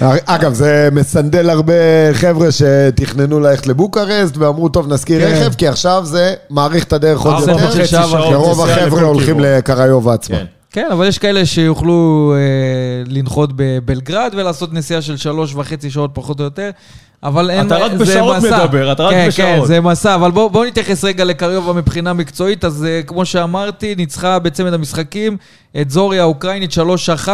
אגב, 0.26 0.52
זה 0.52 0.88
מסנדל 0.92 1.50
הרבה 1.50 1.74
חבר'ה 2.12 2.48
שתכננו 2.50 3.40
ללכת 3.40 3.66
לבוקרשט 3.66 4.36
ואמרו, 4.36 4.68
טוב, 4.68 4.92
נזכיר 4.92 5.20
כן. 5.20 5.26
רכב, 5.26 5.54
כי 5.54 5.68
עכשיו 5.68 6.02
זה 6.04 6.34
מאריך 6.50 6.84
את 6.84 6.92
הדרך 6.92 7.20
עוד 7.20 7.34
ארבע 7.34 7.52
יותר. 7.52 7.64
וחצי 7.64 7.86
שעות 7.86 8.28
כי 8.28 8.34
רוב 8.34 8.68
החבר'ה 8.68 9.02
הולכים. 9.02 9.40
לקריובה 9.40 10.14
עצמה. 10.14 10.36
כן. 10.36 10.55
כן, 10.76 10.88
אבל 10.92 11.06
יש 11.06 11.18
כאלה 11.18 11.46
שיוכלו 11.46 12.32
אה, 12.36 13.12
לנחות 13.12 13.50
בבלגרד 13.56 14.32
ולעשות 14.36 14.72
נסיעה 14.72 15.02
של 15.02 15.16
שלוש 15.16 15.54
וחצי 15.54 15.90
שעות 15.90 16.10
פחות 16.14 16.40
או 16.40 16.44
יותר. 16.44 16.70
אבל 17.22 17.50
אין, 17.50 17.66
אתה 17.66 17.76
רק 17.76 17.92
בשעות 17.92 18.36
מסע. 18.36 18.64
מדבר, 18.64 18.92
אתה 18.92 19.02
רק 19.02 19.12
כן, 19.12 19.28
בשעות. 19.28 19.48
כן, 19.60 19.64
זה 19.64 19.80
מסע, 19.80 20.14
אבל 20.14 20.30
בואו 20.30 20.50
בוא 20.50 20.66
נתייחס 20.66 21.04
רגע 21.04 21.24
לקריובה 21.24 21.72
מבחינה 21.72 22.12
מקצועית. 22.12 22.64
אז 22.64 22.84
אה, 22.84 23.00
כמו 23.06 23.24
שאמרתי, 23.24 23.94
ניצחה 23.94 24.38
בצמד 24.38 24.72
המשחקים 24.72 25.36
את 25.80 25.90
זוריה 25.90 26.22
האוקראינית 26.22 26.70
3-1. 27.26 27.28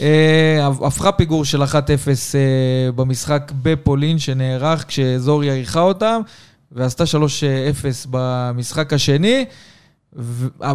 אה, 0.00 0.68
הפכה 0.86 1.12
פיגור 1.12 1.44
של 1.44 1.62
1-0 1.62 1.66
אה, 1.74 2.92
במשחק 2.96 3.52
בפולין 3.62 4.18
שנערך 4.18 4.84
כשזוריה 4.88 5.54
אירחה 5.54 5.80
אותם, 5.80 6.20
ועשתה 6.72 7.04
3-0 7.04 7.06
במשחק 8.10 8.92
השני. 8.92 9.44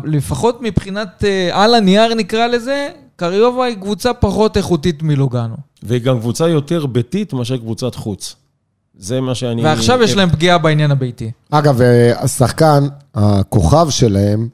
לפחות 0.06 0.62
מבחינת, 0.62 1.24
אה, 1.24 1.64
על 1.64 1.74
הנייר 1.76 2.14
נקרא 2.14 2.48
לזה, 2.48 2.90
קריובה 3.16 3.66
היא 3.66 3.76
קבוצה 3.76 4.14
פחות 4.14 4.58
איכותית 4.58 5.04
מלוגנו. 5.04 5.56
והיא 5.84 6.02
גם 6.02 6.20
קבוצה 6.20 6.48
יותר 6.48 6.86
ביתית 6.86 7.34
מאשר 7.34 7.58
קבוצת 7.58 7.96
חוץ. 7.96 8.36
זה 8.98 9.22
מה 9.22 9.36
שאני... 9.36 9.64
ועכשיו 9.64 10.04
יש 10.04 10.16
להם 10.16 10.30
פגיעה 10.30 10.58
בעניין 10.58 10.92
הביתי. 10.92 11.32
אגב, 11.52 11.82
אה, 11.82 12.24
השחקן, 12.24 12.84
הכוכב 13.16 13.90
שלהם. 13.90 14.48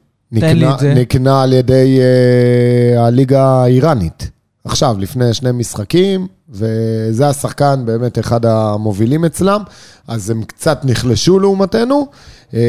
נקנה 0.94 1.42
על 1.42 1.52
ידי 1.52 1.98
אה, 2.00 3.06
הליגה 3.06 3.44
האיראנית. 3.44 4.30
עכשיו, 4.64 4.96
לפני 4.98 5.34
שני 5.34 5.52
משחקים, 5.52 6.26
וזה 6.48 7.28
השחקן 7.28 7.82
באמת 7.84 8.18
אחד 8.18 8.46
המובילים 8.46 9.24
אצלם, 9.24 9.62
אז 10.08 10.30
הם 10.30 10.42
קצת 10.42 10.80
נחלשו 10.84 11.38
לעומתנו. 11.38 12.06
אה, 12.54 12.60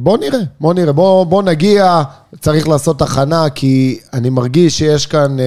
בואו 0.00 0.16
נראה, 0.16 0.38
בואו 0.60 0.72
נראה, 0.72 0.92
בואו 0.92 1.24
בוא 1.26 1.42
נגיע, 1.42 2.02
צריך 2.40 2.68
לעשות 2.68 3.02
הכנה, 3.02 3.50
כי 3.54 3.98
אני 4.12 4.30
מרגיש 4.30 4.78
שיש 4.78 5.06
כאן 5.06 5.40
אה, 5.40 5.44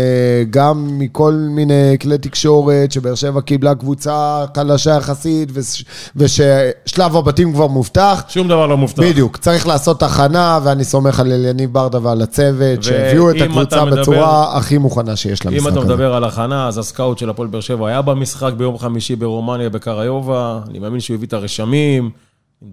גם 0.50 0.88
מכל 1.00 1.34
מיני 1.50 1.74
כלי 2.02 2.18
תקשורת, 2.18 2.92
שבאר 2.92 3.16
שבע 3.16 3.42
קיבלה 3.42 3.76
קבוצה 3.76 4.46
חלשה 4.58 4.92
יחסית, 4.96 5.50
וש- 5.54 5.84
וששלב 6.16 7.16
הבתים 7.16 7.54
כבר 7.54 7.68
מובטח. 7.68 8.24
שום 8.28 8.48
דבר 8.48 8.68
לא 8.68 8.78
מובטח. 8.78 9.04
בדיוק, 9.04 9.38
צריך 9.38 9.68
לעשות 9.68 10.04
הכנה, 10.04 10.60
ואני 10.64 10.84
סומך 10.84 11.20
על 11.20 11.32
אליניב 11.32 11.74
ברדה 11.74 12.00
ועל 12.02 12.22
הצוות, 12.22 12.84
שהביאו 12.84 13.30
את 13.32 13.36
הקבוצה 13.42 13.86
מדבר- 13.86 14.02
בצורה 14.02 14.58
הכי 14.58 14.78
מוכנה 14.78 15.16
שיש 15.16 15.46
למשחק 15.46 15.62
אם 15.62 15.78
הזה. 15.78 15.80
אתה 15.80 15.88
מדבר 15.88 16.14
על 16.14 16.24
הכנה, 16.24 16.68
אז 16.68 16.78
הסקאוט 16.78 17.18
של 17.18 17.30
הפועל 17.30 17.48
באר 17.48 17.62
שבע 17.62 17.88
היה 17.88 18.02
במשחק 18.02 18.54
ביום 18.58 18.78
חמישי 18.78 19.16
ברומניה, 19.16 19.70
בקריובה. 19.70 20.60
אני 20.70 20.80
מאמין 20.80 21.00
שהוא 21.00 21.16
הביא 21.16 21.28
את 21.28 21.34
הרשמים. 21.34 22.10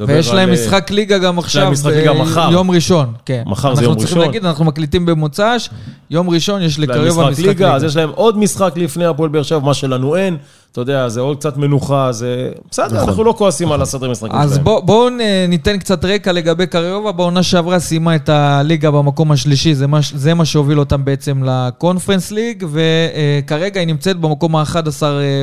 ויש 0.07 0.33
להם 0.33 0.49
על, 0.49 0.55
משחק 0.55 0.91
ליגה 0.91 1.19
גם 1.19 1.39
עכשיו, 1.39 1.71
משחק 1.71 1.93
ליגה 1.93 2.11
אה, 2.11 2.23
מחר. 2.23 2.49
יום 2.53 2.71
ראשון. 2.71 3.13
כן. 3.25 3.43
מחר 3.47 3.75
זה 3.75 3.83
יום 3.83 3.91
אנחנו 3.91 4.01
צריכים 4.01 4.19
ראשון. 4.19 4.33
להגיד, 4.33 4.47
אנחנו 4.47 4.65
מקליטים 4.65 5.07
במוצ"ש, 5.07 5.69
יום 6.11 6.31
ראשון 6.31 6.63
יש 6.63 6.73
יש 6.73 6.79
להם 6.79 6.91
לקריובה 6.91 7.23
משחק 7.23 7.33
משחק 7.33 7.47
ליגה, 7.47 7.51
ליגה. 7.67 7.75
אז 7.75 7.85
יש 7.85 7.97
להם 7.97 8.11
עוד 8.15 8.39
משחק 8.39 8.73
לפני 8.77 9.05
הפועל 9.05 9.29
באר 9.29 9.43
שבע, 9.43 9.59
מה 9.59 9.75
שלנו 9.75 10.17
אין. 10.17 10.37
אתה 10.73 10.81
יודע, 10.81 11.09
זה 11.09 11.21
עוד 11.21 11.37
קצת 11.37 11.57
מנוחה, 11.57 12.13
זה... 12.13 12.51
בסדר, 12.71 13.05
אנחנו 13.05 13.25
לא 13.25 13.35
כועסים 13.39 13.73
על 13.73 13.83
הסדר 13.83 14.11
משחקים 14.11 14.31
שלהם. 14.31 14.43
אז 14.43 14.59
בואו 14.59 14.83
בוא 14.83 15.11
ניתן 15.49 15.79
קצת 15.79 16.05
רקע 16.05 16.33
לגבי 16.33 16.67
קריובה. 16.67 17.13
בעונה 17.13 17.43
שעברה 17.43 17.79
סיימה 17.79 18.17
את 18.17 18.29
הליגה 18.29 18.91
במקום 18.91 19.33
השלישי, 19.33 19.75
זה 19.75 19.87
מה, 19.87 20.01
זה 20.15 20.35
מה 20.35 20.45
שהוביל 20.45 20.79
אותם 20.79 21.05
בעצם 21.05 21.43
לקונפרנס 21.45 22.31
ליג, 22.31 22.67
וכרגע 22.73 23.81
היא 23.81 23.87
נמצאת 23.87 24.17
במקום 24.17 24.57
ה-11 24.57 25.03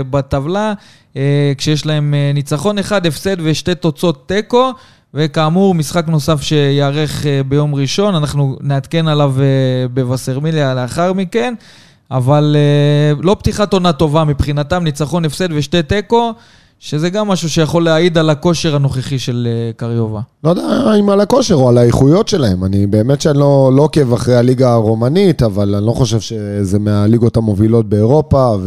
בטבלה, 0.10 0.74
אה, 1.18 1.54
כשיש 1.58 1.86
להם 1.86 2.14
אה, 2.14 2.32
ניצחון 2.34 2.78
אחד, 2.78 3.06
הפסד 3.06 3.38
ושתי 3.40 3.76
תוצאות 3.76 4.28
תיקו. 4.28 4.72
וכאמור, 5.14 5.76
משחק 5.76 6.08
נוסף 6.08 6.42
שייערך 6.42 7.26
אה, 7.26 7.42
ביום 7.48 7.76
ראשון, 7.76 8.16
אנחנו 8.16 8.58
נעדכן 8.62 9.08
עליו 9.08 9.36
אה, 9.40 9.88
בווסרמיליה 9.88 10.74
לאחר 10.74 11.14
מכן, 11.14 11.54
אבל 12.14 12.56
אה, 12.56 13.22
לא 13.22 13.36
פתיחת 13.40 13.74
עונה 13.74 13.94
טובה 13.94 14.24
מבחינתם, 14.24 14.84
ניצחון, 14.84 15.26
הפסד 15.26 15.48
ושתי 15.52 15.84
תיקו, 15.84 16.32
שזה 16.80 17.10
גם 17.10 17.28
משהו 17.28 17.50
שיכול 17.50 17.84
להעיד 17.84 18.18
על 18.18 18.30
הכושר 18.30 18.76
הנוכחי 18.76 19.20
של 19.20 19.48
אה, 19.50 19.72
קריובה. 19.76 20.22
לא 20.44 20.50
יודע 20.50 20.64
אם 21.00 21.10
על 21.10 21.22
הכושר 21.22 21.56
או 21.56 21.70
על 21.70 21.78
האיכויות 21.78 22.28
שלהם. 22.28 22.64
אני 22.64 22.88
באמת 22.88 23.22
שאני 23.22 23.38
לא 23.40 23.72
לא 23.76 23.82
עוקב 23.82 24.14
אחרי 24.14 24.36
הליגה 24.36 24.74
הרומנית, 24.74 25.44
אבל 25.44 25.76
אני 25.76 25.86
לא 25.86 25.92
חושב 25.92 26.20
שזה 26.20 26.80
מהליגות 26.80 27.38
המובילות 27.38 27.90
באירופה, 27.90 28.58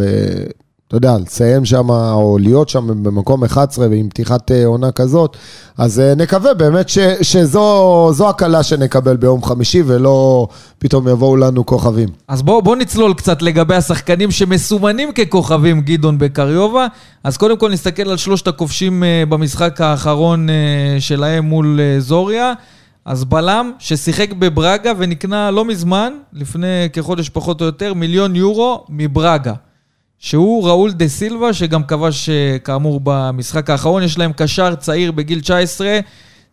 אתה 0.88 0.96
יודע, 0.96 1.16
לסיים 1.18 1.64
שם, 1.64 1.90
או 1.90 2.38
להיות 2.40 2.68
שם 2.68 3.02
במקום 3.02 3.44
11 3.44 3.88
ועם 3.90 4.08
פתיחת 4.08 4.50
אה, 4.50 4.66
עונה 4.66 4.92
כזאת, 4.92 5.36
אז 5.78 6.00
אה, 6.00 6.14
נקווה 6.14 6.54
באמת 6.54 6.88
ש, 6.88 6.98
שזו 7.22 8.08
זו 8.12 8.28
הקלה 8.28 8.62
שנקבל 8.62 9.16
ביום 9.16 9.42
חמישי, 9.42 9.82
ולא 9.86 10.48
פתאום 10.78 11.08
יבואו 11.08 11.36
לנו 11.36 11.66
כוכבים. 11.66 12.08
אז 12.28 12.42
בואו 12.42 12.62
בוא 12.62 12.76
נצלול 12.76 13.14
קצת 13.14 13.42
לגבי 13.42 13.74
השחקנים 13.74 14.30
שמסומנים 14.30 15.12
ככוכבים, 15.12 15.80
גדעון 15.80 16.18
בקריובה. 16.18 16.86
אז 17.24 17.36
קודם 17.36 17.56
כל 17.56 17.70
נסתכל 17.70 18.10
על 18.10 18.16
שלושת 18.16 18.48
הכובשים 18.48 19.04
אה, 19.04 19.22
במשחק 19.28 19.80
האחרון 19.80 20.48
שלהם 20.98 21.44
מול 21.44 21.80
זוריה. 21.98 22.52
אז 23.04 23.24
בלם 23.24 23.72
ששיחק 23.78 24.32
בברגה 24.32 24.92
ונקנה 24.98 25.50
לא 25.50 25.64
מזמן, 25.64 26.12
לפני 26.32 26.88
כחודש 26.92 27.28
פחות 27.28 27.60
או 27.60 27.66
יותר, 27.66 27.94
מיליון 27.94 28.36
יורו 28.36 28.84
מברגה. 28.88 29.52
שהוא 30.18 30.68
ראול 30.68 30.92
דה 30.92 31.08
סילבה, 31.08 31.52
שגם 31.52 31.84
כבש 31.84 32.28
אה, 32.28 32.58
כאמור 32.58 33.00
במשחק 33.04 33.70
האחרון. 33.70 34.02
יש 34.02 34.18
להם 34.18 34.32
קשר 34.36 34.74
צעיר 34.74 35.12
בגיל 35.12 35.40
19, 35.40 35.98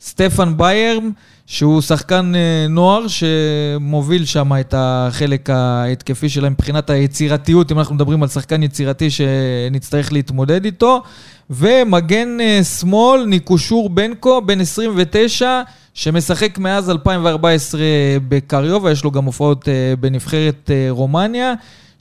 סטפן 0.01 0.57
ביירם, 0.57 1.11
שהוא 1.45 1.81
שחקן 1.81 2.33
אה, 2.35 2.67
נוער 2.69 3.05
שמוביל 3.07 4.25
שם 4.25 4.51
את 4.59 4.73
החלק 4.77 5.49
ההתקפי 5.49 6.29
שלהם 6.29 6.51
מבחינת 6.51 6.89
היצירתיות, 6.89 7.71
אם 7.71 7.79
אנחנו 7.79 7.95
מדברים 7.95 8.23
על 8.23 8.29
שחקן 8.29 8.63
יצירתי 8.63 9.09
שנצטרך 9.09 10.13
להתמודד 10.13 10.65
איתו. 10.65 11.01
ומגן 11.49 12.37
אה, 12.41 12.63
שמאל, 12.63 13.25
ניקושור 13.25 13.89
בנקו, 13.89 14.41
בן 14.41 14.61
29, 14.61 15.61
שמשחק 15.93 16.57
מאז 16.57 16.89
2014 16.89 17.81
בקריובה, 18.27 18.91
יש 18.91 19.03
לו 19.03 19.11
גם 19.11 19.25
הופעות 19.25 19.67
בנבחרת 19.99 20.71
רומניה. 20.89 21.53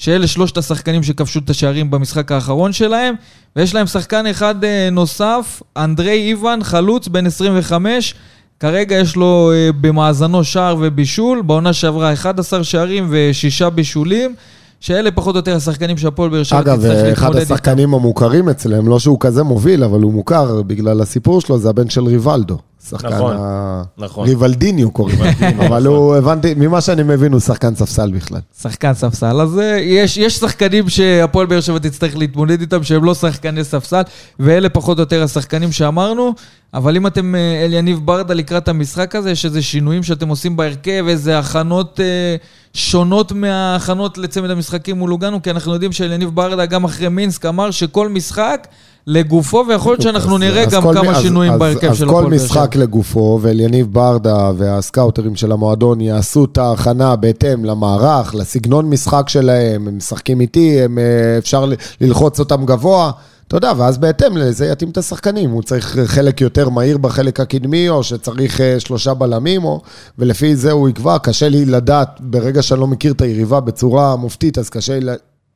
שאלה 0.02 0.26
שלושת 0.26 0.58
השחקנים 0.58 1.02
שכבשו 1.02 1.38
את 1.38 1.50
השערים 1.50 1.90
במשחק 1.90 2.32
האחרון 2.32 2.72
שלהם, 2.72 3.14
ויש 3.56 3.74
להם 3.74 3.86
שחקן 3.86 4.26
אחד 4.26 4.64
אה, 4.64 4.88
נוסף, 4.92 5.62
אנדרי 5.76 6.28
איוון, 6.28 6.64
חלוץ, 6.64 7.08
בן 7.08 7.26
25, 7.26 8.14
כרגע 8.60 8.96
יש 8.96 9.16
לו 9.16 9.50
אה, 9.54 9.70
במאזנו 9.80 10.44
שער 10.44 10.76
ובישול, 10.80 11.42
בעונה 11.42 11.72
שעברה 11.72 12.12
11 12.12 12.64
שערים 12.64 13.06
ושישה 13.10 13.70
בישולים. 13.70 14.34
שאלה 14.80 15.10
פחות 15.10 15.34
או 15.34 15.38
יותר 15.38 15.56
השחקנים 15.56 15.98
שהפועל 15.98 16.30
באר 16.30 16.42
שבע 16.42 16.60
תצטרך 16.60 16.78
להתמודד 16.78 16.96
איתם. 16.96 17.06
אגב, 17.06 17.12
אחד 17.12 17.36
השחקנים 17.36 17.94
המוכרים 17.94 18.48
אצלם, 18.48 18.88
לא 18.88 18.98
שהוא 18.98 19.16
כזה 19.20 19.42
מוביל, 19.42 19.84
אבל 19.84 20.02
הוא 20.02 20.12
מוכר 20.12 20.62
בגלל 20.62 21.00
הסיפור 21.00 21.40
שלו, 21.40 21.58
זה 21.58 21.68
הבן 21.68 21.90
של 21.90 22.04
ריבלדו. 22.04 22.58
שחקן 22.88 23.08
נכון, 23.08 23.36
ה... 23.38 23.82
נכון. 23.98 24.28
ריבלדיניו 24.28 24.90
קוראים 24.90 25.18
לו. 25.18 25.26
אבל 25.66 25.86
הוא, 25.86 26.16
הבנתי, 26.16 26.54
ממה 26.56 26.80
שאני 26.80 27.02
מבין, 27.02 27.32
הוא 27.32 27.40
שחקן 27.40 27.74
ספסל 27.74 28.10
בכלל. 28.10 28.40
שחקן 28.60 28.94
ספסל. 28.94 29.40
אז 29.40 29.58
אה, 29.58 29.78
יש, 29.80 30.16
יש 30.16 30.36
שחקנים 30.36 30.88
שהפועל 30.88 31.46
באר 31.46 31.60
שבע 31.60 31.78
תצטרך 31.78 32.16
להתמודד 32.16 32.60
איתם, 32.60 32.82
שהם 32.82 33.04
לא 33.04 33.14
שחקני 33.14 33.64
ספסל, 33.64 34.02
ואלה 34.40 34.68
פחות 34.68 34.98
או 34.98 35.02
יותר 35.02 35.22
השחקנים 35.22 35.72
שאמרנו. 35.72 36.34
אבל 36.74 36.96
אם 36.96 37.06
אתם 37.06 37.34
אה, 37.34 37.64
אל 37.64 37.72
יניב 37.72 38.00
ברדה 38.04 38.34
לקראת 38.34 38.68
המשחק 38.68 39.16
הזה, 39.16 39.30
יש 39.30 39.44
איזה 39.44 39.62
שינויים 39.62 40.02
שאתם 40.02 40.28
עושים 40.28 40.56
בהרכב, 40.56 41.04
איזה 41.08 41.38
הכנות 41.38 42.00
אה, 42.00 42.36
שונות 42.74 43.32
מההכנות 43.32 44.18
לצמד 44.18 44.50
המשחקים 44.50 44.98
מול 44.98 45.10
לוגנו, 45.10 45.42
כי 45.42 45.50
אנחנו 45.50 45.72
יודעים 45.72 45.92
שאל 45.92 46.12
יניב 46.12 46.30
ברדה, 46.30 46.66
גם 46.66 46.84
אחרי 46.84 47.08
מינסק, 47.08 47.46
אמר 47.46 47.70
שכל 47.70 48.08
משחק... 48.08 48.66
לגופו, 49.06 49.64
ויכול 49.68 49.92
להיות 49.92 50.02
שאנחנו 50.02 50.38
נראה 50.38 50.64
גם 50.64 50.82
כמה 50.94 51.14
שינויים 51.14 51.58
בהרכב 51.58 51.94
של 51.94 52.04
הפועל 52.04 52.24
באר 52.24 52.38
שבע. 52.38 52.46
אז 52.46 52.50
כל 52.50 52.56
משחק 52.56 52.76
לגופו, 52.76 53.38
ואליניב 53.42 53.92
ברדה 53.92 54.50
והסקאוטרים 54.56 55.36
של 55.36 55.52
המועדון 55.52 56.00
יעשו 56.00 56.44
את 56.44 56.58
ההכנה 56.58 57.16
בהתאם 57.16 57.64
למערך, 57.64 58.34
לסגנון 58.34 58.90
משחק 58.90 59.28
שלהם, 59.28 59.88
הם 59.88 59.96
משחקים 59.96 60.40
איתי, 60.40 60.82
הם, 60.82 60.98
אה, 60.98 61.38
אפשר 61.38 61.64
ללחוץ 62.00 62.40
אותם 62.40 62.66
גבוה. 62.66 63.10
אתה 63.48 63.56
יודע, 63.56 63.72
ואז 63.76 63.98
בהתאם 63.98 64.36
לזה 64.36 64.66
יתאים 64.66 64.90
את 64.90 64.98
השחקנים. 64.98 65.50
הוא 65.50 65.62
צריך 65.62 65.98
חלק 66.04 66.40
יותר 66.40 66.68
מהיר 66.68 66.98
בחלק 66.98 67.40
הקדמי, 67.40 67.88
או 67.88 68.02
שצריך 68.02 68.60
אה, 68.60 68.80
שלושה 68.80 69.14
בלמים, 69.14 69.64
או... 69.64 69.80
ולפי 70.18 70.56
זה 70.56 70.72
הוא 70.72 70.88
יקבע. 70.88 71.18
קשה 71.18 71.48
לי 71.48 71.64
לדעת, 71.64 72.20
ברגע 72.20 72.62
שאני 72.62 72.80
לא 72.80 72.86
מכיר 72.86 73.12
את 73.12 73.20
היריבה 73.20 73.60
בצורה 73.60 74.16
מופתית, 74.16 74.58
אז 74.58 74.70
קשה 74.70 74.98
לי 74.98 75.10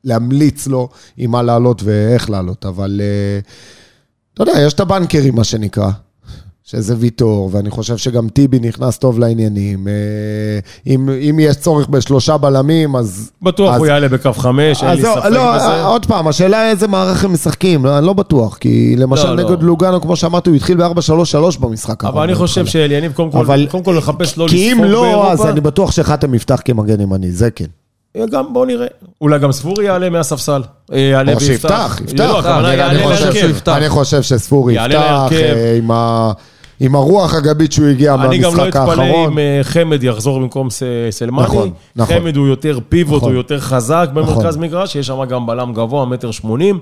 להמליץ 0.07 0.67
לו 0.67 0.89
עם 1.17 1.31
מה 1.31 1.41
לעלות 1.41 1.81
ואיך 1.83 2.29
לעלות, 2.29 2.65
אבל 2.65 3.01
אה, 3.03 3.39
אתה 4.33 4.41
יודע, 4.41 4.61
יש 4.61 4.73
את 4.73 4.79
הבנקרים, 4.79 5.35
מה 5.35 5.43
שנקרא. 5.43 5.89
שזה 6.67 6.95
ויטור, 6.97 7.49
ואני 7.53 7.69
חושב 7.69 7.97
שגם 7.97 8.29
טיבי 8.29 8.59
נכנס 8.59 8.97
טוב 8.97 9.19
לעניינים. 9.19 9.87
אה, 9.87 9.93
אם, 10.87 11.09
אם 11.09 11.39
יש 11.39 11.55
צורך 11.55 11.87
בשלושה 11.87 12.37
בלמים, 12.37 12.95
אז... 12.95 13.31
בטוח 13.41 13.73
אז, 13.73 13.79
הוא 13.79 13.87
יעלה 13.87 14.09
בקו 14.09 14.33
חמש, 14.33 14.83
אין 14.83 14.91
לי 14.91 15.01
ספק 15.01 15.25
לא, 15.25 15.55
בזה. 15.55 15.83
עוד 15.83 16.05
פעם, 16.05 16.27
השאלה 16.27 16.69
איזה 16.69 16.87
מערך 16.87 17.23
הם 17.23 17.33
משחקים, 17.33 17.85
לא, 17.85 17.97
אני 17.97 18.05
לא 18.05 18.13
בטוח, 18.13 18.57
כי 18.57 18.95
למשל 18.97 19.33
לא, 19.33 19.35
נגד 19.35 19.61
לא. 19.61 19.67
לוגנו, 19.67 20.01
כמו 20.01 20.15
שאמרתי, 20.15 20.49
הוא 20.49 20.55
התחיל 20.55 20.77
ב-4-3-3 20.77 21.59
במשחק 21.59 22.03
אבל 22.03 22.23
אני 22.23 22.35
חושב 22.35 22.65
שאליניב 22.65 23.11
קודם 23.11 23.31
כל, 23.31 23.37
אבל, 23.37 23.67
קודם 23.71 23.83
כל 23.83 23.95
לחפש 23.97 24.37
לא 24.37 24.45
לספוג 24.45 24.59
באירופה. 24.59 24.75
כי 24.75 24.85
אם 24.85 24.91
לא, 24.91 25.31
אז 25.31 25.45
אני 25.45 25.61
בטוח 25.61 25.91
שחתם 25.91 26.33
יפתח 26.33 26.61
כמגן 26.65 27.01
ימני, 27.01 27.31
זה 27.31 27.51
כן. 27.51 27.65
גם, 28.31 28.53
בואו 28.53 28.65
נראה. 28.65 28.87
אולי 29.21 29.39
גם 29.39 29.51
ספורי 29.51 29.85
יעלה 29.85 30.09
מהספסל. 30.09 30.61
אה, 30.93 30.99
יעלה 30.99 31.33
או 31.33 31.39
שיפתח, 31.39 31.99
יפתח. 32.03 32.45
לא, 33.67 33.77
אני 33.77 33.89
חושב 33.89 34.21
שספורי 34.21 34.73
יפתח 34.73 35.29
אה, 35.31 35.79
עם 36.79 36.95
הרוח 36.95 37.33
הגבית 37.33 37.71
שהוא 37.71 37.87
הגיע 37.87 38.15
מהמשחק 38.15 38.75
האחרון. 38.75 38.99
אני 38.99 39.07
גם 39.07 39.07
לא 39.07 39.13
אתפלא 39.13 39.27
אם 39.27 39.39
אה, 39.39 39.59
חמד 39.63 40.03
יחזור 40.03 40.39
במקום 40.39 40.67
סלמני. 41.11 41.43
נכון, 41.43 41.71
נכון. 41.95 42.15
חמד 42.15 42.35
הוא 42.35 42.47
יותר 42.47 42.79
פיבוט, 42.89 43.23
הוא 43.23 43.31
יותר 43.31 43.59
חזק 43.59 44.09
במרכז 44.13 44.57
מגרש, 44.57 44.95
יש 44.95 45.07
שם 45.07 45.25
גם 45.25 45.47
בלם 45.47 45.73
גבוה, 45.73 46.05
מטר 46.05 46.31
שמונים. 46.31 46.79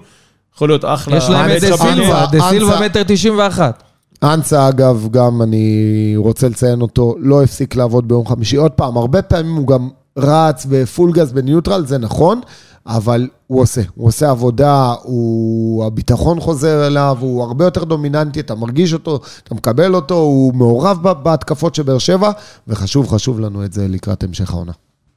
יכול 0.56 0.70
להיות 0.70 0.86
אחלה. 0.86 1.18
יש 1.18 1.30
להם 1.30 1.52
את 1.58 1.62
דה 1.62 1.78
סילבה, 1.78 2.26
דה 2.32 2.40
סילבה 2.50 2.80
מטר 2.86 3.04
תשעים 3.08 3.38
ואחת. 3.38 3.84
אנסה, 4.24 4.70
אגב, 4.70 5.08
גם 5.12 5.42
אני 5.42 6.14
רוצה 6.18 6.50
לציין 6.50 6.82
אותו, 6.82 7.16
לא 7.20 7.44
הפסיק 7.44 7.76
לעבוד 7.76 8.08
ביום 8.08 8.28
חמישי. 8.28 8.56
עוד 8.56 8.72
פעם, 8.72 8.98
הרבה 8.98 9.22
פעמים 9.22 9.56
הוא 9.56 9.68
גם 9.68 9.90
רץ 10.18 10.66
ב 10.70 10.78
full 10.78 11.12
gas 11.12 11.34
ב 11.34 11.39
neutral, 11.39 11.86
זה 11.86 11.98
נכון, 11.98 12.42
אבל 12.88 13.28
הוא 13.48 13.62
עושה, 13.62 13.82
הוא 13.96 14.08
עושה 14.08 14.30
עבודה, 14.30 14.94
הוא, 15.04 15.86
הביטחון 15.86 16.40
חוזר 16.40 16.88
אליו, 16.88 17.18
הוא 17.20 17.44
הרבה 17.44 17.66
יותר 17.66 17.84
דומיננטי, 17.84 18.40
אתה 18.40 18.56
מרגיש 18.56 18.94
אותו, 18.94 19.20
אתה 19.44 19.56
מקבל 19.56 19.96
אותו, 19.96 20.16
הוא 20.16 20.54
מעורב 20.54 21.24
בהתקפות 21.24 21.76
של 21.76 21.84
באר 21.84 21.98
שבע, 21.98 22.32
וחשוב, 22.68 23.10
חשוב 23.10 23.40
לנו 23.40 23.66
את 23.66 23.74
זה 23.74 23.88
לקראת 23.88 24.24
המשך 24.24 24.54
העונה. 24.54 24.72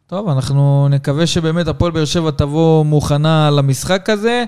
טוב, 0.06 0.28
אנחנו 0.28 0.88
נקווה 0.90 1.26
שבאמת 1.26 1.68
הפועל 1.68 1.92
באר 1.92 2.04
שבע 2.04 2.30
תבוא 2.30 2.84
מוכנה 2.84 3.50
למשחק 3.50 4.10
הזה, 4.10 4.44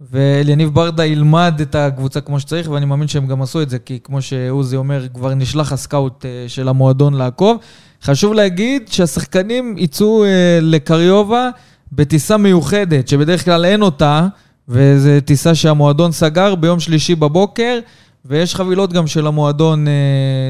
ואליניב 0.00 0.74
ברדה 0.74 1.06
ילמד 1.06 1.60
את 1.62 1.74
הקבוצה 1.74 2.20
כמו 2.20 2.40
שצריך, 2.40 2.70
ואני 2.70 2.86
מאמין 2.86 3.08
שהם 3.08 3.26
גם 3.26 3.42
עשו 3.42 3.62
את 3.62 3.70
זה, 3.70 3.78
כי 3.78 3.98
כמו 4.04 4.22
שעוזי 4.22 4.76
אומר, 4.76 5.08
כבר 5.14 5.34
נשלח 5.34 5.72
הסקאוט 5.72 6.24
אה, 6.24 6.44
של 6.48 6.68
המועדון 6.68 7.14
לעקוב. 7.14 7.56
חשוב 8.02 8.32
להגיד 8.32 8.82
שהשחקנים 8.90 9.74
יצאו 9.78 10.24
אה, 10.24 10.58
לקריובה 10.62 11.50
בטיסה 11.92 12.36
מיוחדת, 12.36 13.08
שבדרך 13.08 13.44
כלל 13.44 13.64
אין 13.64 13.82
אותה, 13.82 14.26
וזו 14.68 15.10
טיסה 15.24 15.54
שהמועדון 15.54 16.12
סגר 16.12 16.54
ביום 16.54 16.80
שלישי 16.80 17.14
בבוקר. 17.14 17.78
ויש 18.24 18.54
חבילות 18.54 18.92
גם 18.92 19.06
של 19.06 19.26
המועדון 19.26 19.88
אה, 19.88 19.92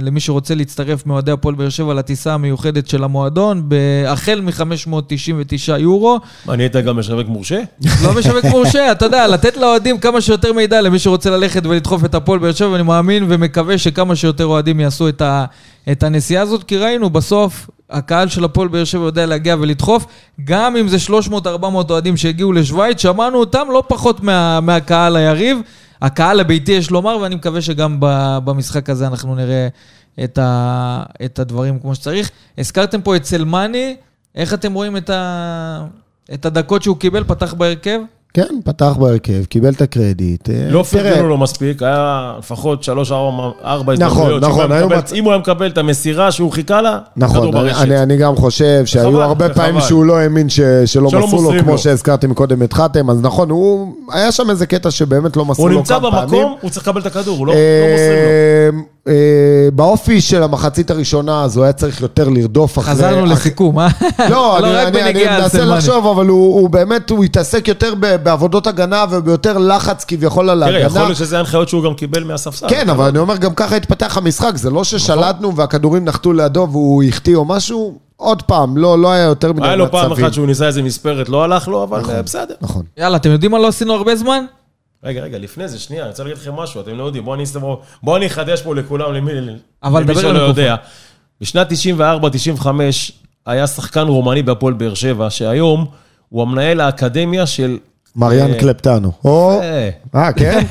למי 0.03 0.21
שרוצה 0.21 0.55
להצטרף 0.55 1.07
מאוהדי 1.07 1.31
הפועל 1.31 1.55
באר 1.55 1.69
שבע 1.69 1.95
לטיסה 1.95 2.35
המיוחדת 2.35 2.89
של 2.89 3.05
המועדון, 3.05 3.69
החל 4.07 4.41
מ-599 4.41 5.79
יורו. 5.79 6.19
מה, 6.47 6.57
נהיית 6.57 6.77
גם 6.77 6.99
משווק 6.99 7.29
מורשה? 7.29 7.61
לא 8.05 8.15
משווק 8.19 8.45
מורשה, 8.45 8.93
אתה 8.93 9.05
יודע, 9.05 9.27
לתת 9.27 9.57
לאוהדים 9.57 9.99
כמה 9.99 10.21
שיותר 10.21 10.53
מידע 10.53 10.81
למי 10.81 10.99
שרוצה 10.99 11.31
ללכת 11.31 11.67
ולדחוף 11.67 12.05
את 12.05 12.15
הפועל 12.15 12.39
באר 12.39 12.53
שבע, 12.53 12.69
ואני 12.69 12.83
מאמין 12.83 13.25
ומקווה 13.29 13.79
שכמה 13.79 14.17
שיותר 14.17 14.45
אוהדים 14.47 14.81
יעשו 14.81 15.09
את, 15.09 15.23
ה, 15.23 15.45
את 15.93 16.03
הנסיעה 16.03 16.43
הזאת, 16.43 16.65
כי 16.65 16.77
ראינו 16.77 17.11
בסוף, 17.11 17.71
הקהל 17.91 18.29
של 18.29 18.45
הפועל 18.45 18.69
באר 18.69 18.85
שבע 18.85 19.05
יודע 19.05 19.27
להגיע 19.27 19.57
ולדחוף, 19.61 20.07
גם 20.45 20.77
אם 20.77 20.89
זה 20.89 20.97
300-400 21.07 21.91
אוהדים 21.91 22.17
שהגיעו 22.17 22.53
לשוויץ, 22.53 23.03
שמענו 23.03 23.39
אותם 23.39 23.67
לא 23.73 23.83
פחות 23.89 24.23
מה, 24.23 24.61
מהקהל 24.61 25.17
היריב. 25.17 25.59
הקהל 26.03 26.41
הביתי, 26.41 26.73
יש 26.73 26.91
לומר, 26.91 27.19
ואני 27.23 27.35
מקווה 27.35 27.63
שגם 27.63 27.97
במשחק 28.45 28.91
הזה 28.91 29.07
אנחנו 29.07 29.35
נראה 29.35 29.69
את, 30.25 30.39
ה, 30.39 31.03
את 31.25 31.39
הדברים 31.39 31.79
כמו 31.79 31.95
שצריך. 31.95 32.31
הזכרתם 32.59 33.03
פה 33.03 33.17
את 33.17 33.25
סלמני, 33.25 33.97
איך 34.35 34.55
אתם 34.55 34.73
רואים 34.73 34.97
את, 34.97 35.11
ה, 35.11 35.85
את 36.35 36.47
הדקות 36.47 36.83
שהוא 36.83 36.97
קיבל, 36.97 37.25
פתח 37.25 37.55
בהרכב? 37.55 38.01
כן, 38.35 38.55
פתח 38.65 38.97
בהרכב, 38.99 39.45
קיבל 39.45 39.73
את 39.73 39.81
הקרדיט. 39.81 40.51
אה, 40.51 40.69
לא 40.71 40.83
פרגנו 40.83 41.29
לו 41.29 41.39
מספיק, 41.39 41.83
היה 41.83 42.35
לפחות 42.39 42.83
שלוש, 42.83 43.13
ארבע 43.13 43.93
הזדמנויות. 43.93 44.43
נכון, 44.43 44.73
נכון. 44.73 44.93
אם 45.15 45.25
הוא 45.25 45.33
היה 45.33 45.39
מקבל 45.41 45.67
את 45.67 45.79
המסירה 45.79 46.33
שהוא 46.33 46.53
חיכה 46.53 46.83
לה, 46.83 46.99
נכון, 47.17 47.57
אני, 47.57 48.03
אני 48.03 48.17
גם 48.17 48.37
חושב 48.37 48.87
שהיו 48.87 49.23
הרבה 49.23 49.49
פעמים 49.49 49.81
שהוא 49.81 50.05
לא 50.05 50.19
האמין 50.19 50.49
ש, 50.49 50.61
שלא 50.87 51.11
מסרו 51.11 51.43
לו, 51.43 51.61
כמו 51.61 51.79
שהזכרתי 51.79 52.27
מקודם 52.27 52.63
את 52.63 52.73
חתם, 52.73 53.11
אז 53.11 53.23
נכון, 53.23 53.51
הוא, 53.51 53.95
היה 54.13 54.33
שם 54.33 54.51
איזה 54.51 54.67
קטע 54.67 54.91
שבאמת 54.91 55.37
לא 55.37 55.45
מסרו 55.45 55.69
לו 55.69 55.85
כמה 55.85 56.01
פעמים. 56.01 56.15
הוא 56.15 56.21
נמצא 56.21 56.39
במקום, 56.39 56.57
הוא 56.61 56.71
צריך 56.71 56.89
לקבל 56.89 57.01
את 57.01 57.07
הכדור, 57.07 57.39
הוא 57.39 57.47
לא, 57.47 57.55
לא 57.55 57.59
מוסרים 57.93 58.75
לו. 58.75 58.98
אה, 59.09 59.15
באופי 59.73 60.21
של 60.21 60.43
המחצית 60.43 60.91
הראשונה, 60.91 61.45
אז 61.45 61.57
הוא 61.57 61.65
היה 61.65 61.73
צריך 61.73 62.01
יותר 62.01 62.29
לרדוף 62.29 62.79
אחרי... 62.79 62.95
חזרנו 62.95 63.25
אח- 63.27 63.31
לסיכום, 63.31 63.79
אה? 63.79 63.89
לא, 64.31 64.59
אני, 64.59 64.69
רק 64.75 64.87
אני, 64.89 65.03
אני 65.03 65.27
על 65.27 65.41
מנסה. 65.43 65.65
לחשוב, 65.65 66.07
אבל 66.07 66.27
הוא, 66.27 66.61
הוא 66.61 66.71
באמת, 66.71 67.11
הוא 67.11 67.25
התעסק 67.25 67.69
יותר 67.69 67.95
ב- 68.01 68.17
בעבודות 68.17 68.67
הגנה 68.67 69.05
וביותר 69.11 69.59
לחץ 69.59 70.05
כביכול 70.05 70.51
על 70.51 70.65
תראה, 70.65 70.79
יכול 70.79 70.85
ההגנה. 70.91 71.05
להיות 71.05 71.17
שזה 71.17 71.39
הנחיות 71.39 71.69
שהוא 71.69 71.85
גם 71.85 71.95
קיבל 71.95 72.25
מהספסל. 72.25 72.67
כן, 72.69 72.89
אבל 72.91 73.05
אני 73.09 73.19
אומר, 73.19 73.37
גם 73.37 73.55
ככה 73.55 73.77
התפתח 73.77 74.17
המשחק, 74.17 74.53
זה 74.57 74.71
לא 74.71 74.85
ששלטנו 74.85 75.57
והכדורים 75.57 76.05
נחתו 76.05 76.33
לידו 76.33 76.69
והוא 76.71 77.03
החטיא 77.03 77.37
או 77.37 77.45
משהו, 77.45 77.99
עוד 78.17 78.43
פעם, 78.43 78.77
לא, 78.77 78.99
לא 78.99 79.11
היה 79.13 79.25
יותר 79.25 79.53
מדי 79.53 79.63
היה 79.67 79.77
מצבים. 79.77 79.85
לו 79.87 79.91
פעם 79.93 80.13
אחת 80.13 80.33
שהוא 80.33 80.47
ניסה 80.47 80.67
איזה 80.67 80.83
מספרת, 80.83 81.29
לא 81.29 81.45
הלך 81.45 81.69
לו, 81.69 81.83
אבל 81.83 82.01
אה, 82.11 82.23
בסדר. 82.23 82.55
נכון. 82.61 82.83
יאללה, 82.99 83.17
אתם 83.17 83.31
יודעים 83.31 83.53
מה 83.53 83.59
לא 83.59 83.69
עשינו 83.69 83.93
הרבה 83.95 84.17
זמן? 84.17 84.45
רגע, 85.05 85.23
רגע, 85.23 85.39
לפני 85.39 85.69
זה, 85.69 85.79
שנייה, 85.79 86.03
אני 86.03 86.11
רוצה 86.11 86.23
להגיד 86.23 86.39
לכם 86.39 86.55
משהו, 86.55 86.81
אתם 86.81 86.99
לא 86.99 87.05
יודעים, 87.05 87.25
בואו 87.25 87.35
אני 87.35 87.45
בואו 88.03 88.17
אני 88.17 88.27
אחדש 88.27 88.63
פה 88.63 88.75
לכולם, 88.75 89.13
למי, 89.13 89.33
אבל 89.83 90.03
למי 90.03 90.15
שלא. 90.15 90.39
יודע. 90.39 90.77
בשנת 91.41 91.73
94-95 92.61 92.67
היה 93.47 93.67
שחקן 93.67 94.01
רומני 94.01 94.43
בהפועל 94.43 94.75
באר 94.75 94.95
שבע, 94.95 95.31
שהיום 95.31 95.87
הוא 96.29 96.43
המנהל 96.43 96.81
האקדמיה 96.81 97.47
של... 97.47 97.79
מריאן 98.17 98.53
אה, 98.53 98.59
קלפטנו. 98.59 99.13
או... 99.25 99.61
אה, 100.15 100.33
כן? 100.33 100.65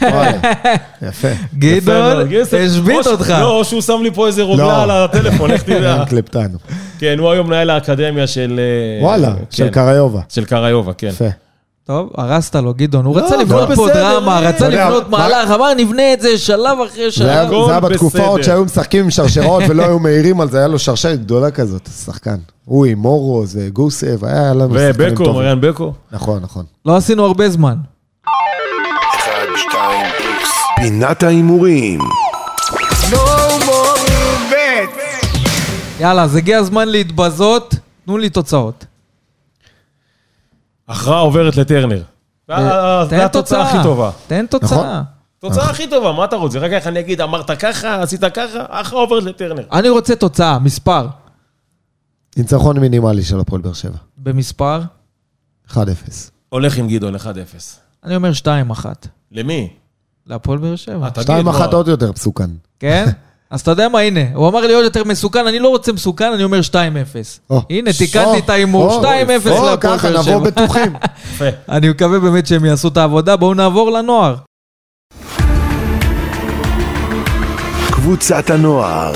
יפה. 1.07 1.27
גדעון. 1.57 2.27
השבית 2.65 3.07
אותך. 3.07 3.29
לא, 3.29 3.59
או 3.59 3.65
שהוא 3.65 3.81
שם 3.81 3.99
לי 4.03 4.11
פה 4.11 4.27
איזה 4.27 4.41
לא. 4.41 4.47
רוגלה 4.47 4.83
על 4.83 4.91
הטלפון, 4.91 5.51
איך 5.51 5.63
תדע. 5.63 5.79
מריאן 5.79 6.05
קלפטנו. 6.05 6.57
כן, 6.99 7.19
הוא 7.19 7.31
היום 7.31 7.47
מנהל 7.47 7.69
האקדמיה 7.69 8.27
של... 8.27 8.59
אה, 8.59 9.03
וואלה, 9.03 9.33
של 9.49 9.65
כן, 9.65 9.71
קריובה. 9.71 10.21
של 10.29 10.45
קריובה, 10.45 10.93
כן. 10.93 11.07
יפה. 11.07 11.46
טוב, 11.87 12.09
הרסת 12.17 12.55
לו, 12.55 12.73
גדעון. 12.73 13.05
הוא 13.05 13.17
לא, 13.17 13.21
רצה 13.25 13.35
הכל 13.35 13.41
לבנות 13.43 13.69
פה 13.75 13.87
בסדר, 13.87 13.93
דרמה. 14.19 14.39
רצה 14.39 14.69
לבנות 14.69 15.09
מה- 15.09 15.17
מהלך, 15.17 15.51
אמר, 15.51 15.73
נבנה 15.73 16.13
את 16.13 16.21
זה 16.21 16.37
שלב 16.37 16.77
אחרי 16.87 17.11
שלב. 17.11 17.25
זה 17.27 17.31
היה 17.31 17.41
הכל 17.77 17.79
בתקופה 17.79 18.19
עוד 18.25 18.39
בסדר. 18.39 18.53
שהיו 18.53 18.65
משחקים 18.65 19.03
עם 19.03 19.11
שרשרות 19.11 19.63
ולא 19.69 19.83
היו 19.83 19.99
מעירים 19.99 20.41
על 20.41 20.49
זה, 20.49 20.57
היה 20.57 20.67
לו 20.67 20.79
שרשרת 20.79 21.19
גדולה 21.19 21.51
כזאת, 21.51 21.89
שחקן. 22.05 22.35
הוא 22.65 22.85
עם 22.85 22.97
מורו, 22.97 23.45
זה 23.45 23.69
גוסב, 23.73 24.25
היה 24.25 24.53
לנו 24.53 24.73
שחקנים 24.75 24.91
ובקו, 24.95 25.23
טובים. 25.25 25.33
מריאן 25.41 25.61
בקו. 25.61 25.93
נכון, 26.11 26.39
נכון. 26.43 26.65
לא 26.85 26.95
עשינו 26.95 27.25
הרבה 27.25 27.49
זמן. 27.49 27.75
1, 28.25 29.31
2, 29.69 30.05
איקס. 30.19 30.49
פינת 30.75 31.23
ההימורים. 31.23 31.99
יאללה, 35.99 36.23
אז 36.23 36.35
הגיע 36.35 36.57
הזמן 36.57 36.87
להתבזות, 36.87 37.75
תנו 38.05 38.17
לי 38.17 38.29
תוצאות. 38.29 38.85
הכרעה 40.87 41.19
עוברת 41.19 41.55
לטרנר. 41.57 42.01
אה, 42.49 43.05
תן 43.09 43.17
זה 43.17 43.25
התוצאה 43.25 43.69
הכי 43.69 43.77
טובה. 43.83 44.11
תן 44.27 44.45
תוצאה. 44.45 45.01
תוצאה 45.39 45.69
הכי 45.69 45.89
טובה, 45.89 46.11
מה 46.11 46.25
אתה 46.25 46.35
רוצה? 46.35 46.59
רק 46.59 46.71
איך 46.71 46.87
אני 46.87 46.99
אגיד, 46.99 47.21
אמרת 47.21 47.51
ככה, 47.51 48.01
עשית 48.01 48.21
ככה, 48.33 48.65
הכרעה 48.69 49.01
עוברת 49.03 49.23
לטרנר. 49.23 49.63
אני 49.71 49.89
רוצה 49.89 50.15
תוצאה, 50.15 50.59
מספר. 50.59 51.07
ניצחון 52.37 52.79
מינימלי 52.79 53.23
של 53.23 53.39
הפועל 53.39 53.61
באר 53.61 53.73
שבע. 53.73 53.97
במספר, 54.17 54.81
1-0. 55.69 55.75
הולך 56.49 56.77
עם 56.77 56.87
גדעון 56.87 57.15
1-0. 57.15 57.19
אני 58.03 58.15
אומר 58.15 58.31
2-1. 58.41 58.85
למי? 59.31 59.73
להפועל 60.27 60.57
באר 60.59 60.75
שבע. 60.75 61.05
אה, 61.05 61.09
תגיד, 61.11 61.27
2-1 61.27 61.43
מה? 61.43 61.65
עוד 61.65 61.87
יותר 61.87 62.11
מסוכן. 62.11 62.49
כן? 62.79 63.05
אז 63.51 63.61
אתה 63.61 63.71
יודע 63.71 63.89
מה, 63.89 63.99
הנה, 63.99 64.19
הוא 64.33 64.47
אמר 64.47 64.67
לי 64.67 64.73
עוד 64.73 64.83
יותר 64.83 65.03
מסוכן, 65.03 65.47
אני 65.47 65.59
לא 65.59 65.69
רוצה 65.69 65.93
מסוכן, 65.93 66.33
אני 66.33 66.43
אומר 66.43 66.59
2-0. 66.69 66.73
או, 67.49 67.61
הנה, 67.69 67.93
תיקנתי 67.93 68.37
את 68.37 68.49
ההימור, 68.49 68.93
או, 68.93 69.01
2-0 69.01 69.05
או, 69.05 69.65
להפועל 69.65 69.77
ככה, 69.77 70.09
באר 70.09 70.21
נבוא 70.21 70.23
שבע. 70.23 70.39
בטוחים. 70.39 70.93
יפה. 71.33 71.45
אני 71.75 71.89
מקווה 71.89 72.19
באמת 72.19 72.47
שהם 72.47 72.65
יעשו 72.65 72.87
את 72.87 72.97
העבודה, 72.97 73.35
בואו 73.35 73.53
נעבור 73.53 73.91
לנוער. 73.91 74.35
קבוצת 77.91 78.49
הנוער. 78.49 79.13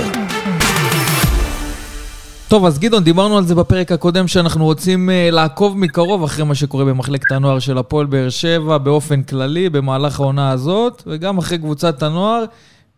טוב, 2.47 2.65
אז 2.65 2.79
גדעון, 2.79 3.03
דיברנו 3.03 3.37
על 3.37 3.45
זה 3.45 3.55
בפרק 3.55 3.91
הקודם, 3.91 4.27
שאנחנו 4.27 4.65
רוצים 4.65 5.09
uh, 5.09 5.33
לעקוב 5.33 5.77
מקרוב 5.77 6.23
אחרי 6.23 6.45
מה 6.45 6.55
שקורה 6.55 6.85
במחלקת 6.85 7.31
הנוער 7.31 7.59
של 7.59 7.77
הפועל 7.77 8.05
באר 8.05 8.29
שבע 8.29 8.77
באופן 8.77 9.23
כללי, 9.23 9.69
במהלך 9.69 10.19
העונה 10.19 10.51
הזאת, 10.51 11.03
וגם 11.07 11.37
אחרי 11.37 11.57
קבוצת 11.57 12.03
הנוער. 12.03 12.45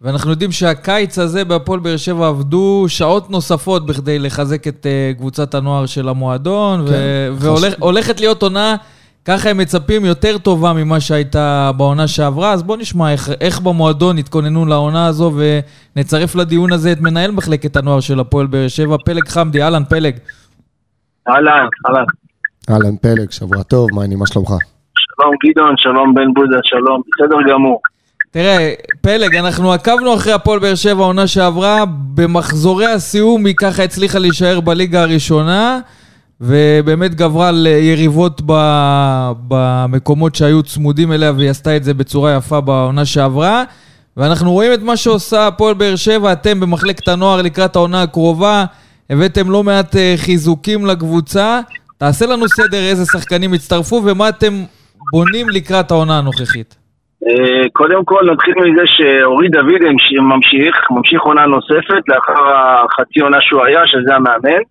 ואנחנו 0.03 0.31
יודעים 0.31 0.51
שהקיץ 0.51 1.19
הזה 1.19 1.45
בהפועל 1.45 1.79
באר 1.79 1.97
שבע 1.97 2.27
עבדו 2.27 2.85
שעות 2.87 3.29
נוספות 3.29 3.85
בכדי 3.85 4.19
לחזק 4.19 4.67
את 4.67 4.85
uh, 4.85 5.17
קבוצת 5.17 5.53
הנוער 5.53 5.85
של 5.85 6.09
המועדון, 6.09 6.85
כן, 6.87 7.31
והולכת 7.79 8.19
להיות 8.19 8.43
עונה, 8.43 8.75
ככה 9.25 9.49
הם 9.49 9.57
מצפים, 9.57 10.05
יותר 10.05 10.37
טובה 10.37 10.73
ממה 10.73 10.99
שהייתה 10.99 11.71
בעונה 11.77 12.07
שעברה. 12.07 12.51
אז 12.51 12.63
בואו 12.63 12.77
נשמע 12.77 13.11
איך, 13.11 13.29
איך 13.41 13.59
במועדון 13.59 14.17
התכוננו 14.17 14.65
לעונה 14.65 15.07
הזו, 15.07 15.31
ונצרף 15.95 16.35
לדיון 16.35 16.73
הזה 16.73 16.91
את 16.91 17.01
מנהל 17.01 17.31
מחלקת 17.31 17.75
הנוער 17.75 17.99
של 17.99 18.19
הפועל 18.19 18.47
באר 18.47 18.67
שבע, 18.67 18.95
פלג 19.05 19.27
חמדי. 19.27 19.63
אהלן, 19.63 19.83
פלג. 19.83 20.15
אהלן, 21.27 21.67
אהלן. 21.87 22.05
אהלן 22.69 22.97
פלג, 22.97 23.31
שבוע 23.31 23.63
טוב, 23.63 23.89
מה 23.93 24.01
העניינים, 24.01 24.19
מה 24.19 24.27
שלומך? 24.27 24.49
שלום 24.97 25.35
גדעון, 25.45 25.75
שלום 25.77 26.13
בן 26.13 26.33
בודה, 26.33 26.57
שלום, 26.63 27.01
בסדר 27.07 27.53
גמור. 27.53 27.79
תראה, 28.33 28.73
פלג, 29.01 29.35
אנחנו 29.35 29.73
עקבנו 29.73 30.15
אחרי 30.15 30.33
הפועל 30.33 30.59
באר 30.59 30.75
שבע 30.75 31.03
העונה 31.03 31.27
שעברה, 31.27 31.83
במחזורי 31.87 32.85
הסיום 32.85 33.45
היא 33.45 33.55
ככה 33.55 33.83
הצליחה 33.83 34.19
להישאר 34.19 34.59
בליגה 34.59 35.01
הראשונה, 35.01 35.79
ובאמת 36.41 37.15
גברה 37.15 37.47
על 37.47 37.67
יריבות 37.67 38.41
ב... 38.45 38.53
במקומות 39.47 40.35
שהיו 40.35 40.63
צמודים 40.63 41.11
אליה, 41.11 41.31
והיא 41.31 41.49
עשתה 41.49 41.77
את 41.77 41.83
זה 41.83 41.93
בצורה 41.93 42.35
יפה 42.35 42.61
בעונה 42.61 43.05
שעברה. 43.05 43.63
ואנחנו 44.17 44.51
רואים 44.51 44.73
את 44.73 44.81
מה 44.81 44.97
שעושה 44.97 45.47
הפועל 45.47 45.73
באר 45.73 45.95
שבע, 45.95 46.31
אתם 46.31 46.59
במחלקת 46.59 47.07
הנוער 47.07 47.41
לקראת 47.41 47.75
העונה 47.75 48.01
הקרובה, 48.01 48.65
הבאתם 49.09 49.51
לא 49.51 49.63
מעט 49.63 49.95
אה, 49.95 50.13
חיזוקים 50.17 50.85
לקבוצה. 50.85 51.59
תעשה 51.97 52.25
לנו 52.25 52.45
סדר 52.49 52.83
איזה 52.83 53.05
שחקנים 53.05 53.53
הצטרפו 53.53 54.01
ומה 54.05 54.29
אתם 54.29 54.63
בונים 55.11 55.49
לקראת 55.49 55.91
העונה 55.91 56.17
הנוכחית. 56.17 56.82
אה, 57.27 57.69
קודם 57.73 58.05
כל 58.05 58.31
נתחיל 58.31 58.53
מזה 58.55 58.81
שאורי 58.85 59.47
דוד 59.49 59.81
ממשיך, 60.21 60.75
ממשיך 60.91 61.21
עונה 61.21 61.45
נוספת 61.45 62.03
לאחר 62.07 62.41
החצי 62.55 63.19
עונה 63.19 63.37
שהוא 63.41 63.65
היה, 63.65 63.81
שזה 63.85 64.15
המאמן, 64.15 64.61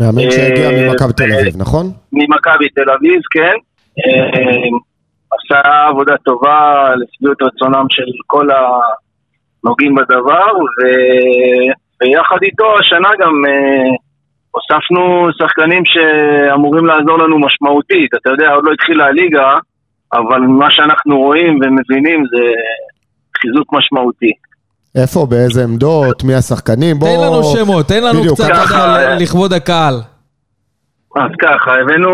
מאמן 0.00 0.30
שהגיע 0.30 0.70
אה, 0.70 0.88
ממכבי 0.88 1.12
תל 1.12 1.32
אה, 1.32 1.40
אביב, 1.40 1.54
נכון? 1.58 1.86
ממכבי 2.12 2.68
תל 2.68 2.90
אביב, 2.90 3.20
כן. 3.30 3.56
אה, 3.98 4.68
עשה 5.32 5.86
עבודה 5.88 6.16
טובה 6.16 6.88
לשביעות 6.96 7.42
רצונם 7.42 7.86
של 7.90 8.06
כל 8.26 8.48
הנוגעים 8.50 9.94
בדבר, 9.94 10.52
ו... 10.56 10.86
ויחד 12.02 12.36
איתו 12.42 12.78
השנה 12.78 13.08
גם 13.18 13.34
אה, 13.48 13.90
הוספנו 14.50 15.28
שחקנים 15.38 15.82
שאמורים 15.84 16.86
לעזור 16.86 17.18
לנו 17.18 17.38
משמעותית. 17.38 18.10
אתה 18.14 18.30
יודע, 18.30 18.50
עוד 18.50 18.64
לא 18.64 18.72
התחילה 18.72 19.06
הליגה, 19.06 19.58
אבל 20.12 20.40
מה 20.40 20.66
שאנחנו 20.70 21.18
רואים 21.18 21.58
ומבינים 21.62 22.24
זה 22.30 22.44
חיזוק 23.40 23.72
משמעותי. 23.72 24.32
איפה, 24.94 25.26
באיזה 25.30 25.64
עמדות, 25.64 26.24
מי 26.24 26.34
השחקנים? 26.34 26.98
בוא... 26.98 27.08
תן 27.08 27.26
לנו 27.26 27.44
שמות, 27.44 27.86
תן 27.86 28.04
לנו 28.04 28.20
בדיוק, 28.20 28.34
קצת 28.34 28.48
ככה, 28.48 29.14
לכבוד 29.20 29.52
הקהל. 29.52 29.94
אז 31.16 31.30
ככה, 31.42 31.70
הבאנו 31.80 32.10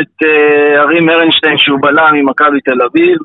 את 0.00 0.26
אה, 0.26 0.82
ארי 0.82 1.00
מרנשטיין 1.00 1.58
שהוא 1.58 1.78
בלם 1.82 2.14
ממכבי 2.14 2.60
תל 2.64 2.82
אביב, 2.90 3.18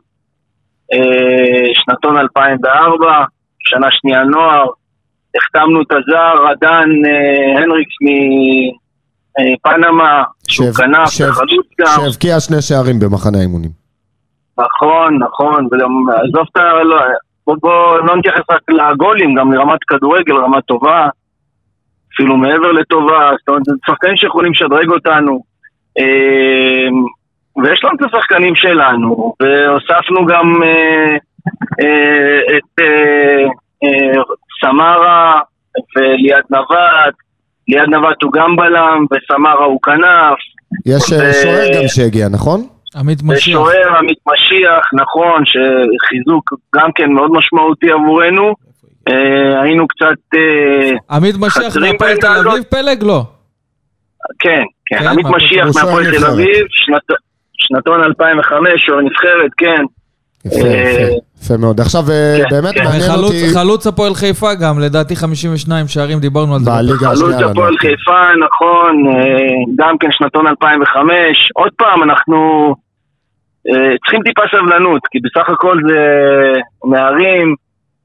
אה, 0.93 1.73
שנתון 1.73 2.17
2004, 2.17 3.23
שנה 3.59 3.87
שנייה 3.91 4.23
נוער, 4.23 4.65
החתמנו 5.35 5.81
את 5.81 5.91
הזר 5.91 6.47
עדן 6.51 6.89
אה, 7.05 7.63
הנריקס 7.63 7.95
מפנמה, 8.05 10.23
שהוא 10.47 10.73
כנף 10.73 11.21
גם, 11.81 11.87
שהבקיע 11.95 12.39
שני 12.39 12.61
שערים 12.61 12.99
במחנה 12.99 13.37
האימונים. 13.37 13.71
נכון, 14.59 15.17
נכון, 15.23 15.67
וגם 15.71 15.89
עזוב 16.09 16.47
את 16.51 16.57
ה... 16.57 16.83
לא, 16.83 16.97
בוא, 17.47 17.55
בוא 17.61 17.97
לא 17.97 18.15
נתייחס 18.15 18.43
רק 18.51 18.61
לגולים, 18.69 19.35
גם 19.35 19.53
לרמת 19.53 19.83
כדורגל, 19.87 20.35
רמה 20.35 20.61
טובה, 20.61 21.07
אפילו 22.13 22.37
מעבר 22.37 22.71
לטובה, 22.71 23.31
זאת 23.39 23.47
אומרת, 23.47 23.63
זה 23.65 23.73
שחקנים 23.87 24.15
שיכולים 24.15 24.51
לשדרג 24.51 24.89
אותנו. 24.89 25.39
אה, 25.99 26.87
ויש 27.63 27.83
לנו 27.83 27.95
את 27.95 28.01
השחקנים 28.01 28.55
שלנו, 28.55 29.33
והוספנו 29.39 30.25
גם 30.25 30.63
אה, 30.63 31.17
אה, 31.81 32.57
את 32.57 32.83
סמרה 34.61 35.39
וליעד 35.95 36.43
נווט, 36.49 37.15
ליעד 37.67 37.89
נווט 37.89 38.23
הוא 38.23 38.31
גם 38.33 38.55
בלם, 38.55 39.05
וסמרה 39.11 39.65
הוא 39.65 39.79
כנף, 39.81 40.37
יש 40.85 41.11
ו- 41.11 41.33
שוער 41.43 41.67
גם 41.75 41.87
שהגיע, 41.87 42.27
נכון? 42.29 42.76
עמית 42.97 43.19
משיח. 43.23 43.59
ושוער 43.61 43.97
עמית 43.97 44.17
משיח, 44.27 44.85
נכון, 44.93 45.43
שחיזוק 45.45 46.53
גם 46.75 46.89
כן 46.95 47.11
מאוד 47.11 47.31
משמעותי 47.31 47.91
עבורנו. 47.91 48.53
אה, 49.09 49.61
היינו 49.61 49.87
קצת, 49.87 50.19
אה, 50.35 51.15
עמית 51.17 51.35
משיח 51.39 51.77
מהפועל 51.77 52.17
תל 52.17 52.27
אביב, 52.49 52.63
פלג? 52.63 53.03
לא. 53.03 53.23
כן, 54.39 54.61
כן, 54.85 54.99
כן, 54.99 55.07
עמית 55.07 55.25
משיח 55.25 55.71
שוער 55.71 55.85
מהפועל 55.85 56.17
תל. 56.17 56.25
אביב, 56.25 56.65
שנת- 56.69 57.17
שנתון 57.53 58.03
2005, 58.03 58.51
שוער 58.85 59.01
נבחרת, 59.01 59.51
כן. 59.57 59.81
יפה, 60.45 60.67
אה, 60.67 60.91
יפה, 60.91 61.13
יפה 61.43 61.57
מאוד. 61.57 61.79
עכשיו, 61.79 62.01
כן, 62.03 62.43
באמת 62.55 62.73
כן. 62.73 62.83
מעניין 62.83 63.11
אותי... 63.23 63.47
חלוץ 63.53 63.87
הפועל 63.87 64.13
חיפה 64.13 64.53
גם, 64.61 64.79
לדעתי 64.79 65.15
52 65.15 65.87
שערים, 65.87 66.19
דיברנו 66.19 66.53
על 66.53 66.59
זה. 66.59 66.71
בליגה 66.71 66.97
חלוץ 67.07 67.21
השנייה. 67.21 67.39
לנו. 67.41 67.51
הפועל 67.51 67.73
חיפה, 67.77 68.19
נכון, 68.45 69.03
גם 69.75 69.97
כן 69.99 70.07
שנתון 70.11 70.47
2005. 70.47 71.11
עוד 71.55 71.71
פעם, 71.77 72.03
אנחנו 72.03 72.75
צריכים 73.73 74.23
טיפה 74.23 74.41
סבלנות, 74.51 75.01
כי 75.11 75.19
בסך 75.19 75.49
הכל 75.49 75.77
זה 75.87 75.99
נערים, 76.85 77.55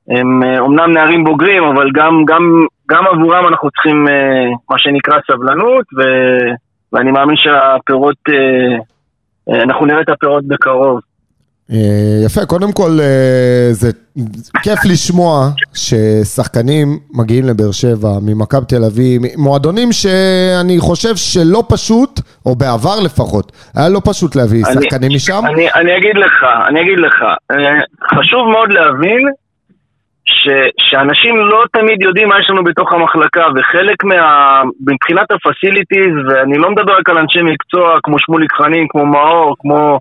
הם 0.09 0.43
אה, 0.43 0.59
אומנם 0.59 0.93
נערים 0.93 1.25
בוגרים, 1.25 1.65
אבל 1.65 1.91
גם, 1.95 2.25
גם, 2.25 2.43
גם 2.89 3.07
עבורם 3.07 3.47
אנחנו 3.49 3.71
צריכים 3.71 4.09
אה, 4.09 4.51
מה 4.71 4.79
שנקרא 4.79 5.19
סבלנות, 5.31 5.85
ו, 5.99 6.03
ואני 6.93 7.11
מאמין 7.11 7.37
שהפירות, 7.37 8.17
אה, 8.29 8.77
אה, 9.49 9.63
אנחנו 9.63 9.87
נראה 9.87 10.01
את 10.01 10.09
הפירות 10.09 10.45
בקרוב. 10.47 11.01
אה, 11.73 11.79
יפה, 12.27 12.47
קודם 12.47 12.73
כל 12.73 12.91
אה, 13.01 13.69
זה 13.73 13.91
כיף 14.63 14.79
לשמוע 14.93 15.49
ששחקנים 15.75 16.89
מגיעים 17.15 17.45
לבאר 17.45 17.73
שבע, 17.73 18.09
ממכבי 18.27 18.67
תל 18.69 18.85
אביב, 18.85 19.23
מועדונים 19.37 19.93
שאני 19.93 20.77
חושב 20.81 21.17
שלא 21.17 21.63
פשוט, 21.69 22.21
או 22.47 22.55
בעבר 22.57 23.01
לפחות, 23.05 23.53
היה 23.77 23.89
לא 23.89 24.01
פשוט 24.05 24.37
להביא 24.37 24.63
אני- 24.67 24.83
שחקנים 24.83 25.11
משם. 25.15 25.43
אני, 25.47 25.73
אני 25.75 25.97
אגיד 25.97 26.17
לך, 26.17 26.37
אני 26.69 26.81
אגיד 26.81 26.99
לך, 26.99 27.23
אה, 27.51 27.57
חשוב 28.19 28.49
מאוד 28.49 28.73
להבין 28.73 29.23
ש, 30.25 30.49
שאנשים 30.79 31.37
לא 31.37 31.65
תמיד 31.73 32.03
יודעים 32.03 32.29
מה 32.29 32.35
יש 32.41 32.51
לנו 32.51 32.65
בתוך 32.65 32.93
המחלקה, 32.93 33.45
וחלק 33.57 34.05
מה... 34.05 34.17
מבחינת 34.93 35.29
הפסיליטיז, 35.33 36.15
ואני 36.29 36.59
לא 36.59 36.71
מדבר 36.71 36.93
רק 36.99 37.09
על 37.09 37.19
אנשי 37.19 37.43
מקצוע 37.43 37.99
כמו 38.03 38.17
שמוליק 38.19 38.53
חנין, 38.53 38.87
כמו 38.91 39.07
מאור, 39.07 39.55
כמו 39.59 39.99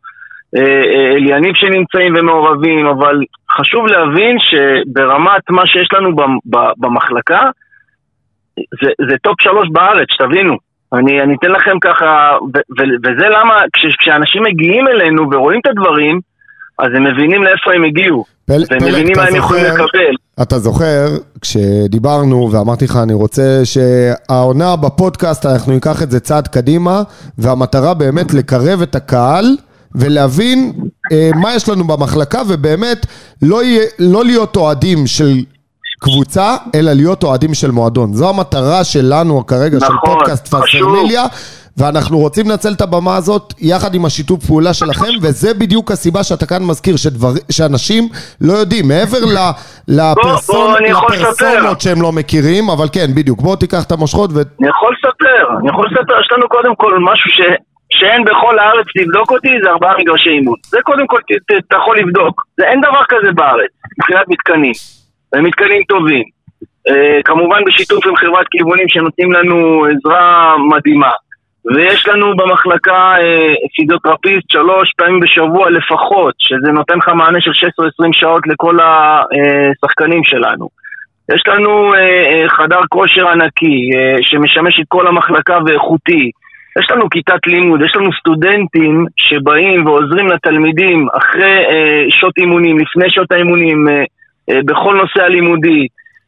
אה, 0.57 0.61
אה, 0.61 1.11
אליניב 1.15 1.55
שנמצאים 1.55 2.15
ומעורבים, 2.15 2.85
אבל 2.85 3.15
חשוב 3.57 3.87
להבין 3.87 4.37
שברמת 4.39 5.49
מה 5.49 5.67
שיש 5.67 5.89
לנו 5.93 6.09
במחלקה, 6.77 7.41
זה, 8.57 8.89
זה 9.09 9.15
top 9.23 9.41
שלוש 9.41 9.67
בארץ, 9.71 10.07
שתבינו. 10.11 10.55
אני, 10.93 11.21
אני 11.21 11.35
אתן 11.39 11.51
לכם 11.51 11.79
ככה, 11.81 12.37
ו, 12.41 12.57
ו, 12.57 12.81
וזה 13.03 13.25
למה 13.35 13.53
כש, 13.73 13.95
כשאנשים 13.99 14.41
מגיעים 14.43 14.87
אלינו 14.87 15.29
ורואים 15.31 15.59
את 15.59 15.67
הדברים, 15.67 16.19
אז 16.79 16.87
הם 16.95 17.03
מבינים 17.03 17.43
לאיפה 17.43 17.73
הם 17.75 17.83
הגיעו, 17.83 18.25
פל- 18.45 18.53
והם 18.53 18.79
פלג, 18.79 18.91
מבינים 18.91 19.13
מה 19.17 19.23
הם 19.23 19.35
יכולים 19.35 19.63
לקבל. 19.65 20.15
אתה 20.41 20.59
זוכר, 20.59 21.05
כשדיברנו 21.41 22.49
ואמרתי 22.51 22.85
לך, 22.85 22.97
אני 23.03 23.13
רוצה 23.13 23.61
שהעונה 23.63 24.75
בפודקאסט, 24.75 25.45
אנחנו 25.45 25.73
ניקח 25.73 26.03
את 26.03 26.11
זה 26.11 26.19
צעד 26.19 26.47
קדימה, 26.47 27.01
והמטרה 27.37 27.93
באמת 27.93 28.33
לקרב 28.33 28.81
את 28.81 28.95
הקהל 28.95 29.45
ולהבין 29.95 30.73
אה, 31.11 31.29
מה 31.35 31.55
יש 31.55 31.69
לנו 31.69 31.83
במחלקה, 31.83 32.41
ובאמת 32.47 33.05
לא, 33.41 33.63
יהיה, 33.63 33.85
לא 33.99 34.25
להיות 34.25 34.55
אוהדים 34.55 35.07
של 35.07 35.43
קבוצה, 35.99 36.55
אלא 36.75 36.93
להיות 36.93 37.23
אוהדים 37.23 37.53
של 37.53 37.71
מועדון. 37.71 38.13
זו 38.13 38.29
המטרה 38.29 38.83
שלנו 38.83 39.45
כרגע, 39.45 39.79
של 39.79 39.85
נכון, 39.85 40.13
פודקאסט 40.13 40.47
חשוב. 40.47 40.65
פסרמיליה. 40.65 41.25
ואנחנו 41.77 42.17
רוצים 42.17 42.49
לנצל 42.49 42.73
את 42.73 42.81
הבמה 42.81 43.15
הזאת 43.15 43.53
יחד 43.59 43.95
עם 43.95 44.05
השיתוף 44.05 44.45
פעולה 44.45 44.73
שלכם, 44.73 45.13
וזה 45.21 45.53
בדיוק 45.53 45.91
הסיבה 45.91 46.23
שאתה 46.23 46.45
כאן 46.45 46.63
מזכיר, 46.63 46.95
שדבר, 46.95 47.31
שאנשים 47.51 48.03
לא 48.41 48.53
יודעים, 48.53 48.87
מעבר 48.87 49.17
ל, 49.25 49.37
לפרסון, 49.87 50.71
בוא, 50.71 51.15
לפרסונות. 51.15 51.81
שהם 51.81 52.01
לא 52.01 52.11
מכירים, 52.11 52.69
אבל 52.69 52.87
כן, 52.93 53.07
בדיוק, 53.15 53.41
בוא 53.41 53.55
תיקח 53.55 53.83
את 53.83 53.91
המושכות 53.91 54.29
ו... 54.33 54.41
אני 54.59 54.69
יכול 54.69 54.95
לספר, 54.97 55.57
אני 55.59 55.69
יכול 55.69 55.85
לספר, 55.91 56.19
יש 56.21 56.29
לנו 56.31 56.49
קודם 56.49 56.75
כל 56.75 56.93
משהו 56.99 57.29
ש, 57.29 57.39
שאין 57.91 58.23
בכל 58.23 58.59
הארץ 58.59 58.85
לבדוק 58.95 59.31
אותי, 59.31 59.49
זה 59.63 59.69
ארבעה 59.69 59.97
מגרשי 59.97 60.29
אימון. 60.29 60.55
זה 60.65 60.79
קודם 60.83 61.07
כל, 61.07 61.19
אתה 61.67 61.77
יכול 61.77 61.99
לבדוק. 61.99 62.41
זה, 62.57 62.67
אין 62.67 62.81
דבר 62.81 63.03
כזה 63.09 63.31
בארץ, 63.31 63.71
מבחינת 63.99 64.25
מתקנים. 64.27 64.73
ומתקנים 65.35 65.83
טובים. 65.83 66.23
אה, 66.89 67.19
כמובן 67.25 67.65
בשיתוף 67.65 68.07
עם 68.07 68.15
חברת 68.15 68.47
כיוונים 68.51 68.89
שנותנים 68.89 69.31
לנו 69.31 69.85
עזרה 69.85 70.55
מדהימה. 70.69 71.11
ויש 71.65 72.07
לנו 72.07 72.37
במחלקה 72.37 73.13
אה, 73.19 73.53
פיזיותרפיסט 73.75 74.49
שלוש 74.51 74.91
פעמים 74.97 75.19
בשבוע 75.19 75.69
לפחות, 75.69 76.33
שזה 76.37 76.71
נותן 76.71 76.97
לך 76.97 77.07
מענה 77.07 77.41
של 77.41 77.51
16-20 77.51 78.09
שעות 78.11 78.47
לכל 78.47 78.77
השחקנים 78.81 80.23
שלנו. 80.23 80.81
יש 81.35 81.43
לנו 81.47 81.93
אה, 81.93 81.99
אה, 81.99 82.49
חדר 82.49 82.79
כושר 82.89 83.27
ענקי 83.27 83.89
אה, 83.95 84.17
שמשמש 84.21 84.79
את 84.79 84.85
כל 84.87 85.07
המחלקה 85.07 85.57
ואיכותי. 85.65 86.31
יש 86.79 86.91
לנו 86.91 87.09
כיתת 87.09 87.47
לימוד, 87.47 87.81
יש 87.81 87.95
לנו 87.95 88.09
סטודנטים 88.19 89.05
שבאים 89.17 89.85
ועוזרים 89.85 90.27
לתלמידים 90.27 91.07
אחרי 91.13 91.65
אה, 91.69 92.05
שעות 92.09 92.37
אימונים, 92.37 92.79
לפני 92.79 93.09
שעות 93.09 93.31
האימונים, 93.31 93.87
אה, 93.89 94.03
אה, 94.49 94.59
בכל 94.65 94.95
נושא 94.95 95.23
הלימודי. 95.23 95.87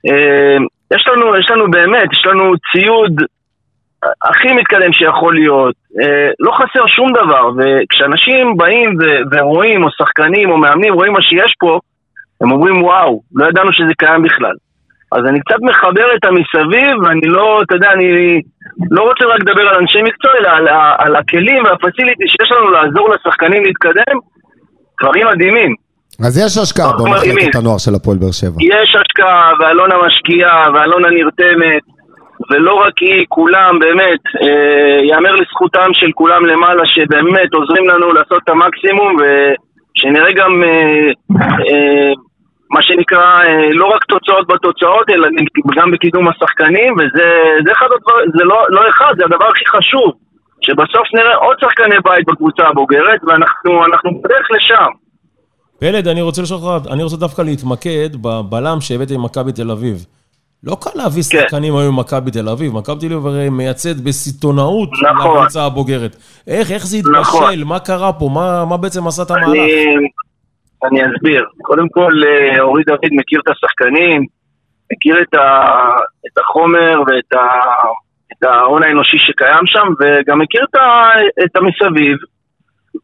אה, 0.10 0.58
יש 0.94 1.08
לנו, 1.08 1.38
יש 1.38 1.52
לנו 1.52 1.72
באמת, 1.72 2.14
יש 2.14 2.26
לנו 2.26 2.54
ציוד 2.72 3.22
הכי 4.24 4.52
מתקדם 4.52 4.94
שיכול 4.94 5.36
להיות. 5.36 5.76
אה, 6.02 6.30
לא 6.40 6.52
חסר 6.52 6.88
שום 6.88 7.12
דבר, 7.14 7.50
וכשאנשים 7.58 8.58
באים 8.58 8.90
ו- 9.00 9.22
ורואים, 9.32 9.84
או 9.84 9.90
שחקנים 9.92 10.50
או 10.50 10.58
מאמנים, 10.58 10.94
רואים 10.94 11.14
מה 11.14 11.22
שיש 11.22 11.54
פה, 11.60 11.80
הם 12.42 12.52
אומרים 12.52 12.84
וואו, 12.84 13.22
לא 13.36 13.46
ידענו 13.50 13.74
שזה 13.74 13.94
קיים 13.98 14.22
בכלל. 14.22 14.56
אז 15.16 15.24
אני 15.30 15.40
קצת 15.40 15.62
מחבר 15.62 16.08
את 16.16 16.26
המסביב, 16.26 16.94
ואני 17.04 17.28
לא, 17.28 17.62
אתה 17.62 17.76
יודע, 17.76 17.92
אני 17.92 18.42
לא 18.92 19.02
רוצה 19.04 19.26
רק 19.26 19.40
לדבר 19.42 19.70
על 19.70 19.76
אנשי 19.76 20.02
מקצוע, 20.02 20.32
אלא 20.40 20.50
על, 20.50 20.68
על 20.98 21.16
הכלים 21.16 21.64
והפסיליטי 21.64 22.24
שיש 22.28 22.52
לנו 22.52 22.72
לעזור 22.72 23.10
לשחקנים 23.14 23.64
להתקדם, 23.64 24.16
דברים 25.02 25.28
מדהימים. 25.28 25.76
אז 26.26 26.38
יש 26.38 26.58
השקעה 26.58 26.92
במחלקת. 26.94 27.56
הנוער 27.56 27.78
של 27.78 27.96
הפועל 27.96 28.18
באר 28.18 28.32
שבע. 28.32 28.58
יש 28.62 28.90
השקעה, 29.02 29.52
ואלונה 29.60 29.96
משקיעה, 30.06 30.70
ואלונה 30.74 31.10
נרתמת, 31.10 31.84
ולא 32.52 32.74
רק 32.74 32.98
היא, 33.02 33.26
כולם, 33.30 33.80
באמת, 33.80 34.22
אה, 34.42 35.00
יאמר 35.10 35.36
לזכותם 35.36 35.90
של 35.94 36.12
כולם 36.16 36.46
למעלה, 36.46 36.84
שבאמת 36.86 37.54
עוזרים 37.54 37.90
לנו 37.90 38.14
לעשות 38.14 38.42
את 38.44 38.50
המקסימום, 38.50 39.16
ושנראה 39.20 40.32
גם, 40.32 40.64
אה, 40.64 41.10
אה, 41.70 42.12
מה 42.74 42.82
שנקרא, 42.82 43.28
אה, 43.48 43.70
לא 43.74 43.86
רק 43.96 44.04
תוצאות 44.04 44.48
בתוצאות, 44.48 45.10
אלא 45.10 45.28
גם 45.76 45.92
בקידום 45.92 46.28
השחקנים, 46.28 46.94
וזה 46.94 47.28
זה 47.66 47.72
אחד 47.72 47.90
הדברים, 47.96 48.28
זה 48.38 48.44
לא, 48.44 48.58
לא 48.70 48.82
אחד, 48.90 49.14
זה 49.18 49.24
הדבר 49.26 49.48
הכי 49.54 49.66
חשוב, 49.76 50.12
שבסוף 50.62 51.08
נראה 51.14 51.36
עוד 51.36 51.56
שחקני 51.62 51.96
בית 52.04 52.26
בקבוצה 52.28 52.64
הבוגרת, 52.68 53.20
ואנחנו 53.28 53.86
אנחנו 53.86 54.22
בדרך 54.22 54.48
לשם. 54.56 54.92
פלד, 55.80 56.08
אני 56.08 56.22
רוצה 56.22 56.42
לשאול 56.42 56.60
אותך, 56.64 56.92
אני 56.92 57.04
רוצה 57.04 57.18
דווקא 57.18 57.42
להתמקד 57.42 58.10
בבלם 58.22 58.78
שהבאתי 58.82 59.18
ממכבי 59.18 59.52
תל 59.52 59.72
אביב. 59.72 60.06
לא 60.64 60.78
קל 60.82 60.90
להביא 60.96 61.24
כן. 61.24 61.42
שחקנים 61.42 61.76
היום 61.76 61.96
ממכבי 61.96 62.32
תל 62.32 62.50
אביב. 62.50 62.74
מכבי 62.74 63.00
תל 63.00 63.14
אביב 63.14 63.28
הרי 63.28 63.50
מייצאת 63.50 64.02
בסיטונאות 64.02 64.90
נכון. 65.18 65.38
לקבוצה 65.38 65.64
הבוגרת. 65.66 66.16
איך, 66.48 66.72
איך 66.72 66.86
זה 66.86 66.98
נכון. 67.20 67.44
התבשל? 67.44 67.64
מה 67.64 67.80
קרה 67.80 68.14
פה? 68.14 68.30
מה, 68.34 68.66
מה 68.66 68.78
בעצם 68.78 69.08
עשה 69.08 69.24
את 69.24 69.32
המהלך? 69.32 69.50
אני, 69.50 70.08
אני 70.84 71.02
אסביר. 71.06 71.46
קודם 71.62 71.90
כל, 71.90 72.12
אה, 72.26 72.62
אורי 72.62 72.84
דוד 72.84 73.12
מכיר 73.12 73.40
את 73.40 73.48
השחקנים, 73.48 74.26
מכיר 74.94 75.22
את, 75.22 75.34
ה, 75.34 75.68
את 76.28 76.38
החומר 76.38 77.02
ואת 77.08 77.34
ה, 77.34 77.48
את 78.32 78.44
ההון 78.44 78.84
האנושי 78.84 79.18
שקיים 79.18 79.66
שם, 79.66 79.88
וגם 80.00 80.40
מכיר 80.40 80.66
את, 80.70 80.76
ה, 80.76 81.12
את 81.46 81.56
המסביב. 81.58 82.18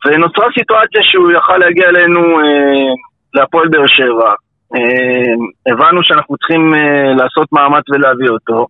ונוצרה 0.05 0.45
סיטואציה 0.59 1.01
שהוא 1.03 1.31
יכל 1.31 1.57
להגיע 1.57 1.89
אלינו 1.89 2.19
אה, 2.19 2.93
להפועל 3.33 3.67
באר 3.67 3.87
שבע. 3.87 4.31
אה, 4.75 5.71
הבנו 5.71 6.03
שאנחנו 6.03 6.37
צריכים 6.37 6.73
אה, 6.75 7.13
לעשות 7.13 7.47
מאמץ 7.51 7.83
ולהביא 7.89 8.29
אותו, 8.29 8.67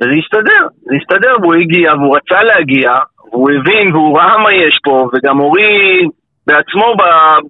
וזה 0.00 0.10
הסתדר, 0.24 0.66
זה 0.80 0.94
הסתדר, 0.96 1.36
והוא 1.40 1.54
הגיע, 1.54 1.94
והוא 1.94 2.16
רצה 2.16 2.44
להגיע, 2.44 2.92
והוא 3.32 3.50
הבין 3.50 3.94
והוא 3.94 4.18
ראה 4.18 4.38
מה 4.38 4.52
יש 4.52 4.78
פה, 4.84 5.08
וגם 5.12 5.40
אורי 5.40 6.02
בעצמו 6.46 6.94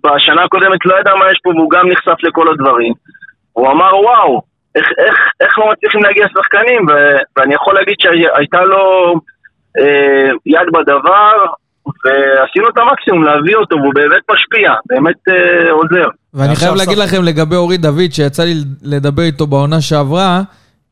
בשנה 0.04 0.44
הקודמת 0.44 0.80
לא 0.84 0.94
ידע 1.00 1.14
מה 1.14 1.30
יש 1.32 1.38
פה, 1.42 1.50
והוא 1.50 1.70
גם 1.70 1.88
נחשף 1.88 2.18
לכל 2.22 2.48
הדברים. 2.48 2.92
הוא 3.52 3.70
אמר, 3.70 3.96
וואו, 3.96 4.42
איך, 4.74 4.86
איך, 5.06 5.16
איך 5.40 5.58
לא 5.58 5.72
מצליחים 5.72 6.02
להגיע 6.02 6.26
שחקנים? 6.28 6.86
ו- 6.88 7.20
ואני 7.36 7.54
יכול 7.54 7.74
להגיד 7.74 7.94
שהייתה 8.00 8.60
לו 8.60 9.14
אה, 9.78 10.30
יד 10.46 10.68
בדבר, 10.72 11.36
ועשינו 12.04 12.68
את 12.68 12.78
המקסימום 12.78 13.24
להביא 13.24 13.56
אותו, 13.56 13.76
והוא 13.76 13.94
באמת 13.94 14.22
משפיע, 14.30 14.72
באמת 14.86 15.20
אה, 15.28 15.72
עוזר. 15.72 16.08
ואני 16.34 16.56
חייב 16.56 16.74
להגיד 16.74 16.98
לכם 16.98 17.22
לגבי 17.24 17.56
אורי 17.56 17.76
דוד, 17.76 18.10
שיצא 18.10 18.42
לי 18.44 18.54
לדבר 18.82 19.22
איתו 19.22 19.46
בעונה 19.46 19.80
שעברה, 19.80 20.40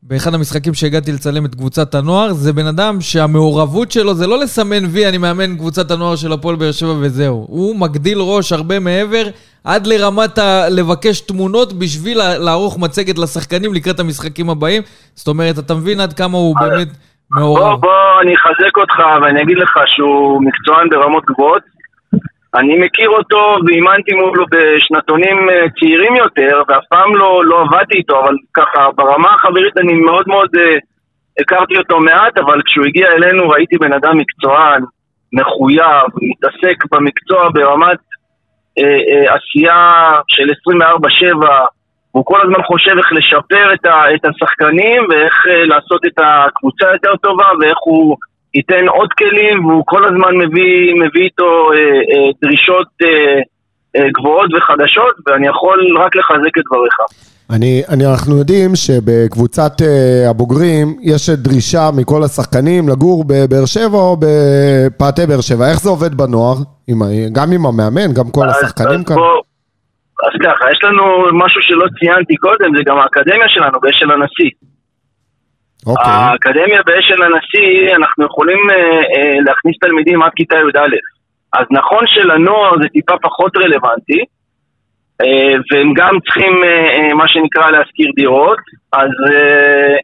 באחד 0.07 0.33
המשחקים 0.33 0.73
שהגעתי 0.73 1.11
לצלם 1.11 1.45
את 1.45 1.55
קבוצת 1.55 1.95
הנוער, 1.95 2.33
זה 2.33 2.53
בן 2.53 2.67
אדם 2.67 3.01
שהמעורבות 3.01 3.91
שלו 3.91 4.13
זה 4.13 4.27
לא 4.27 4.39
לסמן 4.39 4.85
וי, 4.85 5.09
אני 5.09 5.17
מאמן 5.17 5.57
קבוצת 5.57 5.91
הנוער 5.91 6.15
של 6.15 6.31
הפועל 6.33 6.55
באר 6.55 6.71
שבע 6.71 6.93
וזהו. 7.01 7.45
הוא 7.49 7.75
מגדיל 7.75 8.17
ראש 8.19 8.51
הרבה 8.51 8.79
מעבר, 8.79 9.23
עד 9.63 9.87
לרמת 9.87 10.37
ה... 10.37 10.69
לבקש 10.69 11.21
תמונות 11.21 11.73
בשביל 11.73 12.17
לערוך 12.17 12.79
מצגת 12.79 13.17
לשחקנים 13.17 13.73
לקראת 13.73 13.99
המשחקים 13.99 14.49
הבאים. 14.49 14.81
זאת 15.15 15.27
אומרת, 15.27 15.59
אתה 15.59 15.73
מבין 15.73 15.99
עד 15.99 16.13
כמה 16.13 16.37
הוא 16.37 16.55
באמת 16.59 16.87
בוא, 16.87 17.41
מעורב. 17.41 17.81
בוא, 17.81 18.21
אני 18.21 18.33
אחזק 18.35 18.77
אותך 18.77 18.99
ואני 19.21 19.41
אגיד 19.41 19.57
לך 19.57 19.73
שהוא 19.85 20.41
מקצוען 20.43 20.89
ברמות 20.89 21.23
גבוהות. 21.25 21.72
אני 22.55 22.77
מכיר 22.77 23.09
אותו 23.09 23.55
ואימנתי 23.67 24.13
מולו 24.13 24.45
בשנתונים 24.51 25.49
אה, 25.49 25.65
צעירים 25.79 26.15
יותר, 26.15 26.61
ואף 26.67 26.83
פעם 26.89 27.15
לא, 27.15 27.45
לא 27.45 27.61
עבדתי 27.61 27.97
איתו, 27.97 28.19
אבל 28.19 28.35
ככה 28.53 28.89
ברמה 28.95 29.33
החברית 29.33 29.77
אני 29.77 29.93
מאוד 29.93 30.27
מאוד 30.27 30.49
אה, 30.57 30.77
הכרתי 31.39 31.77
אותו 31.77 31.99
מעט, 31.99 32.37
אבל 32.37 32.61
כשהוא 32.65 32.85
הגיע 32.85 33.07
אלינו 33.11 33.49
ראיתי 33.49 33.77
בן 33.77 33.93
אדם 33.93 34.17
מקצוען, 34.17 34.83
מחויב, 35.33 36.07
מתעסק 36.21 36.77
במקצוע 36.91 37.49
ברמת 37.53 37.99
אה, 38.79 38.83
אה, 38.83 39.35
עשייה 39.35 40.11
של 40.27 40.47
24-7, 41.43 41.47
הוא 42.11 42.25
כל 42.25 42.41
הזמן 42.41 42.63
חושב 42.63 42.91
איך 42.97 43.13
לשפר 43.13 43.73
את, 43.73 43.85
ה, 43.85 44.15
את 44.15 44.25
השחקנים 44.25 45.01
ואיך 45.09 45.33
אה, 45.49 45.65
לעשות 45.65 46.05
את 46.05 46.17
הקבוצה 46.17 46.87
יותר 46.93 47.15
טובה 47.15 47.47
ואיך 47.59 47.77
הוא 47.83 48.17
ייתן 48.55 48.87
עוד 48.87 49.09
כלים 49.17 49.65
והוא 49.65 49.83
כל 49.85 50.05
הזמן 50.05 50.33
מביא, 50.37 50.93
מביא 50.95 51.23
איתו 51.23 51.43
אה, 51.73 51.77
אה, 51.77 52.31
דרישות 52.41 52.87
אה, 53.03 53.07
אה, 53.95 54.07
גבוהות 54.17 54.49
וחדשות 54.53 55.15
ואני 55.27 55.47
יכול 55.47 55.79
רק 56.05 56.15
לחזק 56.15 56.57
את 56.57 56.63
דבריך. 56.67 56.95
אני, 57.55 57.81
אני, 57.89 58.05
אנחנו 58.11 58.37
יודעים 58.37 58.69
שבקבוצת 58.75 59.71
uh, 59.81 59.85
הבוגרים 60.29 60.87
יש 61.01 61.29
דרישה 61.29 61.89
מכל 61.97 62.23
השחקנים 62.23 62.89
לגור 62.89 63.23
בבאר 63.27 63.65
שבע 63.65 63.97
או 63.97 64.17
בפאתי 64.23 65.25
באר 65.27 65.41
שבע. 65.41 65.65
איך 65.71 65.79
זה 65.81 65.89
עובד 65.89 66.15
בנוער? 66.15 66.55
עם, 66.87 66.99
גם 67.33 67.47
עם 67.55 67.65
המאמן, 67.65 68.13
גם 68.13 68.23
כל 68.31 68.45
אז- 68.49 68.55
השחקנים 68.63 68.99
אז 68.99 69.05
כאן? 69.07 69.15
בוא- 69.15 69.41
אז 70.25 70.33
ככה, 70.43 70.65
יש 70.71 70.79
לנו 70.83 71.03
משהו 71.45 71.61
שלא 71.61 71.85
ציינתי 71.99 72.35
קודם, 72.35 72.75
זה 72.77 72.81
גם 72.85 72.97
האקדמיה 72.97 73.47
שלנו 73.49 73.79
באשל 73.81 74.11
הנשיא. 74.11 74.49
אוקיי. 75.87 76.03
האקדמיה 76.05 76.81
באשל 76.85 77.23
הנשיא, 77.23 77.95
אנחנו 77.95 78.25
יכולים 78.25 78.69
אה, 78.69 78.75
אה, 78.75 79.37
להכניס 79.45 79.75
תלמידים 79.81 80.21
עד 80.21 80.31
כיתה 80.35 80.55
י"א. 80.55 80.95
אז 81.53 81.65
נכון 81.71 82.03
שלנוער 82.07 82.71
זה 82.81 82.87
טיפה 82.87 83.13
פחות 83.21 83.57
רלוונטי, 83.57 84.23
אה, 85.21 85.55
והם 85.71 85.93
גם 85.95 86.19
צריכים, 86.23 86.53
אה, 86.63 86.87
אה, 86.95 87.13
מה 87.13 87.27
שנקרא, 87.27 87.71
להשכיר 87.71 88.11
דירות, 88.15 88.59
אז 88.93 89.09
אה, 89.31 89.95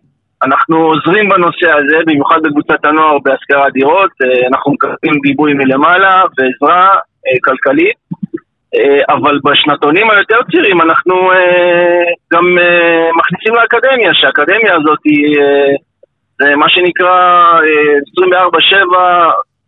אנחנו 0.44 0.78
עוזרים 0.78 1.30
בנושא 1.30 1.70
הזה, 1.70 1.98
במיוחד 2.06 2.40
בקבוצת 2.44 2.86
הנוער 2.86 3.18
בהשכרת 3.24 3.74
דירות, 3.74 4.12
אה, 4.24 4.48
אנחנו 4.48 4.72
מקבלים 4.72 5.22
גיבוי 5.24 5.54
מלמעלה 5.54 6.24
ועזרה 6.38 6.88
אה, 7.28 7.38
כלכלית. 7.44 7.96
אה, 8.76 9.16
אבל 9.16 9.40
בשנתונים 9.44 10.10
היותר 10.10 10.40
צעירים 10.52 10.82
אנחנו 10.82 11.32
אה, 11.32 12.04
גם 12.34 12.58
אה, 12.58 13.10
מכניסים 13.16 13.56
לאקדמיה, 13.56 14.14
שהאקדמיה 14.14 14.76
הזאת 14.76 15.00
היא 15.06 15.38
מה 16.58 16.70
שנקרא 16.70 17.44
אה, 17.64 18.50
24-7, 18.68 18.74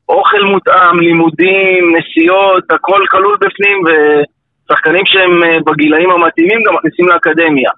אוכל 0.10 0.42
מותאם, 0.44 1.00
לימודים, 1.00 1.96
נסיעות, 1.98 2.64
הכל 2.72 3.02
כלול 3.12 3.38
בפנים 3.42 3.78
ושחקנים 3.86 5.06
שהם 5.06 5.64
בגילאים 5.66 6.12
המתאימים 6.12 6.64
גם 6.68 6.76
מכניסים 6.76 7.08
לאקדמיה. 7.08 7.72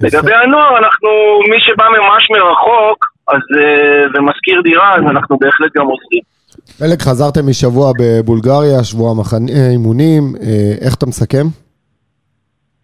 לגבי 0.00 0.34
הנוער, 0.34 0.78
אנחנו, 0.78 1.10
מי 1.50 1.60
שבא 1.60 1.84
ממש 1.88 2.30
מרחוק 2.30 3.06
אז, 3.28 3.40
ומשכיר 4.14 4.60
דירה, 4.60 4.94
אז 4.94 5.02
אנחנו 5.10 5.38
בהחלט 5.38 5.70
גם 5.76 5.86
עושים. 5.86 6.20
פלג, 6.82 7.00
חזרתם 7.08 7.44
משבוע 7.50 7.88
בבולגריה, 7.98 8.78
שבוע 8.84 9.10
מחנה 9.20 9.62
אימונים, 9.72 10.22
אה, 10.42 10.72
איך 10.84 10.94
אתה 10.94 11.06
מסכם? 11.06 11.46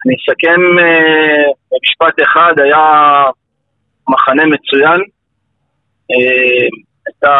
אני 0.01 0.13
אסכם 0.17 0.61
אה, 0.81 1.43
במשפט 1.69 2.15
אחד, 2.25 2.53
היה 2.63 2.85
מחנה 4.13 4.43
מצוין. 4.53 4.99
אה, 6.11 6.67
הייתה 7.07 7.35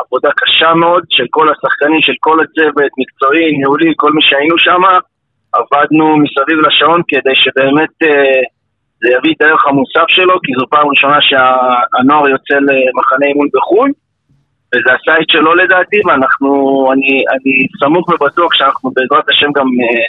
עבודה 0.00 0.30
קשה 0.40 0.74
מאוד 0.74 1.04
של 1.10 1.26
כל 1.30 1.46
השחקנים, 1.52 2.00
של 2.02 2.16
כל 2.20 2.36
הצוות, 2.42 2.92
מקצועי, 3.00 3.46
ניהולי, 3.58 3.92
כל 3.96 4.12
מי 4.12 4.22
שהיינו 4.22 4.58
שם. 4.58 4.82
עבדנו 5.58 6.16
מסביב 6.24 6.58
לשעון 6.66 7.00
כדי 7.08 7.34
שבאמת 7.42 7.94
אה, 8.02 8.40
זה 9.00 9.08
יביא 9.14 9.32
את 9.36 9.40
הערך 9.42 9.66
המוסף 9.66 10.08
שלו, 10.08 10.34
כי 10.44 10.52
זו 10.58 10.64
פעם 10.70 10.86
ראשונה 10.88 11.18
שהנוער 11.28 12.28
יוצא 12.28 12.54
למחנה 12.54 13.26
אימון 13.26 13.48
בחו"ל. 13.54 13.90
וזה 14.76 14.90
הסייט 14.96 15.30
שלו 15.30 15.54
לדעתי, 15.54 15.96
ואנחנו, 16.06 16.48
אני, 16.92 17.24
אני 17.32 17.66
סמוך 17.80 18.08
ובטוח 18.08 18.54
שאנחנו 18.54 18.90
בעזרת 18.94 19.28
השם 19.30 19.46
גם 19.56 19.66
אה, 19.66 20.04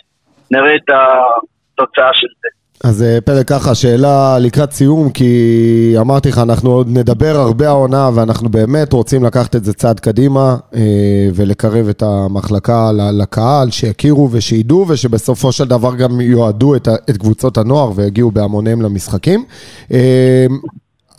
נראה 0.51 0.75
את 0.75 0.89
התוצאה 0.89 2.09
של 2.13 2.27
זה. 2.41 2.47
אז 2.83 3.03
אה, 3.03 3.21
פלג, 3.21 3.43
ככה, 3.47 3.75
שאלה 3.75 4.37
לקראת 4.39 4.71
סיום, 4.71 5.09
כי 5.11 5.95
אמרתי 5.99 6.29
לך, 6.29 6.37
אנחנו 6.37 6.69
עוד 6.69 6.87
נדבר 6.89 7.35
הרבה 7.35 7.67
העונה, 7.67 8.09
ואנחנו 8.15 8.49
באמת 8.49 8.93
רוצים 8.93 9.23
לקחת 9.23 9.55
את 9.55 9.63
זה 9.63 9.73
צעד 9.73 9.99
קדימה, 9.99 10.55
אה, 10.75 11.27
ולקרב 11.35 11.89
את 11.89 12.03
המחלקה 12.03 12.91
לקהל, 13.21 13.71
שיכירו 13.71 14.29
ושידעו, 14.31 14.85
ושבסופו 14.89 15.51
של 15.51 15.65
דבר 15.65 15.95
גם 15.95 16.21
יועדו 16.21 16.75
את 16.75 17.17
קבוצות 17.19 17.57
הנוער 17.57 17.91
ויגיעו 17.95 18.31
בהמוניהם 18.31 18.81
למשחקים. 18.81 19.45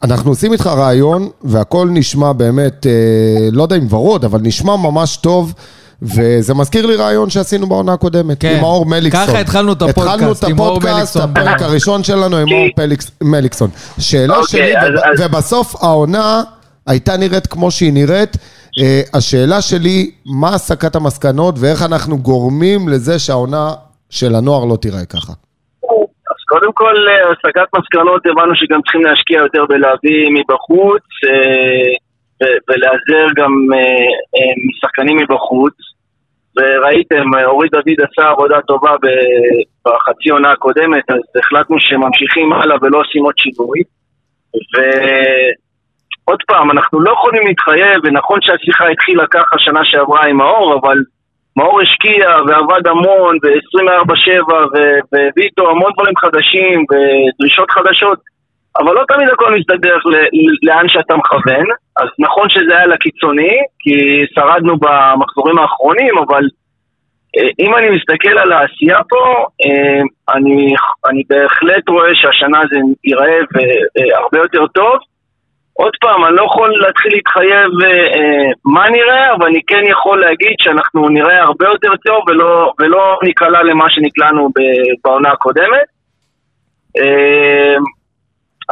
אנחנו 0.03 0.31
עושים 0.31 0.53
איתך 0.53 0.67
רעיון, 0.67 1.29
והכל 1.45 1.89
נשמע 1.93 2.33
באמת, 2.33 2.87
אה, 2.87 2.93
לא 3.53 3.63
יודע 3.63 3.77
אם 3.77 3.87
ורוד, 3.91 4.25
אבל 4.25 4.41
נשמע 4.43 4.77
ממש 4.77 5.17
טוב. 5.17 5.55
וזה 6.03 6.55
מזכיר 6.55 6.87
לי 6.87 6.97
רעיון 6.97 7.31
שעשינו 7.31 7.67
בעונה 7.67 7.93
הקודמת, 7.93 8.41
כן. 8.41 8.55
עם 8.55 8.61
מאור 8.61 8.87
מליקסון. 8.87 9.27
ככה 9.27 9.39
התחלנו 9.41 9.73
את 9.73 9.83
הפודקאסט, 9.83 10.09
התחלנו 10.09 10.33
את 10.33 10.43
הפודקאסט, 10.45 10.95
מליקסון. 11.17 11.23
הפרק 11.23 11.63
הראשון 11.63 12.05
שלנו 12.05 12.37
עם 12.37 12.49
מאור 12.49 12.67
פליקס- 12.77 13.11
מליקסון. 13.23 13.71
שאלה 13.99 14.37
אוקיי, 14.39 14.49
שלי, 14.49 14.79
אז- 14.79 14.89
וב- 14.89 15.21
אז- 15.25 15.27
ובסוף 15.31 15.77
העונה 15.85 16.43
הייתה 16.87 17.17
נראית 17.17 17.47
כמו 17.47 17.71
שהיא 17.71 17.93
נראית. 17.93 18.37
אה, 18.81 19.03
השאלה 19.15 19.61
שלי, 19.61 20.11
מה 20.27 20.55
הסקת 20.55 20.97
המסקנות 20.97 21.55
ואיך 21.59 21.83
אנחנו 21.83 22.19
גורמים 22.19 22.89
לזה 22.89 23.19
שהעונה 23.19 23.73
של 24.11 24.35
הנוער 24.35 24.65
לא 24.65 24.77
תיראה 24.77 25.05
ככה? 25.05 25.33
קודם 26.49 26.73
כל, 26.73 26.95
אה, 27.09 27.31
הסקת 27.31 27.69
מסקנות, 27.79 28.27
הבנו 28.27 28.57
שגם 28.57 28.83
צריכים 28.83 29.03
להשקיע 29.03 29.39
יותר 29.39 29.65
בלהביא 29.69 30.29
מבחוץ, 30.31 31.05
אה, 31.29 31.93
ולהיעזר 32.69 33.27
גם 33.37 33.53
אה, 33.75 33.79
אה, 34.37 34.53
משחקנים 34.69 35.17
מבחוץ. 35.17 35.75
וראיתם, 36.57 37.35
אה, 37.35 37.47
אורי 37.47 37.69
דוד 37.69 37.99
עשה 38.11 38.29
עבודה 38.31 38.61
טובה 38.61 38.95
בחצי 39.87 40.31
עונה 40.31 40.51
הקודמת, 40.51 41.11
אז 41.11 41.21
החלטנו 41.39 41.77
שממשיכים 41.81 42.53
הלאה 42.53 42.77
ולא 42.83 42.99
עושים 43.01 43.25
עוד 43.25 43.35
שינוי. 43.39 43.79
ועוד 44.75 46.39
פעם, 46.47 46.71
אנחנו 46.71 47.01
לא 47.01 47.11
יכולים 47.13 47.47
להתחייב, 47.47 48.01
ונכון 48.05 48.39
שהשיחה 48.43 48.89
התחילה 48.89 49.27
ככה 49.27 49.59
שנה 49.59 49.81
שעברה 49.85 50.27
עם 50.27 50.37
מאור, 50.37 50.79
אבל 50.81 50.99
מאור 51.59 51.81
השקיע 51.81 52.29
ועבד 52.47 52.87
המון 52.87 53.39
ב-24-7 53.43 54.53
ו- 54.53 55.01
והביא 55.13 55.45
איתו 55.45 55.71
המון 55.71 55.93
דברים 55.97 56.17
חדשים 56.17 56.85
ודרישות 56.91 57.71
חדשות, 57.71 58.19
אבל 58.79 58.93
לא 58.95 59.03
תמיד 59.09 59.29
הכל 59.29 59.55
מסתדר 59.55 59.97
לאן 60.63 60.89
שאתה 60.89 61.17
מכוון. 61.17 61.67
אז 62.01 62.09
נכון 62.19 62.49
שזה 62.49 62.77
היה 62.77 62.87
לקיצוני, 62.87 63.57
כי 63.79 64.25
שרדנו 64.35 64.77
במחזורים 64.77 65.59
האחרונים, 65.59 66.19
אבל 66.19 66.45
אה, 67.37 67.49
אם 67.59 67.75
אני 67.75 67.89
מסתכל 67.91 68.39
על 68.39 68.53
העשייה 68.53 68.99
פה, 69.09 69.47
אה, 69.65 70.03
אני, 70.35 70.75
אני 71.09 71.23
בהחלט 71.29 71.89
רואה 71.89 72.15
שהשנה 72.15 72.61
זה 72.71 72.79
ייראה 73.05 73.39
אה, 73.39 74.19
הרבה 74.19 74.39
יותר 74.39 74.67
טוב. 74.67 74.95
עוד 75.83 75.95
פעם, 76.01 76.25
אני 76.25 76.37
לא 76.37 76.43
יכול 76.43 76.71
להתחיל 76.87 77.13
להתחייב 77.15 77.71
אה, 77.85 77.89
אה, 78.17 78.51
מה 78.65 78.85
נראה, 78.91 79.35
אבל 79.35 79.47
אני 79.47 79.61
כן 79.67 79.85
יכול 79.91 80.21
להגיד 80.21 80.55
שאנחנו 80.63 81.09
נראה 81.09 81.43
הרבה 81.43 81.67
יותר 81.67 81.93
טוב 82.07 82.21
ולא, 82.29 82.73
ולא 82.81 83.19
ניקלע 83.23 83.63
למה 83.63 83.85
שנקלענו 83.91 84.49
בעונה 85.05 85.31
הקודמת. 85.33 85.87
אה, 86.99 87.77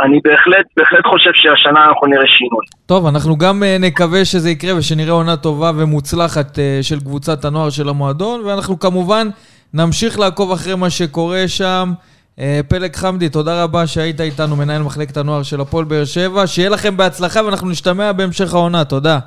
אני 0.05 0.21
בהחלט, 0.25 0.67
בהחלט 0.77 1.07
חושב 1.07 1.31
שהשנה 1.35 1.85
אנחנו 1.85 2.07
נראה 2.07 2.27
שינוי. 2.39 2.65
טוב, 2.87 3.07
אנחנו 3.07 3.37
גם 3.37 3.63
אה, 3.63 3.77
נקווה 3.81 4.25
שזה 4.25 4.51
יקרה 4.51 4.79
ושנראה 4.79 5.13
עונה 5.13 5.37
טובה 5.37 5.71
ומוצלחת 5.79 6.59
אה, 6.59 6.79
של 6.83 7.01
קבוצת 7.01 7.45
הנוער 7.45 7.71
של 7.71 7.89
המועדון, 7.89 8.41
ואנחנו 8.45 8.79
כמובן 8.79 9.27
נמשיך 9.75 10.19
לעקוב 10.19 10.53
אחרי 10.53 10.75
מה 10.75 10.91
שקורה 10.91 11.43
שם. 11.47 11.93
אה, 12.39 12.61
פלג 12.68 12.97
חמדי, 12.97 13.28
תודה 13.28 13.62
רבה 13.62 13.87
שהיית 13.87 14.20
איתנו, 14.20 14.57
מנהל 14.57 14.82
מחלקת 14.82 15.16
הנוער 15.16 15.43
של 15.43 15.61
הפועל 15.61 15.84
באר 15.84 16.05
שבע. 16.05 16.47
שיהיה 16.47 16.68
לכם 16.68 16.97
בהצלחה 16.97 17.45
ואנחנו 17.45 17.68
נשתמע 17.68 18.12
בהמשך 18.12 18.55
העונה, 18.55 18.84
תודה. 18.84 19.18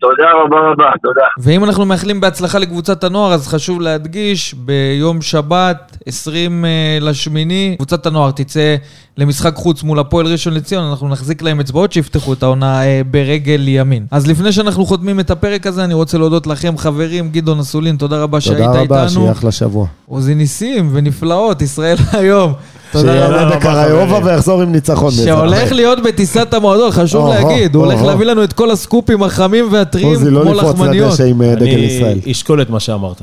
תודה 0.00 0.24
רבה 0.44 0.56
רבה, 0.72 0.90
תודה. 1.02 1.26
ואם 1.38 1.64
אנחנו 1.64 1.84
מאחלים 1.86 2.20
בהצלחה 2.20 2.58
לקבוצת 2.58 3.04
הנוער, 3.04 3.32
אז 3.32 3.48
חשוב 3.48 3.80
להדגיש, 3.80 4.54
ביום 4.54 5.22
שבת, 5.22 5.96
20 6.06 6.64
אה, 6.64 6.98
לשמיני, 7.00 7.74
קבוצת 7.76 8.06
הנוער 8.06 8.30
תצא 8.30 8.76
למשחק 9.16 9.54
חוץ 9.54 9.82
מול 9.82 9.98
הפועל 9.98 10.26
ראשון 10.26 10.54
לציון, 10.54 10.84
אנחנו 10.84 11.08
נחזיק 11.08 11.42
להם 11.42 11.60
אצבעות 11.60 11.92
שיפתחו 11.92 12.32
את 12.32 12.42
העונה 12.42 12.82
אה, 12.82 13.00
ברגל 13.10 13.68
ימין. 13.68 14.06
אז 14.10 14.26
לפני 14.26 14.52
שאנחנו 14.52 14.86
חותמים 14.86 15.20
את 15.20 15.30
הפרק 15.30 15.66
הזה, 15.66 15.84
אני 15.84 15.94
רוצה 15.94 16.18
להודות 16.18 16.46
לכם, 16.46 16.78
חברים, 16.78 17.28
גדעון 17.30 17.58
אסולין, 17.58 17.96
תודה 17.96 18.22
רבה 18.22 18.40
שהיית 18.40 18.58
תודה 18.58 18.80
איתנו. 18.80 18.96
רבה, 18.96 19.08
שיהיה 19.08 19.32
אחלה 19.32 19.52
שבוע. 19.52 19.86
עוזי 20.06 20.34
ניסים 20.34 20.90
ונפלאות, 20.92 21.62
ישראל 21.62 21.96
היום. 22.12 22.52
תודה 22.92 23.26
רבה, 23.26 23.56
בקריובה. 23.56 24.18
ויחזור 24.24 24.62
עם 24.62 24.72
ניצחון. 24.72 25.10
שהולך. 25.10 25.72
להיות 25.72 26.02
בטיסת 26.02 26.54
המועדון, 26.54 26.90
חשוב 26.90 27.28
להגיד, 27.28 27.74
הוא 27.74 27.84
הולך. 27.84 28.02
להביא 28.02 28.26
לנו 28.26 28.44
את 28.44 28.52
כל 28.52 28.70
הסקופים 28.70 29.22
החמים 29.22 29.68
והטריים, 29.70 30.08
עוזי, 30.08 30.30
לא 30.30 30.42
כמו 30.42 30.54
לפרוץ 30.54 30.74
לחמניות. 30.74 31.10
לדשא 31.10 31.24
עם 31.24 31.42
אה, 31.42 31.52
אני. 31.52 32.20
אשקול 32.30 32.62
את 32.62 32.70
מה 32.70 32.80
שאמרת. 32.80 33.22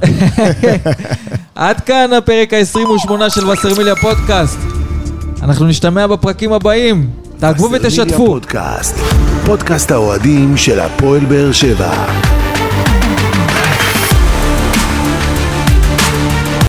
עד 1.55 1.79
כאן 1.79 2.13
הפרק 2.17 2.53
ה-28 2.53 3.11
של 3.29 3.49
וסרמיליה 3.49 3.95
פודקאסט. 3.95 4.59
אנחנו 5.43 5.65
נשתמע 5.65 6.07
בפרקים 6.07 6.53
הבאים. 6.53 7.09
תעקבו 7.39 7.69
וסרמיליה 7.69 7.87
ותשתפו. 7.87 8.25
פודקאסט, 8.25 8.95
פודקאסט 9.45 9.91
האוהדים 9.91 10.57
של 10.57 10.79
הפועל 10.79 11.25
באר 11.25 11.51
שבע. 11.51 11.91